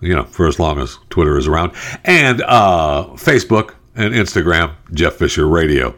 you 0.00 0.14
know, 0.14 0.24
for 0.24 0.46
as 0.46 0.58
long 0.58 0.78
as 0.78 0.98
Twitter 1.10 1.38
is 1.38 1.46
around, 1.46 1.72
and 2.04 2.42
uh, 2.42 3.06
Facebook 3.14 3.74
and 3.94 4.14
Instagram, 4.14 4.74
Jeff 4.92 5.14
Fisher 5.14 5.46
Radio. 5.46 5.94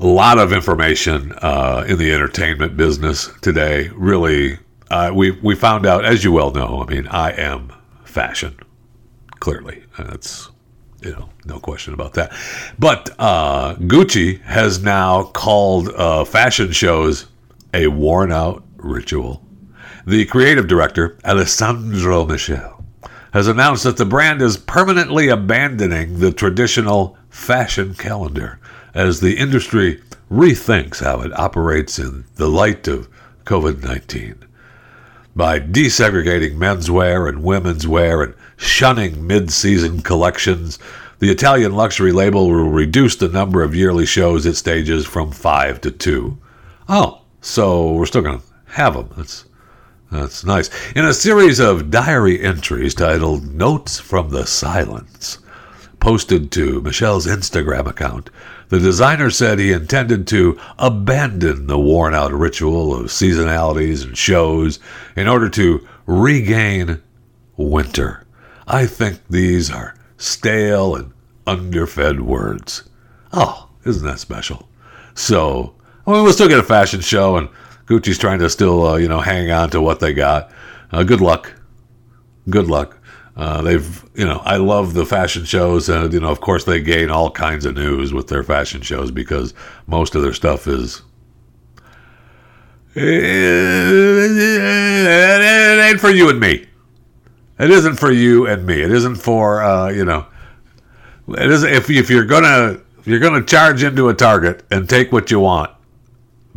A 0.00 0.06
lot 0.06 0.38
of 0.38 0.52
information 0.52 1.32
uh, 1.38 1.84
in 1.88 1.98
the 1.98 2.12
entertainment 2.12 2.76
business 2.76 3.30
today. 3.40 3.88
Really, 3.94 4.58
uh, 4.90 5.10
we 5.12 5.32
we 5.32 5.54
found 5.54 5.86
out, 5.86 6.04
as 6.04 6.22
you 6.22 6.30
well 6.30 6.52
know. 6.52 6.82
I 6.82 6.86
mean, 6.86 7.08
I 7.08 7.32
am 7.32 7.72
fashion, 8.04 8.56
clearly. 9.40 9.82
That's 9.98 10.50
you 11.02 11.12
know, 11.12 11.28
no 11.44 11.58
question 11.58 11.94
about 11.94 12.14
that. 12.14 12.32
But 12.78 13.10
uh, 13.18 13.74
Gucci 13.76 14.40
has 14.42 14.82
now 14.82 15.24
called 15.24 15.88
uh, 15.90 16.24
fashion 16.24 16.72
shows 16.72 17.26
a 17.74 17.86
worn 17.88 18.32
out 18.32 18.64
ritual. 18.76 19.44
The 20.06 20.24
creative 20.24 20.66
director, 20.68 21.18
Alessandro 21.24 22.24
Michele, 22.24 22.77
has 23.32 23.48
announced 23.48 23.84
that 23.84 23.96
the 23.96 24.04
brand 24.04 24.40
is 24.40 24.56
permanently 24.56 25.28
abandoning 25.28 26.18
the 26.18 26.32
traditional 26.32 27.16
fashion 27.28 27.94
calendar 27.94 28.58
as 28.94 29.20
the 29.20 29.36
industry 29.36 30.02
rethinks 30.30 31.02
how 31.02 31.20
it 31.20 31.38
operates 31.38 31.98
in 31.98 32.24
the 32.36 32.48
light 32.48 32.88
of 32.88 33.08
COVID 33.44 33.82
19. 33.82 34.44
By 35.36 35.60
desegregating 35.60 36.56
menswear 36.56 37.28
and 37.28 37.42
women's 37.42 37.86
wear 37.86 38.22
and 38.22 38.34
shunning 38.56 39.26
mid 39.26 39.52
season 39.52 40.02
collections, 40.02 40.78
the 41.20 41.30
Italian 41.30 41.74
luxury 41.74 42.12
label 42.12 42.48
will 42.48 42.70
reduce 42.70 43.16
the 43.16 43.28
number 43.28 43.62
of 43.62 43.74
yearly 43.74 44.06
shows 44.06 44.46
it 44.46 44.56
stages 44.56 45.06
from 45.06 45.30
five 45.30 45.80
to 45.82 45.90
two. 45.90 46.38
Oh, 46.88 47.22
so 47.40 47.92
we're 47.92 48.06
still 48.06 48.22
going 48.22 48.40
to 48.40 48.44
have 48.72 48.94
them. 48.94 49.10
That's 49.16 49.44
that's 50.10 50.44
nice. 50.44 50.70
In 50.94 51.04
a 51.04 51.12
series 51.12 51.60
of 51.60 51.90
diary 51.90 52.40
entries 52.42 52.94
titled 52.94 53.54
Notes 53.54 54.00
from 54.00 54.30
the 54.30 54.46
Silence, 54.46 55.38
posted 56.00 56.50
to 56.52 56.80
Michele's 56.80 57.26
Instagram 57.26 57.86
account, 57.86 58.30
the 58.68 58.78
designer 58.78 59.30
said 59.30 59.58
he 59.58 59.72
intended 59.72 60.26
to 60.28 60.58
abandon 60.78 61.66
the 61.66 61.78
worn 61.78 62.14
out 62.14 62.32
ritual 62.32 62.94
of 62.94 63.06
seasonalities 63.06 64.04
and 64.04 64.16
shows 64.16 64.78
in 65.16 65.28
order 65.28 65.48
to 65.50 65.86
regain 66.06 67.02
winter. 67.56 68.24
I 68.66 68.86
think 68.86 69.20
these 69.28 69.70
are 69.70 69.94
stale 70.16 70.94
and 70.94 71.12
underfed 71.46 72.20
words. 72.20 72.88
Oh, 73.32 73.68
isn't 73.84 74.06
that 74.06 74.20
special? 74.20 74.68
So, 75.14 75.74
I 76.06 76.12
mean, 76.12 76.22
we'll 76.22 76.32
still 76.32 76.48
get 76.48 76.58
a 76.58 76.62
fashion 76.62 77.00
show, 77.00 77.36
and 77.36 77.48
Gucci's 77.88 78.18
trying 78.18 78.38
to 78.40 78.50
still, 78.50 78.86
uh, 78.86 78.96
you 78.96 79.08
know, 79.08 79.20
hang 79.20 79.50
on 79.50 79.70
to 79.70 79.80
what 79.80 80.00
they 80.00 80.12
got. 80.12 80.50
Uh, 80.92 81.02
good 81.02 81.22
luck. 81.22 81.54
Good 82.50 82.68
luck. 82.68 82.98
Uh, 83.34 83.62
they've, 83.62 84.04
you 84.14 84.26
know, 84.26 84.42
I 84.44 84.56
love 84.56 84.94
the 84.94 85.06
fashion 85.06 85.44
shows, 85.44 85.88
and 85.88 86.12
you 86.12 86.20
know, 86.20 86.28
of 86.28 86.40
course, 86.40 86.64
they 86.64 86.80
gain 86.80 87.08
all 87.08 87.30
kinds 87.30 87.64
of 87.64 87.76
news 87.76 88.12
with 88.12 88.26
their 88.28 88.42
fashion 88.42 88.82
shows 88.82 89.10
because 89.10 89.54
most 89.86 90.14
of 90.14 90.22
their 90.22 90.34
stuff 90.34 90.66
is. 90.66 91.02
It 92.94 93.04
ain't 95.80 96.00
for 96.00 96.10
you 96.10 96.28
and 96.30 96.40
me. 96.40 96.66
It 97.58 97.70
isn't 97.70 97.94
for 97.94 98.10
you 98.10 98.46
and 98.46 98.66
me. 98.66 98.82
It 98.82 98.90
isn't 98.90 99.16
for 99.16 99.62
uh, 99.62 99.88
you 99.90 100.04
know. 100.04 100.26
It 101.28 101.50
is 101.50 101.62
if 101.62 101.88
if 101.90 102.10
you're 102.10 102.24
gonna 102.24 102.80
if 102.98 103.06
you're 103.06 103.20
gonna 103.20 103.44
charge 103.44 103.82
into 103.82 104.08
a 104.08 104.14
target 104.14 104.64
and 104.70 104.88
take 104.88 105.12
what 105.12 105.30
you 105.30 105.40
want 105.40 105.70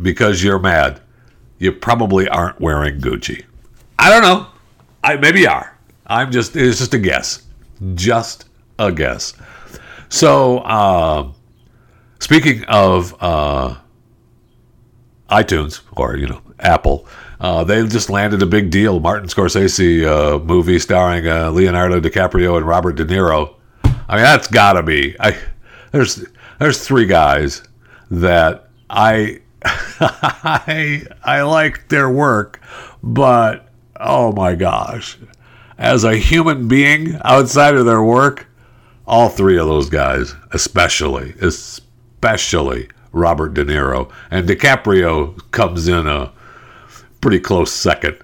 because 0.00 0.42
you're 0.42 0.58
mad, 0.58 1.00
you 1.62 1.70
probably 1.70 2.28
aren't 2.28 2.60
wearing 2.60 3.00
Gucci. 3.00 3.44
I 3.96 4.10
don't 4.10 4.22
know. 4.22 4.48
I 5.04 5.14
maybe 5.14 5.46
are. 5.46 5.78
I'm 6.06 6.32
just 6.32 6.56
it's 6.56 6.78
just 6.78 6.92
a 6.92 6.98
guess. 6.98 7.44
Just 7.94 8.46
a 8.80 8.90
guess. 8.90 9.34
So 10.08 10.58
uh, 10.58 11.30
speaking 12.18 12.64
of 12.64 13.14
uh, 13.22 13.76
iTunes 15.30 15.82
or 15.92 16.16
you 16.16 16.26
know 16.26 16.42
Apple, 16.58 17.06
uh, 17.40 17.62
they 17.62 17.86
just 17.86 18.10
landed 18.10 18.42
a 18.42 18.46
big 18.46 18.70
deal. 18.70 18.98
Martin 18.98 19.28
Scorsese 19.28 20.04
uh, 20.04 20.40
movie 20.40 20.80
starring 20.80 21.28
uh, 21.28 21.50
Leonardo 21.50 22.00
DiCaprio 22.00 22.56
and 22.56 22.66
Robert 22.66 22.96
De 22.96 23.04
Niro. 23.04 23.54
I 23.84 24.16
mean 24.16 24.24
that's 24.24 24.48
got 24.48 24.72
to 24.72 24.82
be. 24.82 25.14
I 25.20 25.38
there's 25.92 26.24
there's 26.58 26.84
three 26.84 27.06
guys 27.06 27.62
that 28.10 28.68
I 28.90 29.41
I 30.00 31.06
I 31.22 31.42
like 31.42 31.88
their 31.88 32.10
work, 32.10 32.60
but 33.02 33.68
oh 34.00 34.32
my 34.32 34.54
gosh, 34.54 35.18
as 35.78 36.04
a 36.04 36.16
human 36.16 36.68
being 36.68 37.18
outside 37.24 37.74
of 37.74 37.86
their 37.86 38.02
work, 38.02 38.46
all 39.06 39.28
three 39.28 39.58
of 39.58 39.66
those 39.66 39.88
guys, 39.88 40.34
especially, 40.52 41.34
especially 41.40 42.88
Robert 43.12 43.54
De 43.54 43.64
Niro 43.64 44.10
and 44.30 44.48
DiCaprio 44.48 45.38
comes 45.50 45.88
in 45.88 46.06
a 46.06 46.32
pretty 47.20 47.40
close 47.40 47.72
second. 47.72 48.18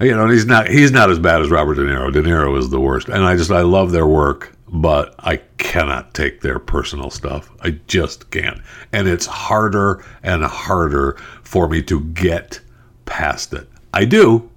You 0.00 0.16
know, 0.16 0.28
he's 0.28 0.46
not 0.46 0.68
he's 0.68 0.92
not 0.92 1.10
as 1.10 1.18
bad 1.18 1.42
as 1.42 1.50
Robert 1.50 1.74
De 1.74 1.82
Niro. 1.82 2.12
De 2.12 2.22
Niro 2.22 2.56
is 2.58 2.70
the 2.70 2.80
worst, 2.80 3.08
and 3.08 3.24
I 3.24 3.36
just 3.36 3.50
I 3.50 3.62
love 3.62 3.92
their 3.92 4.06
work, 4.06 4.52
but 4.72 5.14
I 5.18 5.38
cannot 5.58 6.14
take 6.14 6.40
their 6.40 6.58
personal 6.58 7.10
stuff. 7.10 7.50
I 7.60 7.80
just 7.86 8.30
can't, 8.30 8.60
and 8.92 9.08
it's 9.08 9.26
harder 9.26 10.04
and 10.22 10.44
harder 10.44 11.16
for 11.42 11.68
me 11.68 11.82
to 11.84 12.00
get 12.00 12.60
past 13.04 13.52
it. 13.52 13.68
I 13.92 14.04
do, 14.04 14.48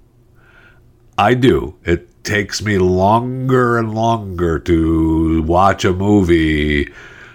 I 1.18 1.34
do. 1.34 1.76
It 1.84 2.24
takes 2.24 2.62
me 2.62 2.78
longer 2.78 3.78
and 3.78 3.94
longer 3.94 4.60
to 4.60 5.42
watch 5.44 5.84
a 5.84 5.94
movie 5.94 6.92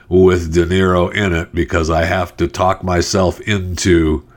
with 0.08 0.54
De 0.54 0.64
Niro 0.64 1.12
in 1.12 1.32
it 1.32 1.54
because 1.54 1.90
I 1.90 2.04
have 2.04 2.36
to 2.38 2.48
talk 2.48 2.82
myself 2.82 3.40
into 3.40 4.27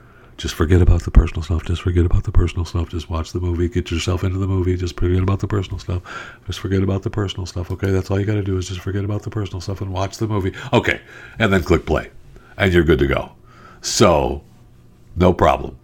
just 0.42 0.56
forget 0.56 0.82
about 0.82 1.04
the 1.04 1.12
personal 1.12 1.44
stuff. 1.44 1.64
Just 1.66 1.84
forget 1.84 2.04
about 2.04 2.24
the 2.24 2.32
personal 2.32 2.66
stuff. 2.66 2.90
Just 2.90 3.12
watch 3.12 3.32
the 3.32 3.40
movie. 3.40 3.70
Get 3.70 3.92
yourself 3.92 4.24
into 4.24 4.40
the 4.40 4.48
movie. 4.48 4.76
Just 4.76 5.00
forget 5.00 5.22
about 5.22 5.40
the 5.40 5.48
personal 5.48 5.78
stuff. 5.78 6.02
Just 6.48 6.60
forget 6.60 6.82
about 6.82 7.04
the 7.04 7.12
personal 7.12 7.46
stuff. 7.46 7.70
Okay, 7.70 7.92
that's 7.92 8.10
all 8.10 8.20
you 8.20 8.26
got 8.26 8.34
to 8.34 8.42
do 8.42 8.58
is 8.58 8.68
just 8.68 8.80
forget 8.80 9.04
about 9.04 9.22
the 9.22 9.30
personal 9.30 9.62
stuff 9.62 9.82
and 9.82 9.94
watch 9.94 10.18
the 10.18 10.28
movie. 10.28 10.52
Okay, 10.74 11.00
and 11.38 11.54
then 11.54 11.62
click 11.62 11.86
play, 11.86 12.10
and 12.58 12.74
you're 12.74 12.84
good 12.84 12.98
to 12.98 13.06
go. 13.06 13.34
So, 13.82 14.42
no 15.16 15.32
problem. 15.32 15.78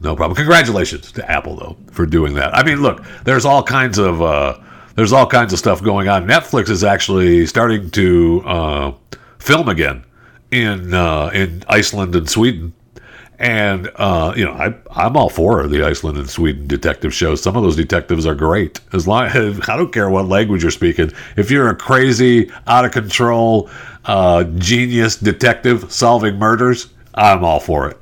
No 0.00 0.16
problem. 0.16 0.36
Congratulations 0.36 1.12
to 1.12 1.30
Apple 1.30 1.56
though 1.56 1.76
for 1.90 2.06
doing 2.06 2.32
that. 2.34 2.54
I 2.56 2.64
mean, 2.64 2.80
look, 2.80 3.04
there's 3.24 3.44
all 3.44 3.62
kinds 3.62 3.98
of 3.98 4.22
uh, 4.22 4.58
there's 4.94 5.12
all 5.12 5.26
kinds 5.26 5.52
of 5.52 5.58
stuff 5.58 5.82
going 5.82 6.08
on. 6.08 6.26
Netflix 6.26 6.70
is 6.70 6.82
actually 6.82 7.44
starting 7.46 7.90
to 7.90 8.42
uh, 8.46 8.92
film 9.38 9.68
again 9.68 10.02
in 10.50 10.94
uh, 10.94 11.30
in 11.34 11.62
Iceland 11.68 12.14
and 12.16 12.28
Sweden. 12.28 12.72
And 13.38 13.90
uh, 13.96 14.32
you 14.36 14.44
know, 14.44 14.52
I, 14.52 14.74
I'm 14.90 15.16
all 15.16 15.28
for 15.28 15.66
the 15.66 15.84
Iceland 15.84 16.16
and 16.16 16.28
Sweden 16.28 16.66
detective 16.66 17.12
shows. 17.12 17.42
Some 17.42 17.56
of 17.56 17.62
those 17.62 17.76
detectives 17.76 18.26
are 18.26 18.34
great. 18.34 18.80
As 18.92 19.06
long 19.06 19.26
as, 19.26 19.60
I 19.68 19.76
don't 19.76 19.92
care 19.92 20.08
what 20.08 20.26
language 20.26 20.62
you're 20.62 20.70
speaking. 20.70 21.12
If 21.36 21.50
you're 21.50 21.68
a 21.68 21.76
crazy, 21.76 22.50
out 22.66 22.84
of 22.84 22.92
control, 22.92 23.68
uh, 24.06 24.44
genius 24.44 25.16
detective 25.16 25.92
solving 25.92 26.36
murders, 26.36 26.88
I'm 27.14 27.44
all 27.44 27.60
for 27.60 27.90
it. 27.90 27.98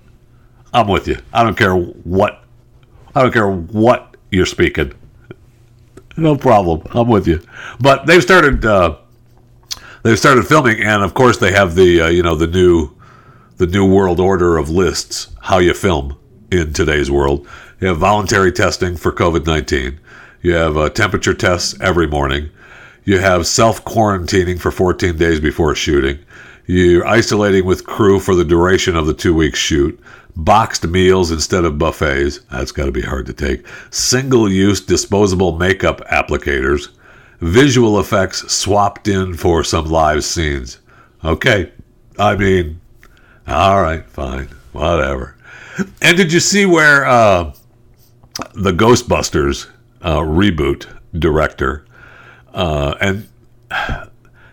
I'm 0.72 0.88
with 0.88 1.08
you. 1.08 1.18
I 1.32 1.42
don't 1.42 1.56
care 1.56 1.74
what. 1.74 2.44
I 3.14 3.22
don't 3.22 3.32
care 3.32 3.50
what 3.50 4.16
you're 4.30 4.46
speaking. 4.46 4.92
No 6.16 6.36
problem. 6.36 6.82
I'm 6.90 7.08
with 7.08 7.26
you. 7.26 7.40
But 7.80 8.06
they've 8.06 8.22
started. 8.22 8.64
Uh, 8.64 8.98
they've 10.02 10.18
started 10.18 10.46
filming, 10.46 10.80
and 10.80 11.02
of 11.02 11.14
course 11.14 11.38
they 11.38 11.52
have 11.52 11.74
the 11.74 12.02
uh, 12.02 12.08
you 12.08 12.22
know 12.22 12.34
the 12.34 12.46
new 12.46 12.93
the 13.56 13.66
new 13.66 13.88
world 13.88 14.18
order 14.18 14.56
of 14.56 14.68
lists 14.68 15.28
how 15.42 15.58
you 15.58 15.74
film 15.74 16.18
in 16.50 16.72
today's 16.72 17.10
world. 17.10 17.46
You 17.80 17.88
have 17.88 17.98
voluntary 17.98 18.52
testing 18.52 18.96
for 18.96 19.12
COVID 19.12 19.46
19. 19.46 20.00
You 20.42 20.54
have 20.54 20.76
uh, 20.76 20.90
temperature 20.90 21.34
tests 21.34 21.78
every 21.80 22.06
morning. 22.06 22.50
You 23.04 23.18
have 23.18 23.46
self 23.46 23.84
quarantining 23.84 24.58
for 24.58 24.70
14 24.70 25.16
days 25.16 25.40
before 25.40 25.74
shooting. 25.74 26.18
You're 26.66 27.06
isolating 27.06 27.66
with 27.66 27.86
crew 27.86 28.18
for 28.18 28.34
the 28.34 28.44
duration 28.44 28.96
of 28.96 29.06
the 29.06 29.14
two 29.14 29.34
week 29.34 29.54
shoot. 29.54 29.98
Boxed 30.36 30.86
meals 30.86 31.30
instead 31.30 31.64
of 31.64 31.78
buffets. 31.78 32.40
That's 32.50 32.72
got 32.72 32.86
to 32.86 32.92
be 32.92 33.02
hard 33.02 33.26
to 33.26 33.32
take. 33.32 33.66
Single 33.90 34.50
use 34.50 34.80
disposable 34.80 35.56
makeup 35.56 36.00
applicators. 36.10 36.88
Visual 37.40 38.00
effects 38.00 38.50
swapped 38.50 39.06
in 39.06 39.34
for 39.34 39.62
some 39.62 39.86
live 39.86 40.24
scenes. 40.24 40.78
Okay. 41.22 41.70
I 42.18 42.36
mean, 42.36 42.80
all 43.46 43.82
right, 43.82 44.04
fine, 44.06 44.48
whatever. 44.72 45.36
And 46.00 46.16
did 46.16 46.32
you 46.32 46.40
see 46.40 46.66
where 46.66 47.04
uh, 47.04 47.52
the 48.54 48.72
Ghostbusters 48.72 49.68
uh, 50.02 50.20
reboot 50.20 50.86
director 51.18 51.84
uh, 52.52 52.94
and 53.00 53.28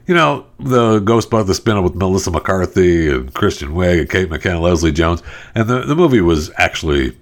you 0.07 0.15
know 0.15 0.47
the 0.59 0.99
Ghostbusters 0.99 1.55
spin 1.55 1.77
up 1.77 1.83
with 1.83 1.95
Melissa 1.95 2.31
McCarthy 2.31 3.09
and 3.09 3.33
Kristen 3.33 3.69
Wiig 3.69 4.01
and 4.01 4.09
Kate 4.09 4.29
McKinnon, 4.29 4.61
Leslie 4.61 4.91
Jones, 4.91 5.23
and 5.55 5.67
the 5.69 5.81
the 5.81 5.95
movie 5.95 6.21
was 6.21 6.51
actually 6.57 7.17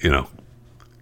you 0.00 0.10
know 0.10 0.28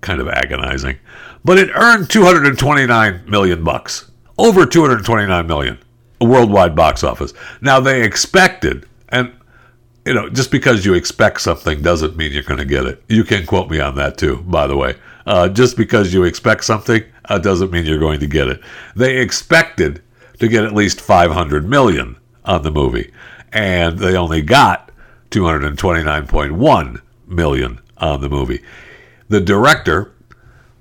kind 0.01 0.21
of 0.21 0.29
agonizing, 0.29 0.99
but 1.45 1.59
it 1.59 1.71
earned 1.75 2.11
229 2.11 3.25
million 3.27 3.65
bucks, 3.65 4.11
over 4.37 4.67
229 4.67 5.47
million, 5.47 5.79
worldwide 6.21 6.77
box 6.77 7.03
office. 7.03 7.33
Now 7.61 7.81
they 7.81 8.03
expected 8.03 8.87
and 9.09 9.33
you 10.05 10.15
know, 10.15 10.29
just 10.29 10.51
because 10.51 10.85
you 10.85 10.95
expect 10.95 11.41
something 11.41 11.81
doesn't 11.81 12.17
mean 12.17 12.33
you're 12.33 12.43
going 12.43 12.59
to 12.59 12.65
get 12.65 12.87
it. 12.87 13.03
You 13.09 13.25
can 13.25 13.47
quote 13.47 13.71
me 13.71 13.81
on 13.81 13.95
that 13.97 14.19
too, 14.19 14.38
by 14.47 14.67
the 14.67 14.77
way. 14.77 14.97
Uh, 15.27 15.49
just 15.49 15.77
because 15.77 16.12
you 16.12 16.25
expect 16.25 16.65
something 16.65 17.05
uh, 17.27 17.38
doesn't 17.38 17.71
mean 17.71 17.87
you're 17.87 17.99
going 17.99 18.21
to 18.21 18.27
get 18.27 18.49
it. 18.49 18.61
They 18.97 19.19
expected 19.19 20.03
to 20.41 20.49
get 20.49 20.65
at 20.65 20.75
least 20.75 21.01
500 21.01 21.69
million 21.69 22.17
on 22.45 22.62
the 22.62 22.73
movie, 22.73 23.12
and 23.53 23.99
they 23.99 24.17
only 24.17 24.43
got 24.43 24.91
229.1 25.31 27.01
million 27.29 27.81
on 27.99 28.21
the 28.21 28.29
movie. 28.29 28.62
The 29.29 29.41
director 29.41 30.12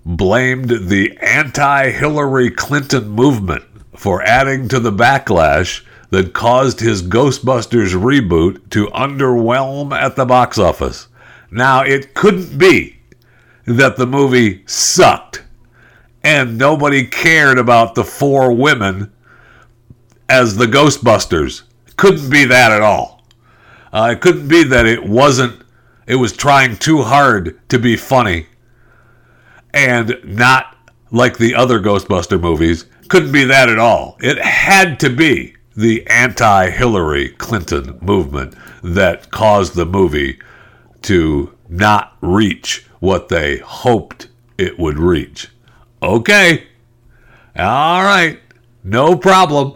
blamed 0.03 0.89
the 0.89 1.15
anti 1.21 1.91
Hillary 1.91 2.49
Clinton 2.49 3.10
movement 3.10 3.63
for 3.95 4.23
adding 4.23 4.67
to 4.69 4.79
the 4.79 4.91
backlash 4.91 5.84
that 6.12 6.34
caused 6.34 6.80
his 6.80 7.02
Ghostbusters 7.02 7.93
reboot 7.93 8.69
to 8.69 8.88
underwhelm 8.88 9.93
at 9.93 10.15
the 10.15 10.26
box 10.26 10.58
office. 10.58 11.08
Now, 11.50 11.82
it 11.82 12.13
couldn't 12.13 12.58
be 12.58 12.97
that 13.65 13.95
the 13.97 14.06
movie 14.06 14.63
sucked 14.67 15.43
and 16.24 16.58
nobody 16.58 17.06
cared 17.06 17.58
about 17.58 17.95
the 17.95 18.04
four 18.04 18.54
women 18.54 19.12
as 20.30 20.56
the 20.56 20.65
Ghostbusters. 20.65 21.63
Couldn't 21.97 22.30
be 22.30 22.45
that 22.45 22.71
at 22.71 22.82
all. 22.82 23.26
Uh, 23.91 24.10
it 24.13 24.21
couldn't 24.21 24.47
be 24.47 24.63
that 24.63 24.86
it 24.86 25.04
wasn't, 25.04 25.62
it 26.08 26.15
was 26.15 26.34
trying 26.34 26.76
too 26.78 27.02
hard 27.02 27.60
to 27.69 27.80
be 27.80 27.95
funny 27.95 28.47
and 29.74 30.19
not 30.24 30.78
like 31.12 31.38
the 31.38 31.56
other 31.56 31.80
Ghostbuster 31.80 32.39
movies. 32.39 32.86
Couldn't 33.08 33.32
be 33.32 33.45
that 33.45 33.69
at 33.69 33.80
all. 33.80 34.17
It 34.21 34.38
had 34.38 35.00
to 35.02 35.10
be 35.10 35.56
the 35.75 36.05
anti 36.07 36.69
Hillary 36.69 37.29
Clinton 37.29 37.97
movement 38.01 38.55
that 38.84 39.31
caused 39.31 39.75
the 39.75 39.86
movie 39.86 40.39
to 41.03 41.55
not 41.69 42.15
reach 42.21 42.86
what 42.99 43.29
they 43.29 43.57
hoped 43.57 44.27
it 44.57 44.77
would 44.77 44.99
reach. 44.99 45.49
Okay. 46.01 46.67
All 47.57 48.03
right. 48.03 48.39
No 48.84 49.15
problem. 49.15 49.75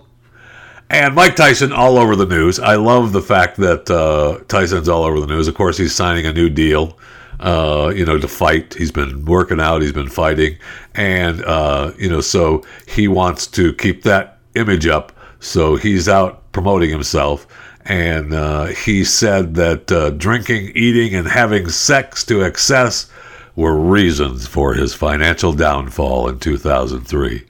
And 0.89 1.15
Mike 1.15 1.35
Tyson 1.35 1.73
all 1.73 1.97
over 1.97 2.15
the 2.15 2.25
news. 2.25 2.59
I 2.59 2.75
love 2.75 3.11
the 3.11 3.21
fact 3.21 3.57
that 3.57 3.89
uh, 3.89 4.43
Tyson's 4.47 4.87
all 4.87 5.03
over 5.03 5.19
the 5.19 5.27
news. 5.27 5.47
Of 5.47 5.55
course, 5.55 5.77
he's 5.77 5.95
signing 5.95 6.27
a 6.27 6.33
new 6.33 6.49
deal, 6.49 6.97
uh, 7.39 7.91
you 7.95 8.05
know, 8.05 8.19
to 8.19 8.27
fight. 8.27 8.75
He's 8.75 8.91
been 8.91 9.25
working 9.25 9.59
out, 9.59 9.81
he's 9.81 9.91
been 9.91 10.09
fighting. 10.09 10.57
And, 10.93 11.43
uh, 11.43 11.93
you 11.97 12.09
know, 12.09 12.21
so 12.21 12.63
he 12.87 13.07
wants 13.07 13.47
to 13.47 13.73
keep 13.73 14.03
that 14.03 14.39
image 14.53 14.85
up 14.85 15.11
so 15.39 15.75
he's 15.75 16.09
out 16.09 16.51
promoting 16.51 16.89
himself. 16.89 17.47
And 17.85 18.33
uh, 18.33 18.65
he 18.65 19.03
said 19.03 19.55
that 19.55 19.91
uh, 19.91 20.09
drinking, 20.11 20.71
eating, 20.75 21.13
and 21.13 21.27
having 21.27 21.69
sex 21.69 22.23
to 22.25 22.43
excess 22.43 23.11
were 23.55 23.77
reasons 23.77 24.47
for 24.47 24.73
his 24.73 24.93
financial 24.93 25.53
downfall 25.53 26.27
in 26.27 26.39
2003. 26.39 27.45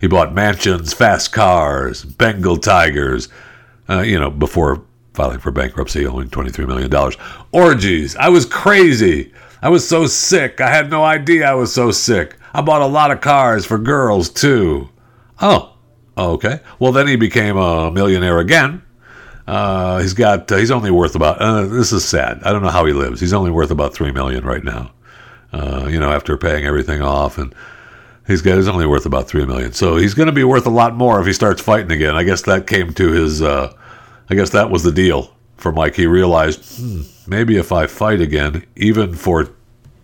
He 0.00 0.06
bought 0.06 0.32
mansions, 0.32 0.92
fast 0.92 1.32
cars, 1.32 2.04
Bengal 2.04 2.56
tigers, 2.56 3.28
uh, 3.88 4.00
you 4.00 4.18
know, 4.18 4.30
before 4.30 4.84
filing 5.12 5.40
for 5.40 5.50
bankruptcy, 5.50 6.06
owing 6.06 6.28
$23 6.28 6.66
million. 6.66 7.12
Orgies. 7.52 8.16
I 8.16 8.28
was 8.28 8.46
crazy. 8.46 9.32
I 9.60 9.68
was 9.68 9.86
so 9.86 10.06
sick. 10.06 10.60
I 10.60 10.70
had 10.70 10.90
no 10.90 11.02
idea 11.04 11.50
I 11.50 11.54
was 11.54 11.72
so 11.72 11.90
sick. 11.90 12.36
I 12.54 12.62
bought 12.62 12.82
a 12.82 12.86
lot 12.86 13.10
of 13.10 13.20
cars 13.20 13.66
for 13.66 13.78
girls, 13.78 14.30
too. 14.30 14.88
Oh, 15.40 15.74
Okay. 16.18 16.60
Well, 16.80 16.92
then 16.92 17.06
he 17.06 17.16
became 17.16 17.56
a 17.56 17.90
millionaire 17.90 18.38
again. 18.38 18.82
Uh, 19.46 20.00
he's 20.00 20.12
got. 20.12 20.50
Uh, 20.50 20.56
he's 20.56 20.70
only 20.70 20.90
worth 20.90 21.14
about. 21.14 21.40
Uh, 21.40 21.62
this 21.62 21.92
is 21.92 22.04
sad. 22.04 22.42
I 22.42 22.52
don't 22.52 22.62
know 22.62 22.68
how 22.68 22.84
he 22.84 22.92
lives. 22.92 23.20
He's 23.20 23.32
only 23.32 23.50
worth 23.50 23.70
about 23.70 23.94
three 23.94 24.10
million 24.12 24.44
right 24.44 24.62
now. 24.62 24.90
Uh, 25.52 25.88
you 25.90 25.98
know, 25.98 26.12
after 26.12 26.36
paying 26.36 26.66
everything 26.66 27.00
off, 27.00 27.38
and 27.38 27.54
he's 28.26 28.42
got. 28.42 28.56
He's 28.56 28.68
only 28.68 28.84
worth 28.84 29.06
about 29.06 29.28
three 29.28 29.46
million. 29.46 29.72
So 29.72 29.96
he's 29.96 30.12
going 30.12 30.26
to 30.26 30.32
be 30.32 30.44
worth 30.44 30.66
a 30.66 30.70
lot 30.70 30.94
more 30.94 31.20
if 31.20 31.26
he 31.26 31.32
starts 31.32 31.62
fighting 31.62 31.92
again. 31.92 32.14
I 32.14 32.24
guess 32.24 32.42
that 32.42 32.66
came 32.66 32.92
to 32.94 33.12
his. 33.12 33.40
Uh, 33.40 33.72
I 34.28 34.34
guess 34.34 34.50
that 34.50 34.70
was 34.70 34.82
the 34.82 34.92
deal 34.92 35.34
for 35.56 35.72
Mike. 35.72 35.94
He 35.94 36.06
realized 36.06 36.78
hmm, 36.78 37.02
maybe 37.26 37.56
if 37.56 37.72
I 37.72 37.86
fight 37.86 38.20
again, 38.20 38.66
even 38.76 39.14
for 39.14 39.48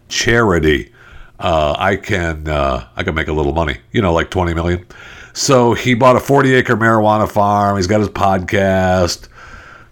charity, 0.08 0.90
uh, 1.38 1.74
I 1.76 1.96
can. 1.96 2.48
I 2.48 3.02
can 3.02 3.14
make 3.14 3.28
a 3.28 3.32
little 3.34 3.52
money. 3.52 3.78
You 3.92 4.00
know, 4.00 4.14
like 4.14 4.30
twenty 4.30 4.54
million. 4.54 4.86
So 5.34 5.74
he 5.74 5.94
bought 5.94 6.14
a 6.14 6.20
40 6.20 6.54
acre 6.54 6.76
marijuana 6.76 7.30
farm. 7.30 7.76
He's 7.76 7.88
got 7.88 7.98
his 7.98 8.08
podcast, 8.08 9.28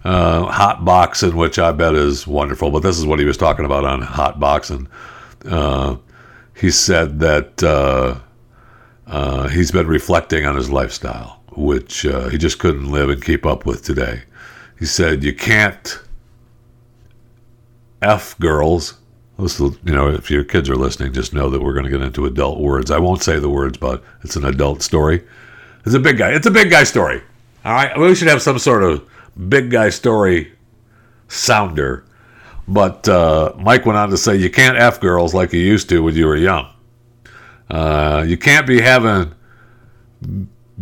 uh, 0.05 0.45
Hot 0.45 0.85
Boxing, 0.85 1.35
which 1.35 1.59
I 1.59 1.73
bet 1.73 1.95
is 1.95 2.25
wonderful. 2.25 2.71
But 2.71 2.79
this 2.79 2.97
is 2.97 3.05
what 3.05 3.19
he 3.19 3.25
was 3.25 3.35
talking 3.35 3.65
about 3.65 3.83
on 3.83 4.01
Hot 4.01 4.39
Boxing. 4.39 4.87
Uh, 5.45 5.97
he 6.55 6.71
said 6.71 7.19
that 7.19 7.61
uh, 7.61 8.19
uh 9.05 9.49
he's 9.49 9.69
been 9.69 9.87
reflecting 9.87 10.45
on 10.45 10.55
his 10.55 10.69
lifestyle, 10.69 11.41
which 11.51 12.05
uh, 12.05 12.29
he 12.29 12.37
just 12.37 12.57
couldn't 12.57 12.89
live 12.89 13.09
and 13.09 13.21
keep 13.21 13.45
up 13.45 13.65
with 13.65 13.83
today. 13.83 14.23
He 14.79 14.85
said, 14.85 15.25
You 15.25 15.35
can't 15.35 15.99
F 18.01 18.39
girls 18.39 18.97
Listen, 19.43 19.77
you 19.83 19.91
know, 19.91 20.07
if 20.07 20.31
your 20.31 20.45
kids 20.45 20.69
are 20.69 20.75
listening, 20.77 21.11
just 21.11 21.33
know 21.33 21.49
that 21.49 21.61
we're 21.61 21.73
going 21.73 21.83
to 21.83 21.91
get 21.91 21.99
into 21.99 22.25
adult 22.25 22.61
words. 22.61 22.89
I 22.89 22.99
won't 22.99 23.21
say 23.21 23.39
the 23.39 23.49
words, 23.49 23.77
but 23.77 24.01
it's 24.21 24.37
an 24.37 24.45
adult 24.45 24.81
story. 24.81 25.21
It's 25.85 25.93
a 25.93 25.99
big 25.99 26.17
guy. 26.17 26.31
It's 26.31 26.47
a 26.47 26.51
big 26.51 26.71
guy 26.71 26.85
story. 26.85 27.21
All 27.65 27.73
right, 27.73 27.99
we 27.99 28.15
should 28.15 28.29
have 28.29 28.41
some 28.41 28.57
sort 28.57 28.83
of 28.83 29.05
big 29.49 29.69
guy 29.69 29.89
story 29.89 30.53
sounder. 31.27 32.05
But 32.69 33.09
uh, 33.09 33.51
Mike 33.57 33.85
went 33.85 33.97
on 33.97 34.11
to 34.11 34.17
say, 34.17 34.37
you 34.37 34.49
can't 34.49 34.77
f 34.77 35.01
girls 35.01 35.33
like 35.33 35.51
you 35.51 35.59
used 35.59 35.89
to 35.89 36.01
when 36.01 36.15
you 36.15 36.25
were 36.25 36.37
young. 36.37 36.71
Uh, 37.69 38.23
you 38.25 38.37
can't 38.37 38.65
be 38.65 38.79
having 38.79 39.35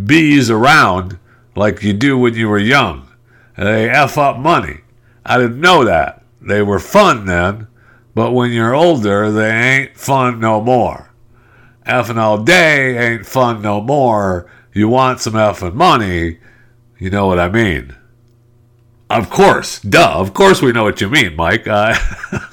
bees 0.05 0.51
around 0.51 1.17
like 1.55 1.81
you 1.81 1.93
do 1.93 2.15
when 2.15 2.35
you 2.35 2.47
were 2.47 2.59
young. 2.59 3.09
They 3.57 3.89
f 3.89 4.19
up 4.19 4.37
money. 4.37 4.81
I 5.25 5.39
didn't 5.39 5.59
know 5.59 5.83
that. 5.83 6.23
They 6.39 6.61
were 6.61 6.79
fun 6.79 7.25
then, 7.25 7.65
but 8.13 8.31
when 8.31 8.51
you're 8.51 8.75
older, 8.75 9.31
they 9.31 9.51
ain't 9.51 9.97
fun 9.97 10.39
no 10.39 10.61
more. 10.61 11.11
Effing 11.85 12.17
all 12.17 12.43
day 12.43 12.97
ain't 12.97 13.25
fun 13.25 13.61
no 13.61 13.81
more. 13.81 14.49
You 14.73 14.87
want 14.89 15.19
some 15.19 15.33
effing 15.33 15.73
money. 15.73 16.39
You 16.97 17.09
know 17.09 17.27
what 17.27 17.39
I 17.39 17.49
mean. 17.49 17.95
Of 19.09 19.29
course, 19.29 19.79
duh. 19.81 20.13
Of 20.19 20.33
course, 20.33 20.61
we 20.61 20.71
know 20.71 20.83
what 20.83 21.01
you 21.01 21.09
mean, 21.09 21.35
Mike. 21.35 21.67
Uh, 21.67 21.95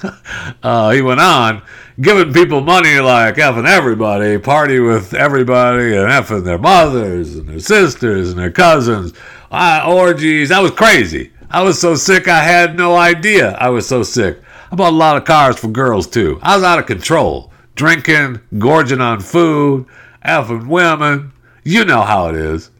uh, 0.63 0.89
he 0.89 1.01
went 1.01 1.21
on, 1.21 1.61
giving 2.01 2.33
people 2.33 2.59
money 2.59 2.99
like 2.99 3.35
effing 3.35 3.67
everybody, 3.67 4.37
party 4.37 4.79
with 4.79 5.13
everybody, 5.13 5.95
and 5.95 6.09
effing 6.09 6.43
their 6.43 6.57
mothers 6.57 7.35
and 7.35 7.47
their 7.47 7.59
sisters 7.59 8.31
and 8.31 8.39
their 8.39 8.51
cousins. 8.51 9.13
Uh, 9.51 9.85
orgies. 9.87 10.49
That 10.49 10.61
was 10.61 10.71
crazy. 10.71 11.31
I 11.49 11.63
was 11.63 11.79
so 11.79 11.95
sick, 11.95 12.27
I 12.27 12.43
had 12.43 12.75
no 12.75 12.95
idea 12.95 13.53
I 13.53 13.69
was 13.69 13.87
so 13.87 14.03
sick. 14.03 14.39
I 14.71 14.75
bought 14.75 14.93
a 14.93 14.95
lot 14.95 15.17
of 15.17 15.25
cars 15.25 15.57
for 15.57 15.67
girls, 15.67 16.07
too. 16.07 16.39
I 16.41 16.55
was 16.55 16.63
out 16.63 16.79
of 16.79 16.85
control. 16.85 17.51
Drinking, 17.75 18.41
gorging 18.57 19.01
on 19.01 19.19
food, 19.21 19.85
effing 20.25 20.67
women. 20.67 21.31
You 21.63 21.85
know 21.85 22.01
how 22.01 22.27
it 22.29 22.35
is. 22.35 22.71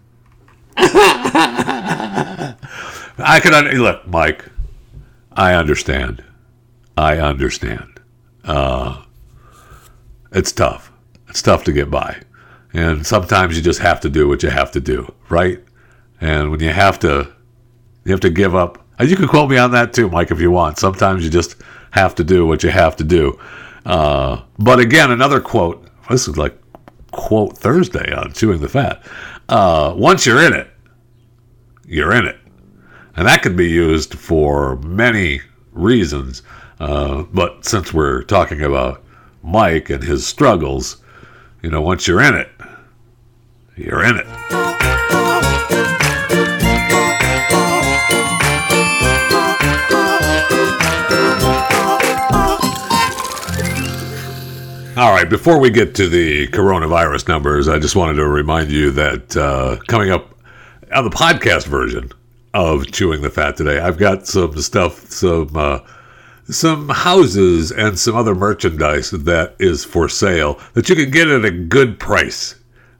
I 3.22 3.40
can 3.42 3.54
un- 3.54 3.72
look, 3.78 4.08
Mike. 4.08 4.46
I 5.34 5.54
understand. 5.54 6.24
I 6.98 7.18
understand. 7.18 8.00
Uh, 8.44 9.04
it's 10.32 10.52
tough. 10.52 10.92
It's 11.30 11.42
tough 11.42 11.64
to 11.66 11.72
get 11.72 11.90
by, 11.92 12.22
and 12.74 13.06
sometimes 13.06 13.56
you 13.56 13.62
just 13.62 13.80
have 13.80 14.00
to 14.02 14.10
do 14.10 14.28
what 14.28 14.44
you 14.44 14.50
have 14.50 14.72
to 14.72 14.80
do, 14.80 15.14
right? 15.30 15.60
And 16.20 16.52
when 16.52 16.60
you 16.60 16.72
have 16.72 17.00
to, 17.00 17.32
you 18.04 18.12
have 18.12 18.20
to 18.22 18.30
give 18.30 18.56
up. 18.56 18.86
You 19.00 19.16
can 19.16 19.28
quote 19.28 19.50
me 19.50 19.58
on 19.58 19.72
that 19.72 19.94
too, 19.94 20.10
Mike, 20.10 20.32
if 20.32 20.42
you 20.42 20.52
want. 20.52 20.78
Sometimes 20.78 21.24
you 21.24 21.30
just 21.30 21.56
have 21.92 22.16
to 22.16 22.24
do 22.24 22.46
what 22.46 22.64
you 22.64 22.70
have 22.70 22.96
to 22.98 23.04
do. 23.04 23.40
Uh, 23.86 24.42
but 24.58 24.80
again, 24.80 25.12
another 25.12 25.40
quote. 25.40 25.86
This 26.10 26.28
is 26.28 26.38
like 26.38 26.58
quote 27.12 27.58
Thursday 27.58 28.14
on 28.14 28.34
chewing 28.34 28.62
the 28.62 28.70
fat. 28.70 29.04
Uh, 29.48 29.94
once 29.96 30.26
you're 30.26 30.42
in 30.42 30.54
it, 30.54 30.70
you're 31.86 32.14
in 32.14 32.26
it. 32.26 32.38
And 33.16 33.28
that 33.28 33.42
could 33.42 33.56
be 33.56 33.70
used 33.70 34.18
for 34.18 34.78
many 34.78 35.42
reasons. 35.72 36.44
Uh, 36.80 37.24
but 37.34 37.66
since 37.66 37.94
we're 37.94 38.24
talking 38.24 38.62
about 38.62 39.04
Mike 39.44 39.90
and 39.90 40.04
his 40.04 40.26
struggles, 40.26 40.98
you 41.62 41.70
know, 41.70 41.82
once 41.82 42.08
you're 42.08 42.22
in 42.22 42.36
it, 42.36 42.50
you're 43.76 44.04
in 44.04 44.18
it. 44.18 44.79
All 55.00 55.14
right, 55.14 55.30
before 55.30 55.62
we 55.62 55.70
get 55.70 55.96
to 55.96 56.10
the 56.10 56.50
coronavirus 56.50 57.30
numbers, 57.30 57.70
I 57.70 57.80
just 57.80 57.96
wanted 57.96 58.16
to 58.16 58.28
remind 58.28 58.70
you 58.70 58.92
that 58.92 59.38
uh, 59.38 59.78
coming 59.88 60.12
up 60.12 60.38
on 60.94 61.06
the 61.06 61.10
podcast 61.10 61.68
version 61.68 62.12
of 62.54 62.86
Chewing 62.92 63.22
the 63.22 63.30
Fat 63.30 63.56
today, 63.56 63.80
I've 63.80 63.98
got 63.98 64.28
some 64.28 64.58
stuff, 64.62 65.10
some 65.10 65.56
uh, 65.56 65.80
some 66.50 66.90
houses 66.90 67.72
and 67.72 67.98
some 67.98 68.18
other 68.18 68.36
merchandise 68.36 69.12
that 69.12 69.56
is 69.58 69.86
for 69.86 70.10
sale 70.10 70.60
that 70.74 70.90
you 70.90 70.98
can 70.98 71.12
get 71.12 71.30
at 71.30 71.46
a 71.46 71.52
good 71.52 71.98
price 71.98 72.56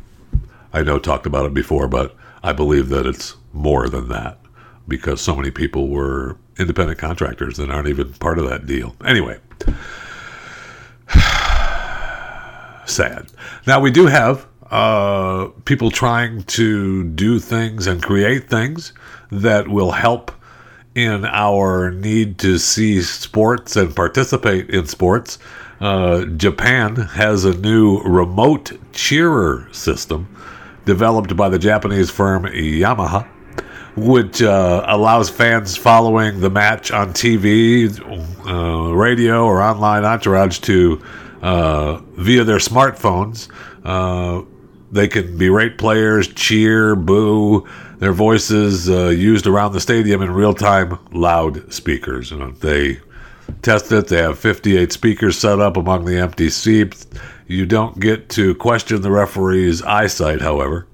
I 0.74 0.82
know, 0.84 0.98
talked 0.98 1.28
about 1.28 1.46
it 1.46 1.54
before, 1.54 1.88
but 1.88 2.16
I 2.44 2.52
believe 2.52 2.90
that 2.90 3.06
it's 3.06 3.36
more 3.54 3.88
than 3.88 4.10
that 4.10 4.40
because 4.88 5.22
so 5.22 5.36
many 5.36 5.52
people 5.52 5.88
were 5.88 6.38
independent 6.58 6.98
contractors 7.00 7.58
that 7.58 7.70
aren't 7.70 7.88
even 7.88 8.12
part 8.14 8.40
of 8.40 8.50
that 8.50 8.66
deal. 8.66 8.96
Anyway, 9.06 9.40
sad. 12.86 13.28
Now, 13.68 13.80
we 13.80 13.92
do 13.92 14.08
have 14.08 14.48
uh, 14.72 15.50
people 15.66 15.92
trying 15.92 16.44
to 16.44 17.04
do 17.10 17.40
things 17.40 17.86
and 17.86 18.02
create 18.02 18.50
things 18.50 18.94
that 19.32 19.68
will 19.68 19.92
help 19.92 20.32
in 20.96 21.26
our 21.26 21.92
need 21.92 22.40
to 22.40 22.58
see 22.58 23.02
sports 23.02 23.76
and 23.76 23.96
participate 23.96 24.70
in 24.70 24.86
sports. 24.88 25.38
Uh, 25.80 26.26
Japan 26.26 26.96
has 26.96 27.46
a 27.46 27.58
new 27.58 28.00
remote 28.02 28.72
cheerer 28.94 29.68
system 29.72 30.28
developed 30.86 31.36
by 31.36 31.50
the 31.50 31.60
Japanese 31.60 32.10
firm 32.10 32.44
Yamaha, 32.44 33.28
which 33.96 34.42
uh, 34.42 34.84
allows 34.88 35.30
fans 35.30 35.78
following 35.78 36.40
the 36.40 36.50
match 36.50 36.92
on 36.92 37.10
TV, 37.14 37.90
uh, 38.48 38.94
radio, 38.94 39.46
or 39.46 39.62
online 39.62 40.04
entourage 40.04 40.60
to, 40.60 41.02
uh, 41.42 41.98
via 42.14 42.44
their 42.44 42.58
smartphones, 42.58 43.50
uh, 43.84 44.42
they 44.92 45.08
can 45.08 45.38
berate 45.38 45.78
players, 45.78 46.28
cheer, 46.28 46.96
boo, 46.96 47.68
their 47.98 48.14
voices 48.14 48.90
uh, 48.90 49.08
used 49.08 49.48
around 49.48 49.74
the 49.74 49.80
stadium 49.82 50.22
in 50.22 50.32
real 50.32 50.54
time 50.54 51.00
loudspeakers. 51.12 52.32
You 52.32 52.38
know, 52.38 52.52
they 52.52 53.00
test 53.62 53.92
it. 53.92 54.08
They 54.08 54.18
have 54.18 54.38
58 54.38 54.92
speakers 54.92 55.38
set 55.38 55.60
up 55.60 55.78
among 55.78 56.06
the 56.06 56.18
empty 56.18 56.50
seats. 56.50 57.08
You 57.48 57.66
don't 57.66 58.00
get 58.00 58.30
to 58.30 58.56
question 58.56 59.02
the 59.02 59.12
referee's 59.12 59.82
eyesight, 59.82 60.42
however. 60.42 60.88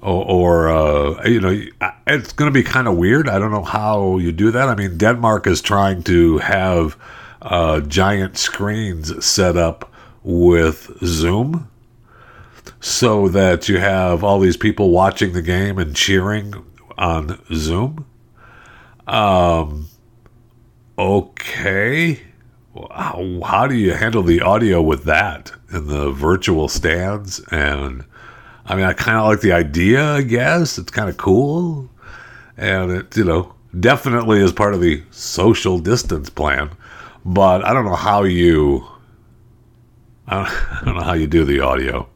Or, 0.00 0.24
or 0.24 0.68
uh, 0.70 1.28
you 1.28 1.40
know, 1.40 1.62
it's 2.06 2.32
going 2.32 2.50
to 2.50 2.54
be 2.54 2.62
kind 2.62 2.88
of 2.88 2.96
weird. 2.96 3.28
I 3.28 3.38
don't 3.38 3.50
know 3.50 3.62
how 3.62 4.16
you 4.18 4.32
do 4.32 4.50
that. 4.50 4.68
I 4.68 4.74
mean, 4.74 4.96
Denmark 4.96 5.46
is 5.46 5.60
trying 5.60 6.02
to 6.04 6.38
have 6.38 6.96
uh, 7.42 7.80
giant 7.80 8.38
screens 8.38 9.24
set 9.24 9.56
up 9.56 9.92
with 10.22 10.90
Zoom 11.04 11.68
so 12.80 13.28
that 13.28 13.68
you 13.68 13.78
have 13.78 14.24
all 14.24 14.40
these 14.40 14.56
people 14.56 14.90
watching 14.90 15.32
the 15.32 15.42
game 15.42 15.78
and 15.78 15.94
cheering 15.94 16.54
on 16.96 17.38
Zoom. 17.52 18.06
Um, 19.06 19.88
okay. 20.98 22.20
How, 22.90 23.40
how 23.44 23.66
do 23.66 23.74
you 23.74 23.92
handle 23.92 24.22
the 24.22 24.40
audio 24.40 24.80
with 24.80 25.04
that 25.04 25.52
in 25.72 25.86
the 25.86 26.10
virtual 26.10 26.68
stands? 26.68 27.40
And 27.50 28.04
I 28.66 28.74
mean, 28.74 28.84
I 28.84 28.92
kind 28.92 29.18
of 29.18 29.26
like 29.26 29.40
the 29.40 29.52
idea, 29.52 30.04
I 30.04 30.22
guess. 30.22 30.78
It's 30.78 30.90
kind 30.90 31.08
of 31.08 31.16
cool. 31.16 31.88
And 32.56 32.90
it, 32.92 33.16
you 33.16 33.24
know, 33.24 33.54
definitely 33.78 34.40
is 34.40 34.52
part 34.52 34.74
of 34.74 34.80
the 34.80 35.02
social 35.10 35.78
distance 35.78 36.30
plan. 36.30 36.70
But 37.24 37.64
I 37.64 37.72
don't 37.72 37.84
know 37.84 37.96
how 37.96 38.22
you. 38.24 38.86
I 40.26 40.36
don't, 40.36 40.46
I 40.72 40.84
don't 40.84 40.94
know 40.96 41.02
how 41.02 41.14
you 41.14 41.26
do 41.26 41.44
the 41.44 41.60
audio. 41.60 42.08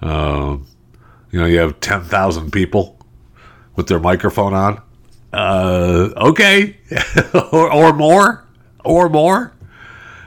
Uh, 0.00 0.58
you 1.30 1.40
know, 1.40 1.46
you 1.46 1.58
have 1.58 1.80
10,000 1.80 2.50
people 2.50 2.98
with 3.74 3.88
their 3.88 4.00
microphone 4.00 4.54
on. 4.54 4.82
Uh, 5.32 6.10
okay. 6.16 6.76
or, 7.52 7.72
or 7.72 7.92
more. 7.92 8.44
Or 8.84 9.08
more. 9.08 9.52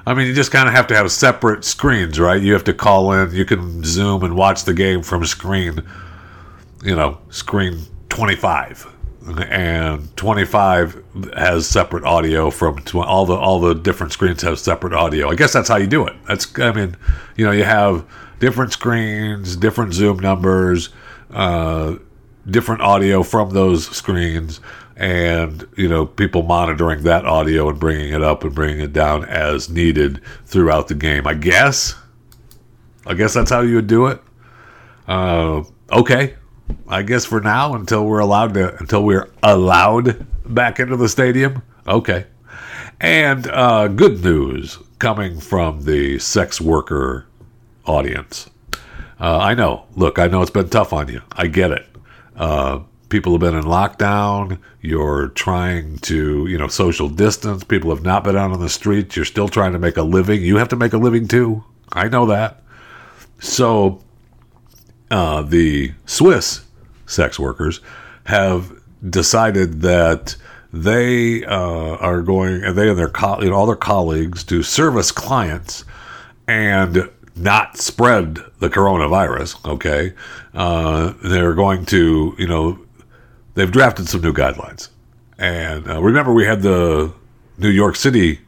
I 0.09 0.15
mean, 0.15 0.25
you 0.25 0.33
just 0.33 0.51
kind 0.51 0.67
of 0.67 0.73
have 0.73 0.87
to 0.87 0.95
have 0.95 1.11
separate 1.11 1.63
screens, 1.63 2.19
right? 2.19 2.41
You 2.41 2.53
have 2.53 2.63
to 2.63 2.73
call 2.73 3.13
in. 3.13 3.31
You 3.31 3.45
can 3.45 3.83
Zoom 3.83 4.23
and 4.23 4.35
watch 4.35 4.63
the 4.63 4.73
game 4.73 5.03
from 5.03 5.23
screen, 5.23 5.83
you 6.83 6.95
know, 6.95 7.19
screen 7.29 7.81
25. 8.09 8.87
And 9.51 10.17
25 10.17 11.03
has 11.37 11.67
separate 11.67 12.05
audio 12.05 12.49
from 12.49 12.79
tw- 12.79 12.95
all 12.95 13.27
the 13.27 13.35
all 13.35 13.59
the 13.59 13.75
different 13.75 14.11
screens 14.11 14.41
have 14.41 14.57
separate 14.57 14.93
audio. 14.93 15.29
I 15.29 15.35
guess 15.35 15.53
that's 15.53 15.69
how 15.69 15.75
you 15.75 15.85
do 15.85 16.07
it. 16.07 16.15
That's 16.27 16.57
I 16.57 16.71
mean, 16.71 16.97
you 17.35 17.45
know, 17.45 17.51
you 17.51 17.63
have 17.63 18.03
different 18.39 18.73
screens, 18.73 19.55
different 19.55 19.93
Zoom 19.93 20.17
numbers, 20.17 20.89
uh, 21.29 21.97
different 22.49 22.81
audio 22.81 23.21
from 23.21 23.51
those 23.51 23.87
screens, 23.95 24.59
and 24.99 25.65
you 25.77 25.87
know 25.87 26.05
people 26.05 26.43
monitoring 26.43 27.03
that 27.03 27.25
audio 27.25 27.69
and 27.69 27.79
bringing 27.79 28.13
it 28.13 28.21
up 28.21 28.43
and 28.43 28.53
bringing 28.53 28.81
it 28.81 28.91
down 28.91 29.23
as 29.25 29.69
needed 29.69 30.21
throughout 30.45 30.89
the 30.89 30.95
game. 30.95 31.25
I 31.25 31.33
guess. 31.33 31.95
I 33.05 33.13
guess 33.15 33.33
that's 33.33 33.49
how 33.49 33.61
you 33.61 33.75
would 33.75 33.87
do 33.87 34.07
it. 34.07 34.21
Uh, 35.07 35.63
okay, 35.91 36.35
I 36.87 37.01
guess 37.01 37.25
for 37.25 37.39
now 37.39 37.73
until 37.73 38.05
we're 38.05 38.19
allowed 38.19 38.53
to 38.55 38.77
until 38.77 39.03
we're 39.03 39.29
allowed 39.41 40.27
back 40.45 40.79
into 40.79 40.97
the 40.97 41.09
stadium. 41.09 41.63
Okay. 41.87 42.27
And 42.99 43.47
uh, 43.47 43.87
good 43.87 44.21
news 44.21 44.77
coming 44.99 45.39
from 45.39 45.83
the 45.83 46.19
sex 46.19 46.59
worker 46.59 47.25
audience. 47.85 48.49
Uh, 49.19 49.37
I 49.37 49.53
know. 49.53 49.85
Look, 49.95 50.19
I 50.19 50.27
know 50.27 50.41
it's 50.41 50.51
been 50.51 50.69
tough 50.69 50.91
on 50.91 51.07
you. 51.07 51.21
I 51.31 51.47
get 51.47 51.71
it. 51.71 51.87
People 53.09 53.33
have 53.33 53.41
been 53.41 53.55
in 53.55 53.63
lockdown. 53.63 54.59
You're 54.81 55.29
trying 55.29 55.97
to, 55.99 56.45
you 56.47 56.57
know, 56.57 56.67
social 56.67 57.09
distance. 57.09 57.63
People 57.63 57.89
have 57.89 58.03
not 58.03 58.23
been 58.23 58.37
out 58.37 58.51
on 58.51 58.59
the 58.59 58.69
streets. 58.69 59.15
You're 59.15 59.25
still 59.25 59.49
trying 59.49 59.73
to 59.73 59.79
make 59.79 59.97
a 59.97 60.03
living. 60.03 60.41
You 60.41 60.57
have 60.57 60.69
to 60.69 60.75
make 60.75 60.93
a 60.93 60.97
living 60.97 61.27
too. 61.27 61.63
I 61.91 62.07
know 62.07 62.27
that. 62.27 62.61
So, 63.39 64.03
uh, 65.09 65.41
the 65.41 65.93
Swiss 66.05 66.65
sex 67.05 67.39
workers 67.39 67.79
have 68.25 68.71
decided 69.07 69.81
that 69.81 70.35
they 70.71 71.43
uh, 71.45 71.95
are 71.95 72.21
going, 72.21 72.63
and 72.63 72.77
they 72.77 72.89
and 72.89 72.97
their 72.97 73.09
co- 73.09 73.41
you 73.41 73.49
know, 73.49 73.55
all 73.55 73.65
their 73.65 73.75
colleagues 73.75 74.43
to 74.45 74.61
service 74.61 75.11
clients 75.11 75.83
and 76.47 77.09
not 77.35 77.77
spread 77.77 78.39
the 78.59 78.69
coronavirus. 78.69 79.65
Okay, 79.65 80.13
uh, 80.53 81.13
they're 81.23 81.55
going 81.55 81.85
to, 81.87 82.35
you 82.37 82.47
know, 82.47 82.79
they've 83.53 83.71
drafted 83.71 84.07
some 84.07 84.21
new 84.21 84.33
guidelines, 84.33 84.89
and 85.37 85.89
uh, 85.89 86.01
remember 86.01 86.33
we 86.33 86.45
had 86.45 86.61
the 86.61 87.13
New 87.57 87.69
York 87.69 87.95
City 87.95 88.39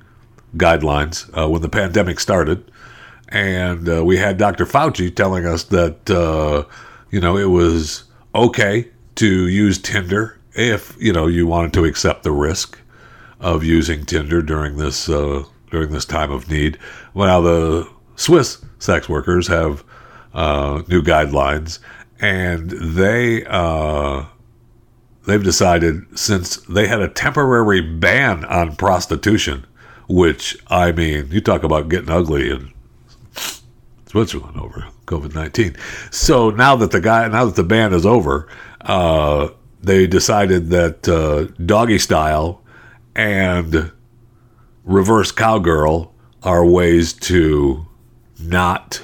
guidelines 0.58 1.30
uh, 1.38 1.50
when 1.50 1.62
the 1.62 1.70
pandemic 1.70 2.20
started, 2.20 2.72
and 3.30 3.88
uh, 3.90 4.04
we 4.04 4.18
had 4.18 4.38
Dr. 4.38 4.66
Fauci 4.66 5.14
telling 5.14 5.46
us 5.46 5.64
that 5.66 6.10
uh, 6.10 6.64
you 7.10 7.20
know 7.20 7.38
it 7.38 7.50
was 7.50 8.06
okay 8.36 8.88
to 9.16 9.48
use 9.48 9.78
Tinder 9.78 10.38
if 10.54 10.96
you 11.00 11.14
know 11.14 11.28
you 11.28 11.48
wanted 11.48 11.74
to 11.74 11.86
accept 11.86 12.24
the 12.24 12.32
risk 12.32 12.80
of 13.40 13.64
using 13.64 14.06
Tinder 14.06 14.42
during 14.42 14.78
this 14.78 15.10
uh, 15.10 15.44
during 15.70 15.92
this 15.92 16.06
time 16.06 16.32
of 16.32 16.50
need. 16.50 16.78
Well, 17.14 17.42
the 17.42 17.90
Swiss 18.16 18.64
sex 18.80 19.10
workers 19.10 19.48
have 19.48 19.84
uh, 20.34 20.84
new 20.88 21.02
guidelines, 21.02 21.80
and 22.20 22.70
they 22.70 23.44
they've 25.26 25.44
decided 25.44 26.18
since 26.18 26.58
they 26.58 26.88
had 26.88 27.02
a 27.02 27.08
temporary 27.08 27.82
ban 27.82 28.46
on 28.46 28.76
prostitution, 28.76 29.66
which 30.08 30.58
I 30.68 30.92
mean, 30.92 31.30
you 31.32 31.42
talk 31.42 31.64
about 31.64 31.90
getting 31.90 32.10
ugly 32.10 32.52
in 32.52 32.72
Switzerland 34.08 34.58
over 34.58 34.88
COVID 35.06 35.34
nineteen. 35.34 35.76
So 36.10 36.50
now 36.50 36.76
that 36.76 36.92
the 36.92 37.02
guy, 37.02 37.28
now 37.28 37.46
that 37.46 37.56
the 37.56 37.64
ban 37.64 37.94
is 37.94 38.06
over, 38.06 38.48
uh, 38.82 39.50
they 39.82 40.08
decided 40.08 40.70
that 40.70 41.08
uh, 41.08 41.46
doggy 41.66 41.98
style 41.98 42.62
and 43.16 43.92
reverse 44.84 45.32
cowgirl 45.32 46.14
are 46.44 46.66
ways 46.66 47.14
to 47.14 47.86
not 48.40 49.04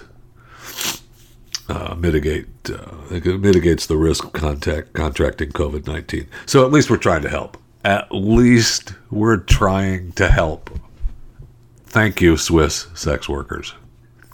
uh, 1.69 1.95
mitigate 1.95 2.47
uh, 2.69 2.91
it 3.11 3.25
mitigates 3.39 3.85
the 3.85 3.97
risk 3.97 4.23
of 4.25 4.33
contact 4.33 4.93
contracting 4.93 5.51
COVID 5.51 5.87
nineteen. 5.87 6.27
So 6.45 6.65
at 6.65 6.71
least 6.71 6.89
we're 6.89 6.97
trying 6.97 7.21
to 7.23 7.29
help. 7.29 7.57
At 7.83 8.11
least 8.11 8.93
we're 9.11 9.37
trying 9.37 10.11
to 10.13 10.29
help. 10.29 10.69
Thank 11.85 12.21
you, 12.21 12.37
Swiss 12.37 12.87
sex 12.93 13.29
workers. 13.29 13.73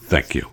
Thank 0.01 0.35
you. 0.35 0.49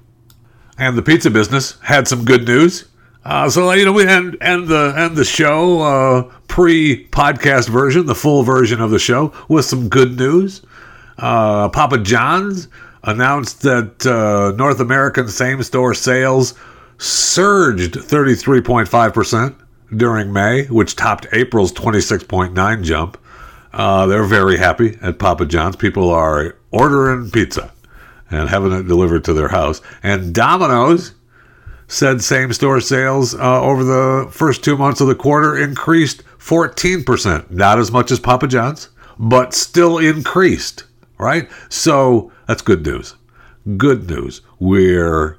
And 0.78 0.96
the 0.96 1.02
pizza 1.02 1.30
business 1.30 1.78
had 1.80 2.08
some 2.08 2.24
good 2.24 2.46
news. 2.46 2.86
Uh, 3.24 3.50
so 3.50 3.70
you 3.72 3.84
know 3.84 3.92
we 3.92 4.06
end, 4.06 4.36
end 4.40 4.68
the 4.68 4.94
end 4.96 5.16
the 5.16 5.24
show 5.24 5.80
uh, 5.80 6.22
pre 6.48 7.06
podcast 7.08 7.68
version, 7.68 8.06
the 8.06 8.14
full 8.14 8.42
version 8.42 8.80
of 8.80 8.90
the 8.90 8.98
show 8.98 9.32
with 9.48 9.66
some 9.66 9.88
good 9.88 10.16
news. 10.18 10.62
Uh, 11.18 11.68
Papa 11.68 11.98
John's 11.98 12.68
announced 13.02 13.62
that 13.62 14.06
uh, 14.06 14.56
North 14.56 14.80
American 14.80 15.28
same 15.28 15.62
store 15.62 15.92
sales 15.92 16.54
surged 17.00 17.94
33.5% 17.94 19.54
during 19.96 20.32
May, 20.32 20.66
which 20.66 20.96
topped 20.96 21.26
April's 21.32 21.72
26.9 21.72 22.84
jump. 22.84 23.18
Uh, 23.72 24.06
they're 24.06 24.24
very 24.24 24.58
happy 24.58 24.98
at 25.00 25.18
Papa 25.18 25.46
John's. 25.46 25.76
People 25.76 26.10
are 26.10 26.56
ordering 26.70 27.30
pizza 27.30 27.72
and 28.30 28.48
having 28.48 28.72
it 28.72 28.86
delivered 28.86 29.24
to 29.24 29.32
their 29.32 29.48
house. 29.48 29.80
And 30.02 30.34
Domino's 30.34 31.14
said 31.88 32.22
same 32.22 32.52
store 32.52 32.80
sales 32.80 33.34
uh, 33.34 33.62
over 33.62 33.82
the 33.82 34.28
first 34.30 34.62
two 34.62 34.76
months 34.76 35.00
of 35.00 35.08
the 35.08 35.14
quarter 35.14 35.56
increased 35.56 36.22
14%. 36.38 37.50
Not 37.50 37.78
as 37.78 37.90
much 37.90 38.10
as 38.10 38.20
Papa 38.20 38.46
John's, 38.46 38.90
but 39.18 39.54
still 39.54 39.98
increased, 39.98 40.84
right? 41.18 41.48
So 41.70 42.30
that's 42.46 42.62
good 42.62 42.84
news. 42.84 43.16
Good 43.76 44.08
news. 44.08 44.42
We're, 44.58 45.38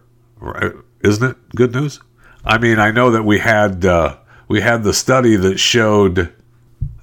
isn't 1.03 1.31
it 1.31 1.55
good 1.55 1.73
news? 1.73 1.99
I 2.43 2.57
mean, 2.57 2.79
I 2.79 2.91
know 2.91 3.11
that 3.11 3.23
we 3.23 3.39
had 3.39 3.85
uh, 3.85 4.17
we 4.47 4.61
had 4.61 4.83
the 4.83 4.93
study 4.93 5.35
that 5.35 5.59
showed 5.59 6.33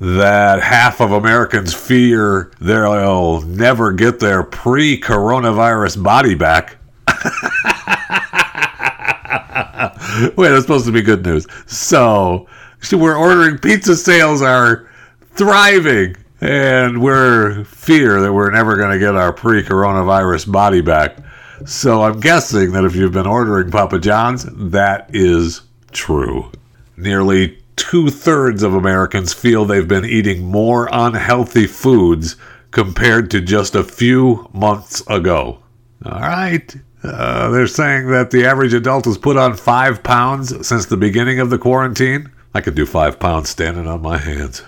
that 0.00 0.62
half 0.62 1.00
of 1.00 1.12
Americans 1.12 1.74
fear 1.74 2.52
they'll 2.60 3.40
never 3.42 3.92
get 3.92 4.20
their 4.20 4.42
pre-coronavirus 4.42 6.02
body 6.02 6.34
back. 6.34 6.76
Wait, 10.36 10.48
that's 10.48 10.62
supposed 10.62 10.86
to 10.86 10.92
be 10.92 11.02
good 11.02 11.24
news. 11.24 11.46
So, 11.66 12.48
we're 12.92 13.16
ordering 13.16 13.58
pizza 13.58 13.96
sales 13.96 14.42
are 14.42 14.88
thriving, 15.32 16.16
and 16.40 17.02
we're 17.02 17.64
fear 17.64 18.20
that 18.20 18.32
we're 18.32 18.50
never 18.50 18.76
going 18.76 18.92
to 18.92 18.98
get 18.98 19.16
our 19.16 19.32
pre-coronavirus 19.32 20.50
body 20.50 20.80
back. 20.80 21.18
So 21.66 22.02
I'm 22.02 22.20
guessing 22.20 22.72
that 22.72 22.84
if 22.84 22.94
you've 22.94 23.12
been 23.12 23.26
ordering 23.26 23.70
Papa 23.70 23.98
John's, 23.98 24.44
that 24.44 25.10
is 25.12 25.62
true. 25.90 26.50
Nearly 26.96 27.58
two 27.76 28.10
thirds 28.10 28.62
of 28.62 28.74
Americans 28.74 29.32
feel 29.32 29.64
they've 29.64 29.86
been 29.86 30.04
eating 30.04 30.44
more 30.44 30.88
unhealthy 30.92 31.66
foods 31.66 32.36
compared 32.70 33.30
to 33.30 33.40
just 33.40 33.74
a 33.74 33.84
few 33.84 34.48
months 34.52 35.02
ago. 35.08 35.58
All 36.04 36.20
right. 36.20 36.74
Uh, 37.02 37.50
they're 37.50 37.66
saying 37.66 38.10
that 38.10 38.30
the 38.30 38.44
average 38.44 38.74
adult 38.74 39.04
has 39.04 39.16
put 39.16 39.36
on 39.36 39.56
five 39.56 40.02
pounds 40.02 40.66
since 40.66 40.86
the 40.86 40.96
beginning 40.96 41.38
of 41.38 41.50
the 41.50 41.58
quarantine. 41.58 42.30
I 42.54 42.60
could 42.60 42.74
do 42.74 42.86
five 42.86 43.20
pounds 43.20 43.50
standing 43.50 43.86
on 43.86 44.02
my 44.02 44.18
hands. 44.18 44.62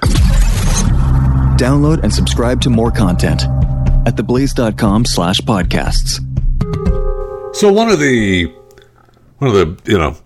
Download 1.59 2.03
and 2.03 2.13
subscribe 2.13 2.61
to 2.63 2.71
more 2.71 2.91
content 2.91 3.43
at 4.07 4.17
theblaze.com 4.17 5.05
slash 5.05 5.41
podcasts. 5.41 6.30
So 7.53 7.71
one 7.71 7.91
of 7.91 7.99
the 7.99 8.47
one 9.39 9.51
of 9.51 9.55
the 9.55 9.91
you 9.91 9.99
know 9.99 10.17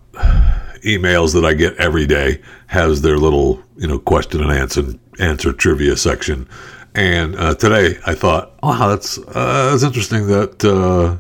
emails 0.85 1.33
that 1.33 1.45
I 1.45 1.55
get 1.55 1.75
every 1.77 2.07
day 2.07 2.41
has 2.67 3.01
their 3.01 3.17
little 3.17 3.63
you 3.77 3.89
know 3.89 3.99
question 3.99 4.43
and 4.43 4.53
answer 4.53 4.85
answer 5.19 5.53
trivia 5.53 5.97
section, 5.97 6.47
and 6.95 7.35
uh, 7.37 7.55
today 7.55 7.99
I 8.07 8.15
thought, 8.15 8.53
wow, 8.63 8.89
that's 8.89 9.19
uh, 9.19 9.71
that's 9.71 9.83
interesting 9.83 10.27
that 10.29 10.65
uh, 10.65 11.17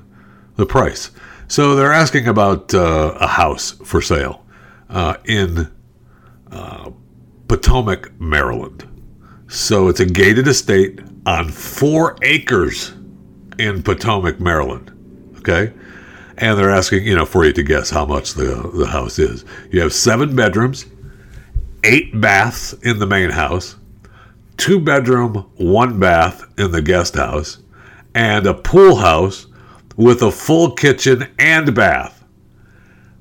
the 0.57 0.67
price. 0.67 1.11
So 1.49 1.75
they're 1.75 1.93
asking 1.93 2.29
about 2.29 2.75
uh, 2.75 3.17
a 3.19 3.27
house 3.27 3.73
for 3.73 4.03
sale 4.03 4.45
uh, 4.91 5.17
in 5.25 5.73
uh, 6.53 6.91
Potomac, 7.49 8.13
Maryland. 8.21 8.87
So 9.49 9.89
it's 9.89 10.01
a 10.01 10.07
gated 10.07 10.47
estate 10.49 11.01
on 11.25 11.49
four 11.49 12.19
acres 12.23 12.93
in 13.59 13.83
Potomac, 13.83 14.39
Maryland. 14.39 14.91
Okay 15.39 15.73
and 16.39 16.59
they're 16.59 16.71
asking, 16.71 17.05
you 17.05 17.15
know, 17.15 17.27
for 17.27 17.45
you 17.45 17.53
to 17.53 17.63
guess 17.63 17.91
how 17.91 18.05
much 18.05 18.35
the 18.35 18.71
the 18.75 18.87
house 18.87 19.19
is. 19.19 19.45
You 19.71 19.81
have 19.81 19.93
seven 19.93 20.35
bedrooms, 20.35 20.87
eight 21.85 22.19
baths 22.21 22.73
in 22.83 22.99
the 22.99 23.07
main 23.07 23.31
house, 23.31 23.77
two 24.57 24.81
bedroom, 24.81 25.51
one 25.57 25.99
bath 25.99 26.45
in 26.59 26.71
the 26.73 26.83
guest 26.83 27.15
house, 27.15 27.59
and 28.15 28.47
a 28.47 28.55
pool 28.55 28.97
house 28.97 29.47
with 29.97 30.23
a 30.23 30.31
full 30.31 30.73
kitchen 30.73 31.29
and 31.39 31.75
bath, 31.75 32.25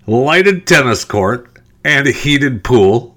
lighted 0.08 0.66
tennis 0.66 1.06
court, 1.06 1.50
and 1.84 2.08
a 2.08 2.12
heated 2.12 2.64
pool. 2.64 3.12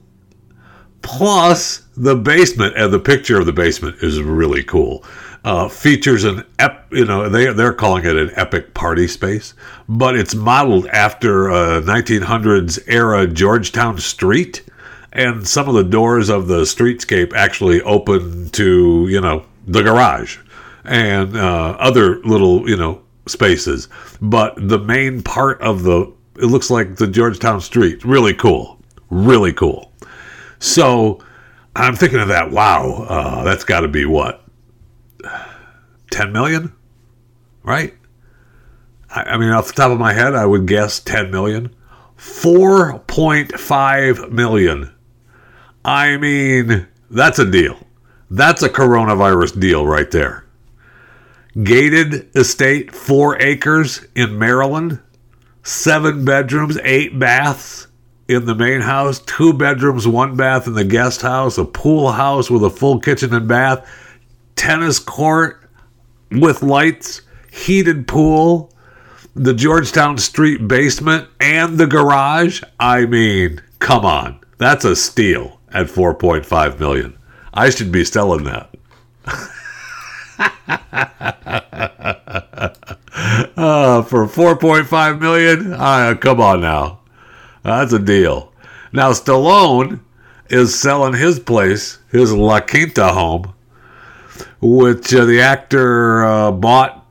Plus 1.03 1.85
the 1.97 2.17
basement, 2.17 2.77
and 2.77 2.93
the 2.93 2.99
picture 2.99 3.39
of 3.39 3.47
the 3.47 3.53
basement 3.53 3.97
is 4.03 4.21
really 4.21 4.65
cool 4.65 5.05
uh, 5.47 5.69
features 5.69 6.25
an 6.25 6.45
ep, 6.59 6.89
you 6.91 7.05
know 7.05 7.29
they 7.29 7.53
they're 7.53 7.73
calling 7.73 8.05
it 8.05 8.17
an 8.17 8.31
epic 8.35 8.75
party 8.75 9.07
space, 9.07 9.55
but 9.89 10.17
it's 10.17 10.35
modeled 10.35 10.89
after 10.89 11.49
a 11.49 11.81
1900s 11.81 12.83
era 12.89 13.29
Georgetown 13.29 13.97
street, 13.99 14.65
and 15.13 15.47
some 15.47 15.69
of 15.69 15.75
the 15.77 15.85
doors 15.85 16.29
of 16.29 16.49
the 16.49 16.63
streetscape 16.63 17.33
actually 17.33 17.81
open 17.83 18.51
to 18.51 19.07
you 19.09 19.21
know 19.21 19.47
the 19.69 19.85
garage 19.85 20.39
and 20.85 21.37
uh, 21.37 21.77
other 21.79 22.21
little 22.25 22.69
you 22.69 22.77
know 22.77 23.01
spaces, 23.27 23.89
but 24.21 24.53
the 24.57 24.81
main 24.81 25.23
part 25.23 25.61
of 25.63 25.85
the 25.85 26.13
it 26.41 26.47
looks 26.47 26.71
like 26.71 26.97
the 26.97 27.07
Georgetown 27.07 27.61
street. 27.61 28.05
Really 28.05 28.35
cool, 28.35 28.81
really 29.11 29.53
cool. 29.53 29.93
So 30.59 31.21
I'm 31.77 31.95
thinking 31.95 32.19
of 32.19 32.29
that. 32.29 32.51
Wow, 32.51 33.07
uh, 33.09 33.45
that's 33.45 33.63
got 33.63 33.83
to 33.83 33.89
be 33.89 34.07
what 34.07 34.43
10 36.17 36.33
million, 36.33 36.73
right? 37.63 37.95
I, 39.11 39.23
I 39.23 39.37
mean, 39.37 39.51
off 39.51 39.67
the 39.67 39.75
top 39.75 39.91
of 39.91 39.99
my 39.99 40.15
head, 40.15 40.35
I 40.35 40.47
would 40.47 40.67
guess 40.67 40.99
10 40.99 41.31
million. 41.31 41.77
4.5 42.17 44.31
million. 44.31 44.95
I 45.85 46.17
mean, 46.17 46.87
that's 47.11 47.39
a 47.39 47.45
deal. 47.45 47.77
That's 48.31 48.63
a 48.63 48.71
coronavirus 48.71 49.61
deal 49.61 49.87
right 49.87 50.11
there. 50.11 50.47
Gated 51.63 52.35
estate, 52.35 52.95
four 52.95 53.39
acres 53.39 54.07
in 54.15 54.39
Maryland, 54.39 54.99
seven 55.65 56.25
bedrooms, 56.25 56.79
eight 56.83 57.19
baths 57.19 57.89
in 58.27 58.47
the 58.47 58.55
main 58.55 58.81
house, 58.81 59.19
two 59.19 59.53
bedrooms, 59.53 60.09
one 60.09 60.35
bath 60.35 60.67
in 60.67 60.73
the 60.73 60.85
guest 60.85 61.21
house, 61.21 61.59
a 61.59 61.65
pool 61.67 62.13
house 62.13 62.51
with 62.51 62.65
a 62.65 62.71
full 62.71 63.01
kitchen 63.01 63.35
and 63.35 63.47
bath, 63.47 63.87
tennis 64.55 64.99
court, 64.99 65.66
with 66.31 66.63
lights, 66.63 67.23
heated 67.51 68.07
pool, 68.07 68.73
the 69.35 69.55
Georgetown 69.55 70.19
Street 70.19 70.67
basement, 70.67 71.29
and 71.41 71.79
the 71.79 71.87
garage. 71.87 72.63
I 72.81 73.07
mean, 73.07 73.63
come 73.79 74.05
on. 74.05 74.41
That's 74.59 74.85
a 74.85 74.97
steal 74.97 75.61
at 75.73 75.87
4.5 75.87 76.81
million. 76.81 77.17
I 77.53 77.71
should 77.71 77.93
be 77.93 78.05
selling 78.05 78.45
that. 78.45 78.75
uh, 83.57 84.03
for 84.03 84.27
4.5 84.27 85.21
million? 85.21 85.73
Uh, 85.73 86.15
come 86.21 86.41
on 86.41 86.61
now. 86.61 87.01
That's 87.63 87.93
a 87.93 87.99
deal. 87.99 88.53
Now, 88.93 89.13
Stallone 89.13 90.01
is 90.49 90.79
selling 90.79 91.15
his 91.15 91.41
place, 91.41 91.99
his 92.11 92.33
La 92.33 92.61
Quinta 92.61 93.13
home, 93.13 93.55
which 94.61 95.15
uh, 95.15 95.25
the 95.25 95.41
actor 95.41 96.25
uh, 96.25 96.53
bought 96.53 97.07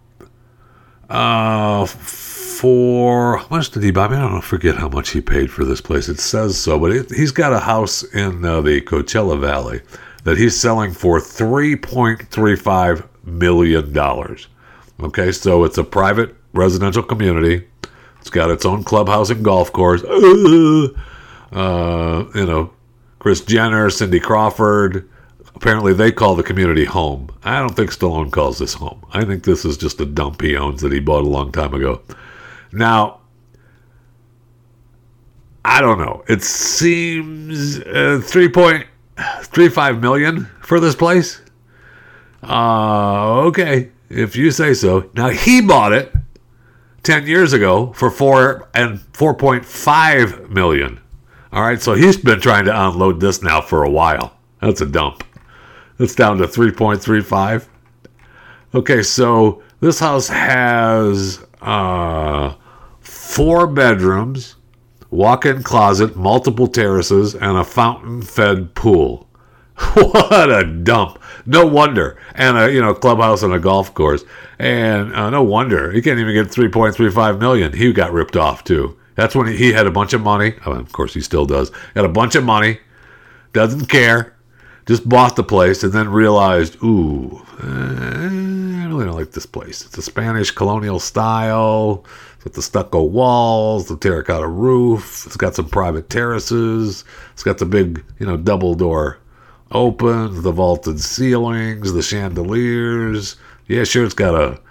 uh, 1.10 1.86
for 1.86 3.38
how 3.38 3.48
much 3.50 3.72
did 3.72 3.84
he 3.84 3.91
buy? 3.91 4.06
I, 4.06 4.10
mean, 4.10 4.20
I 4.20 4.30
don't 4.30 4.41
forget 4.41 4.78
how 4.78 4.89
much 4.89 5.10
he 5.10 5.22
paid 5.22 5.52
for 5.52 5.66
this 5.66 5.82
place. 5.82 6.10
It 6.10 6.20
says 6.20 6.58
so, 6.58 6.80
but 6.80 6.91
it, 6.91 7.12
he's 7.12 7.32
got 7.32 7.54
a 7.54 7.60
house 7.60 8.04
in 8.04 8.43
uh, 8.43 8.62
the 8.62 8.82
Coachella 8.82 9.39
Valley 9.39 9.82
that 10.24 10.38
he's 10.38 10.60
selling 10.60 10.91
for 10.91 11.20
three 11.20 11.76
point 11.76 12.28
three 12.30 12.56
five 12.56 13.08
million 13.24 13.93
dollars. 13.93 14.48
Okay, 15.00 15.32
so 15.32 15.64
it's 15.64 15.78
a 15.78 15.84
private 15.84 16.36
residential 16.54 17.04
community. 17.04 17.68
It's 18.22 18.30
got 18.30 18.50
its 18.50 18.66
own 18.66 18.84
clubhouse 18.84 19.30
and 19.30 19.43
golf 19.43 19.72
course. 19.72 20.04
Uh, 20.04 20.93
you 22.34 22.46
know, 22.46 22.72
Kris 23.20 23.41
Jenner, 23.41 23.89
Cindy 23.89 24.20
Crawford, 24.20 25.08
Apparently, 25.56 25.93
they 25.93 26.12
call 26.12 26.36
the 26.36 26.43
community 26.43 26.86
home. 26.86 27.30
I 27.43 27.60
don't 27.60 27.76
think 27.76 27.91
Stallone 27.91 28.32
calls 28.32 28.60
this 28.60 28.74
home. 28.74 29.06
I 29.14 29.24
think 29.24 29.43
this 29.43 29.64
is 29.64 29.78
just 29.78 30.01
a 30.01 30.06
dump 30.06 30.41
he 30.41 30.56
owns 30.58 30.82
that 30.82 30.91
he 30.91 30.99
bought 30.99 31.24
a 31.24 31.30
long 31.30 31.51
time 31.51 31.74
ago. 31.74 32.01
Now, 32.72 33.22
I 35.64 35.82
don't 35.82 35.97
know. 35.97 36.24
It 36.28 36.43
seems 36.43 37.80
uh, 37.80 38.22
3.35 38.22 39.99
million 40.01 40.45
for 40.62 40.80
this 40.80 40.95
place. 40.95 41.41
Uh, 42.43 43.39
okay, 43.45 43.91
if 44.10 44.36
you 44.36 44.51
say 44.51 44.74
so. 44.74 45.10
Now 45.16 45.30
he 45.30 45.62
bought 45.62 45.93
it 45.93 46.14
10 47.03 47.26
years 47.28 47.53
ago 47.53 47.93
for 47.93 48.12
4 48.12 48.70
and 48.74 48.99
4.5 49.14 50.49
million. 50.49 50.99
All 51.51 51.64
right, 51.64 51.82
so 51.82 51.93
he's 51.93 52.18
been 52.18 52.41
trying 52.41 52.66
to 52.66 52.88
unload 52.88 53.22
this 53.22 53.41
now 53.41 53.62
for 53.62 53.84
a 53.84 53.89
while. 53.89 54.38
That's 54.60 54.82
a 54.82 54.86
dump. 54.86 55.24
It's 56.00 56.16
down 56.16 56.38
to 56.38 56.46
3.35. 56.46 57.68
Okay, 58.74 59.02
so 59.02 59.62
this 59.80 60.00
house 60.00 60.28
has 60.28 61.46
uh, 61.62 62.56
four 63.00 63.68
bedrooms, 63.68 64.56
walk 65.10 65.46
in 65.46 65.64
closet, 65.64 66.16
multiple 66.16 66.68
terraces, 66.68 67.36
and 67.36 67.58
a 67.58 67.64
fountain 67.64 68.22
fed 68.22 68.76
pool. 68.76 69.28
what 69.93 70.50
a 70.50 70.66
dump. 70.66 71.22
No 71.46 71.66
wonder. 71.66 72.18
And 72.34 72.58
a 72.58 72.72
you 72.72 72.82
know 72.82 72.93
clubhouse 72.93 73.43
and 73.43 73.54
a 73.54 73.60
golf 73.60 73.93
course. 73.93 74.24
And 74.58 75.14
uh, 75.14 75.30
no 75.30 75.43
wonder. 75.43 75.91
He 75.91 76.02
can't 76.02 76.20
even 76.20 76.34
get 76.34 76.48
3.35 76.48 77.39
million. 77.39 77.74
He 77.74 77.91
got 77.91 78.14
ripped 78.14 78.38
off 78.38 78.64
too. 78.64 78.98
That's 79.16 79.36
when 79.36 79.48
he, 79.48 79.72
had 79.72 79.88
a 79.88 79.91
bunch 79.91 80.14
of 80.14 80.22
money. 80.22 80.56
Of 80.66 80.91
course, 80.91 81.14
he 81.14 81.22
still 81.22 81.46
does. 81.46 81.72
Had 81.96 82.06
a 82.06 82.10
bunch 82.10 82.36
of 82.36 82.43
money. 82.43 82.80
Doesn't 83.54 83.88
care. 83.88 84.35
Just 84.86 85.08
bought 85.10 85.36
the 85.36 85.44
place 85.44 85.84
and 85.84 85.94
then 85.94 86.10
realized, 86.10 86.78
ooh, 86.84 87.42
eh, 87.64 87.66
I 87.66 88.86
really 88.88 89.06
don't 89.06 89.16
like 89.16 89.32
this 89.32 89.48
place. 89.48 89.84
It's 89.84 89.98
a 89.98 90.02
Spanish 90.02 90.52
colonial 90.52 91.00
style 91.00 92.06
with 92.44 92.54
the 92.54 92.62
stucco 92.62 93.02
walls, 93.02 93.88
the 93.88 93.98
terracotta 93.98 94.48
roof. 94.48 95.26
It's 95.26 95.38
got 95.38 95.56
some 95.56 95.68
private 95.68 96.10
terraces. 96.10 97.04
It's 97.34 97.44
got 97.44 97.58
the 97.58 97.66
big, 97.66 98.04
you 98.20 98.28
know, 98.28 98.38
double 98.38 98.76
door 98.76 99.18
open, 99.72 100.44
the 100.44 100.52
vaulted 100.52 101.00
ceilings, 101.02 101.92
the 101.92 102.04
chandeliers. 102.04 103.38
Yeah, 103.68 103.84
sure, 103.84 104.06
it's 104.06 104.14
got 104.14 104.36
a, 104.36 104.62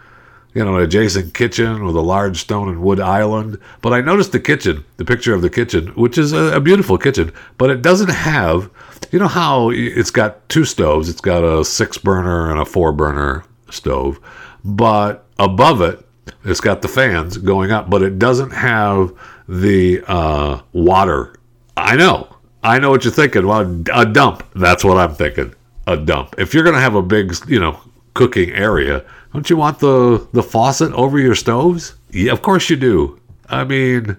you 0.55 0.65
know, 0.65 0.77
an 0.77 0.83
adjacent 0.83 1.35
kitchen 1.35 1.85
with 1.85 1.97
a 1.97 2.01
large 2.01 2.41
stone 2.41 2.69
and 2.69 2.83
wood 2.83 3.01
island. 3.01 3.59
But 3.83 3.93
I 3.93 4.01
noticed 4.01 4.33
the 4.33 4.41
kitchen, 4.41 4.85
the 4.97 5.05
picture 5.05 5.35
of 5.35 5.43
the 5.43 5.51
kitchen, 5.51 5.89
which 5.89 6.17
is 6.17 6.33
a, 6.33 6.57
a 6.57 6.61
beautiful 6.61 6.97
kitchen, 6.97 7.33
but 7.59 7.71
it 7.71 7.83
doesn't 7.83 8.11
have, 8.11 8.71
you 9.11 9.19
know, 9.19 9.29
how 9.29 9.71
it's 9.71 10.11
got 10.11 10.49
two 10.49 10.65
stoves. 10.65 11.09
It's 11.09 11.21
got 11.21 11.45
a 11.45 11.65
six 11.65 11.99
burner 11.99 12.51
and 12.51 12.61
a 12.61 12.65
four 12.65 12.93
burner 12.93 13.45
stove, 13.71 14.21
but 14.65 15.27
above 15.39 15.83
it 15.83 16.05
it's 16.45 16.61
got 16.61 16.83
the 16.83 16.89
fans 16.89 17.39
going 17.39 17.71
up, 17.71 17.91
but 17.91 18.03
it 18.03 18.19
doesn't 18.19 18.51
have 18.51 19.13
the 19.49 20.03
uh, 20.07 20.61
water. 20.73 21.35
I 21.77 21.97
know. 21.97 22.29
I 22.63 22.79
know 22.79 22.91
what 22.91 23.05
you're 23.05 23.13
thinking. 23.13 23.47
Well, 23.47 23.83
a 23.93 24.07
dump. 24.07 24.47
That's 24.55 24.85
what 24.85 24.97
I'm 24.97 25.15
thinking. 25.15 25.55
A 25.87 25.97
dump. 25.97 26.35
If 26.39 26.55
you're 26.55 26.65
going 26.65 26.77
to 26.77 26.81
have 26.81 26.95
a 26.95 27.03
big, 27.03 27.35
you 27.47 27.61
know, 27.61 27.79
cooking 28.15 28.51
area, 28.51 29.05
don't 29.35 29.51
you 29.51 29.57
want 29.57 29.80
the 29.80 30.26
the 30.32 30.43
faucet 30.43 30.93
over 30.93 31.18
your 31.18 31.35
stoves? 31.35 31.95
Yeah, 32.11 32.32
of 32.32 32.43
course 32.43 32.70
you 32.70 32.76
do. 32.76 33.20
I 33.49 33.64
mean, 33.64 34.16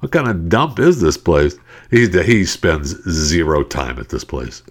what 0.00 0.12
kind 0.12 0.28
of 0.28 0.48
dump 0.48 0.78
is 0.78 1.00
this 1.00 1.18
place? 1.18 1.56
He 1.90 2.08
he 2.08 2.46
spends 2.46 2.90
zero 3.10 3.62
time 3.62 3.98
at 3.98 4.08
this 4.08 4.24
place 4.24 4.62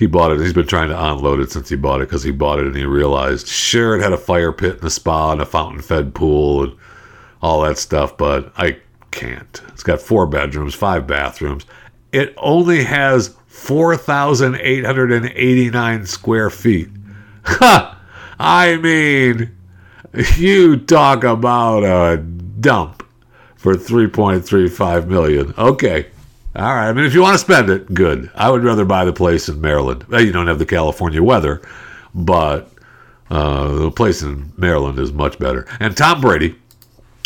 he 0.00 0.06
bought 0.06 0.32
it. 0.32 0.40
He's 0.40 0.54
been 0.54 0.66
trying 0.66 0.88
to 0.88 0.98
unload 0.98 1.40
it 1.40 1.52
since 1.52 1.68
he 1.68 1.76
bought 1.76 2.00
it 2.00 2.08
because 2.08 2.22
he 2.22 2.30
bought 2.30 2.58
it 2.58 2.66
and 2.66 2.74
he 2.74 2.86
realized, 2.86 3.46
sure, 3.46 3.94
it 3.94 4.02
had 4.02 4.14
a 4.14 4.16
fire 4.16 4.50
pit 4.50 4.76
and 4.76 4.84
a 4.84 4.90
spa 4.90 5.32
and 5.32 5.42
a 5.42 5.44
fountain 5.44 5.82
fed 5.82 6.14
pool 6.14 6.64
and 6.64 6.74
all 7.42 7.60
that 7.60 7.76
stuff, 7.76 8.16
but 8.16 8.50
I 8.56 8.78
can't. 9.10 9.60
It's 9.68 9.82
got 9.82 10.00
four 10.00 10.26
bedrooms, 10.26 10.74
five 10.74 11.06
bathrooms. 11.06 11.66
It 12.12 12.32
only 12.38 12.82
has 12.84 13.36
4,889 13.48 16.06
square 16.06 16.48
feet. 16.48 16.88
Ha! 17.44 17.99
I 18.42 18.78
mean, 18.78 19.54
you 20.36 20.78
talk 20.78 21.24
about 21.24 21.84
a 21.84 22.16
dump 22.16 23.06
for 23.56 23.74
3.35 23.74 25.06
million. 25.08 25.52
Okay. 25.58 26.06
All 26.56 26.62
right. 26.62 26.88
I 26.88 26.92
mean, 26.94 27.04
if 27.04 27.12
you 27.12 27.20
want 27.20 27.34
to 27.34 27.38
spend 27.38 27.68
it, 27.68 27.92
good. 27.92 28.30
I 28.34 28.50
would 28.50 28.64
rather 28.64 28.86
buy 28.86 29.04
the 29.04 29.12
place 29.12 29.50
in 29.50 29.60
Maryland. 29.60 30.06
You 30.10 30.32
don't 30.32 30.46
have 30.46 30.58
the 30.58 30.64
California 30.64 31.22
weather, 31.22 31.60
but 32.14 32.72
uh, 33.28 33.74
the 33.74 33.90
place 33.90 34.22
in 34.22 34.54
Maryland 34.56 34.98
is 34.98 35.12
much 35.12 35.38
better. 35.38 35.68
And 35.78 35.94
Tom 35.94 36.22
Brady 36.22 36.56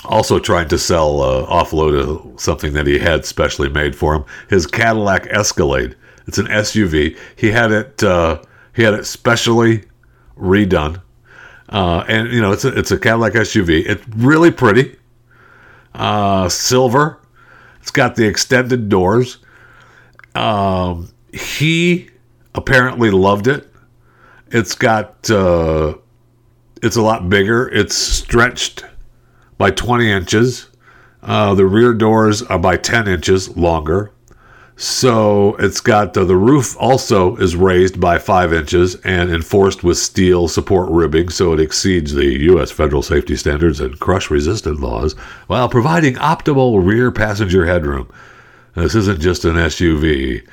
also 0.05 0.41
trying 0.41 0.67
to 0.71 0.79
sell, 0.79 1.23
uh, 1.23 1.47
offload 1.47 2.35
a, 2.35 2.39
something 2.41 2.73
that 2.73 2.89
he 2.89 2.99
had 2.99 3.25
specially 3.25 3.69
made 3.69 3.95
for 3.95 4.17
him. 4.17 4.25
His 4.51 4.67
Cadillac 4.67 5.29
Escalade. 5.31 5.95
It's 6.27 6.39
an 6.39 6.47
SUV. 6.47 7.17
He 7.37 7.53
had 7.53 7.71
it. 7.71 8.03
Uh, 8.03 8.43
he 8.75 8.83
had 8.83 8.95
it 8.95 9.07
specially 9.07 9.85
redone, 10.37 11.01
uh, 11.69 12.05
and 12.09 12.33
you 12.33 12.41
know 12.41 12.53
it's 12.53 12.65
a, 12.65 12.77
it's 12.77 12.91
a 12.91 12.99
Cadillac 12.99 13.33
SUV. 13.35 13.85
It's 13.87 14.07
really 14.09 14.51
pretty, 14.51 14.97
uh, 15.95 16.49
silver 16.49 17.21
it's 17.85 17.91
got 17.91 18.17
the 18.17 18.27
extended 18.27 18.89
doors. 18.89 19.37
Um, 20.35 21.11
he 21.35 22.09
apparently 22.55 23.11
loved 23.11 23.47
it. 23.47 23.71
It's 24.51 24.75
got 24.75 25.31
uh, 25.31 25.93
it's 26.83 26.97
a 26.97 27.03
lot 27.03 27.29
bigger. 27.29 27.69
It's 27.69 27.95
stretched 27.95 28.87
by 29.59 29.71
20 29.71 30.11
inches. 30.11 30.71
Uh, 31.23 31.55
the 31.55 31.67
rear 31.67 31.93
doors 31.93 32.41
are 32.41 32.59
by 32.59 32.79
10 32.79 33.07
inches 33.07 33.55
longer. 33.55 34.13
So 34.77 35.55
it's 35.57 35.81
got 35.81 36.17
uh, 36.17 36.25
the 36.25 36.37
roof 36.37 36.77
also 36.81 37.37
is 37.37 37.55
raised 37.55 38.01
by 38.01 38.19
five 38.19 38.53
inches 38.53 38.97
and 38.97 39.31
enforced 39.31 39.85
with 39.85 39.99
steel 39.99 40.49
support 40.49 40.91
ribbing, 40.91 41.29
so 41.29 41.53
it 41.53 41.61
exceeds 41.61 42.13
the 42.13 42.41
U.S. 42.45 42.73
federal 42.73 43.03
safety 43.03 43.37
standards 43.37 43.79
and 43.79 44.01
crush 44.01 44.31
resistant 44.31 44.81
laws, 44.81 45.13
while 45.47 45.69
providing 45.69 46.15
optimal 46.15 46.85
rear 46.85 47.13
passenger 47.13 47.67
headroom. 47.67 48.11
This 48.75 48.97
isn't 48.97 49.21
just 49.21 49.45
an 49.45 49.55
SUV. 49.55 50.45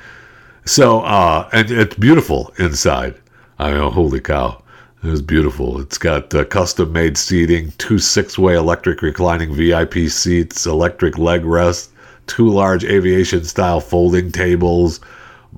So, 0.64 1.00
uh, 1.00 1.48
and 1.52 1.68
it's 1.72 1.96
beautiful 1.96 2.54
inside. 2.58 3.16
I 3.58 3.72
mean, 3.72 3.90
holy 3.90 4.20
cow. 4.20 4.62
It's 5.02 5.20
beautiful. 5.20 5.80
It's 5.80 5.98
got 5.98 6.32
uh, 6.32 6.44
custom 6.44 6.92
made 6.92 7.18
seating, 7.18 7.72
two 7.78 7.98
six 7.98 8.38
way 8.38 8.54
electric 8.54 9.02
reclining 9.02 9.52
VIP 9.52 10.08
seats, 10.08 10.64
electric 10.64 11.18
leg 11.18 11.44
rest, 11.44 11.91
two 12.26 12.48
large 12.48 12.84
aviation 12.84 13.44
style 13.44 13.80
folding 13.80 14.32
tables, 14.32 15.00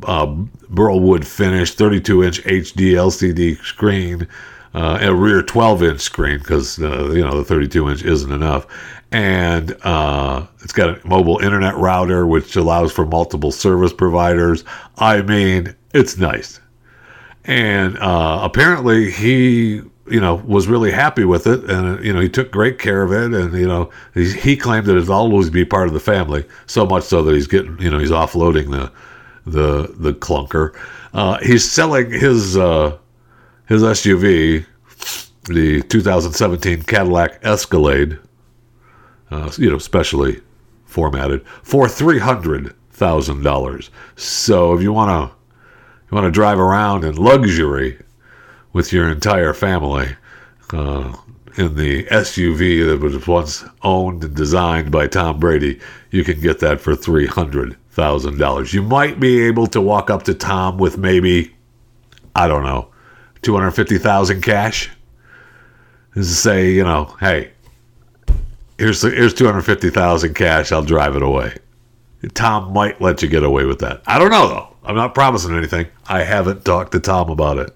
uh, 0.05 0.27
burl 0.69 1.01
wood 1.01 1.27
finish, 1.27 1.75
32 1.75 2.25
inch 2.25 2.43
HD 2.45 2.93
LCD 2.93 3.63
screen, 3.65 4.27
uh, 4.75 4.99
a 5.01 5.15
rear 5.15 5.43
12 5.43 5.83
inch 5.83 6.01
screen 6.01 6.39
because 6.39 6.81
uh, 6.81 7.11
you 7.13 7.23
know 7.23 7.39
the 7.39 7.45
32 7.45 7.91
inch 7.91 8.03
isn't 8.03 8.33
enough, 8.33 8.67
and 9.13 9.77
uh, 9.83 10.47
it's 10.63 10.73
got 10.73 10.99
a 10.99 11.09
mobile 11.09 11.39
internet 11.39 11.77
router 11.77 12.27
which 12.27 12.57
allows 12.57 12.93
for 12.93 13.07
multiple 13.07 13.53
service 13.53 13.93
providers. 13.93 14.65
I 14.99 15.23
mean, 15.23 15.75
it's 15.93 16.19
nice, 16.19 16.61
and 17.45 17.97
uh, 17.99 18.41
apparently 18.43 19.11
he 19.11 19.83
you 20.07 20.21
know, 20.21 20.35
was 20.35 20.69
really 20.69 20.91
happy 20.91 21.25
with 21.25 21.47
it, 21.47 21.65
and 21.65 22.05
you 22.05 22.13
know, 22.13 22.21
he 22.21 22.29
took 22.29 22.51
great 22.51 22.79
care 22.79 23.03
of 23.03 23.13
it, 23.13 23.33
and 23.33 23.55
you 23.55 23.67
know, 23.67 23.91
he, 24.13 24.31
he 24.33 24.57
claimed 24.57 24.87
that 24.87 24.97
it'll 24.97 25.15
always 25.15 25.51
be 25.51 25.65
part 25.65 25.89
of 25.89 25.95
the 25.95 26.01
family. 26.01 26.45
So 26.67 26.85
much 26.85 27.05
so 27.05 27.23
that 27.23 27.35
he's 27.35 27.47
getting, 27.47 27.79
you 27.81 27.91
know, 27.91 27.99
he's 27.99 28.11
offloading 28.11 28.71
the 28.71 28.93
the 29.47 29.95
the 29.97 30.13
clunker. 30.13 30.77
Uh, 31.13 31.39
he's 31.39 31.71
selling 31.71 32.11
his 32.11 32.57
uh, 32.57 32.99
his 33.67 33.83
SUV, 33.83 34.67
the 35.45 35.83
2017 35.83 36.83
Cadillac 36.83 37.39
Escalade, 37.43 38.19
uh, 39.31 39.51
you 39.57 39.71
know, 39.71 39.79
specially 39.79 40.41
formatted 40.85 41.47
for 41.63 41.89
three 41.89 42.19
hundred 42.19 42.75
thousand 42.91 43.43
dollars. 43.43 43.91
So 44.17 44.75
if 44.75 44.83
you 44.83 44.93
want 44.93 45.11
to 45.31 45.37
you 46.11 46.15
want 46.15 46.27
to 46.27 46.31
drive 46.31 46.59
around 46.59 47.05
in 47.05 47.17
luxury 47.17 47.99
with 48.75 48.93
your 48.93 49.09
entire 49.11 49.55
family 49.55 50.17
uh, 50.73 51.17
in 51.57 51.77
the 51.77 52.05
SUV 52.07 52.85
that 52.87 53.01
was 53.01 53.27
once 53.27 53.65
owned 53.83 54.23
and 54.25 54.35
designed 54.35 54.91
by 54.91 55.07
Tom 55.07 55.39
Brady, 55.41 55.81
you 56.11 56.25
can 56.25 56.41
get 56.41 56.59
that 56.59 56.81
for 56.81 56.95
three 56.95 57.27
hundred 57.27 57.77
thousand 57.93 58.39
dollars. 58.39 58.75
You 58.75 58.83
might 58.83 59.19
be 59.21 59.41
able 59.43 59.69
to 59.69 59.81
walk 59.81 60.11
up 60.11 60.25
to 60.25 60.35
Tom 60.35 60.77
with 60.79 60.99
maybe, 60.99 61.55
I 62.35 62.49
don't 62.49 62.65
know, 62.65 62.89
two 63.43 63.55
hundred 63.55 63.71
fifty 63.73 63.97
thousand 63.99 64.43
cash. 64.43 64.91
and 66.15 66.27
say, 66.27 66.73
you 66.73 66.85
know, 66.85 67.17
hey, 67.21 67.53
here's 68.79 69.03
here's 69.03 69.35
two 69.35 69.47
hundred 69.47 69.63
fifty 69.63 69.91
thousand 69.91 70.35
cash. 70.35 70.73
I'll 70.73 70.83
drive 70.85 71.17
it 71.17 71.23
away. 71.23 71.57
Tom 72.33 72.73
might 72.73 73.01
let 73.01 73.23
you 73.23 73.29
get 73.29 73.45
away 73.45 73.65
with 73.67 73.79
that. 73.81 74.03
I 74.07 74.19
don't 74.19 74.31
know 74.31 74.49
though. 74.49 74.69
I'm 74.83 74.97
not 74.97 75.15
promising 75.15 75.57
anything. 75.57 75.87
I 76.09 76.25
haven't 76.25 76.65
talked 76.65 76.93
to 76.93 77.01
Tom 77.01 77.31
about 77.31 77.59
it. 77.59 77.75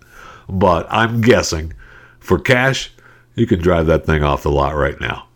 But 0.49 0.87
I'm 0.91 1.21
guessing 1.21 1.75
for 2.19 2.39
cash, 2.39 2.93
you 3.35 3.47
can 3.47 3.61
drive 3.61 3.87
that 3.87 4.07
thing 4.07 4.23
off 4.23 4.43
the 4.43 4.51
lot 4.51 4.75
right 4.75 5.01
now. 5.01 5.29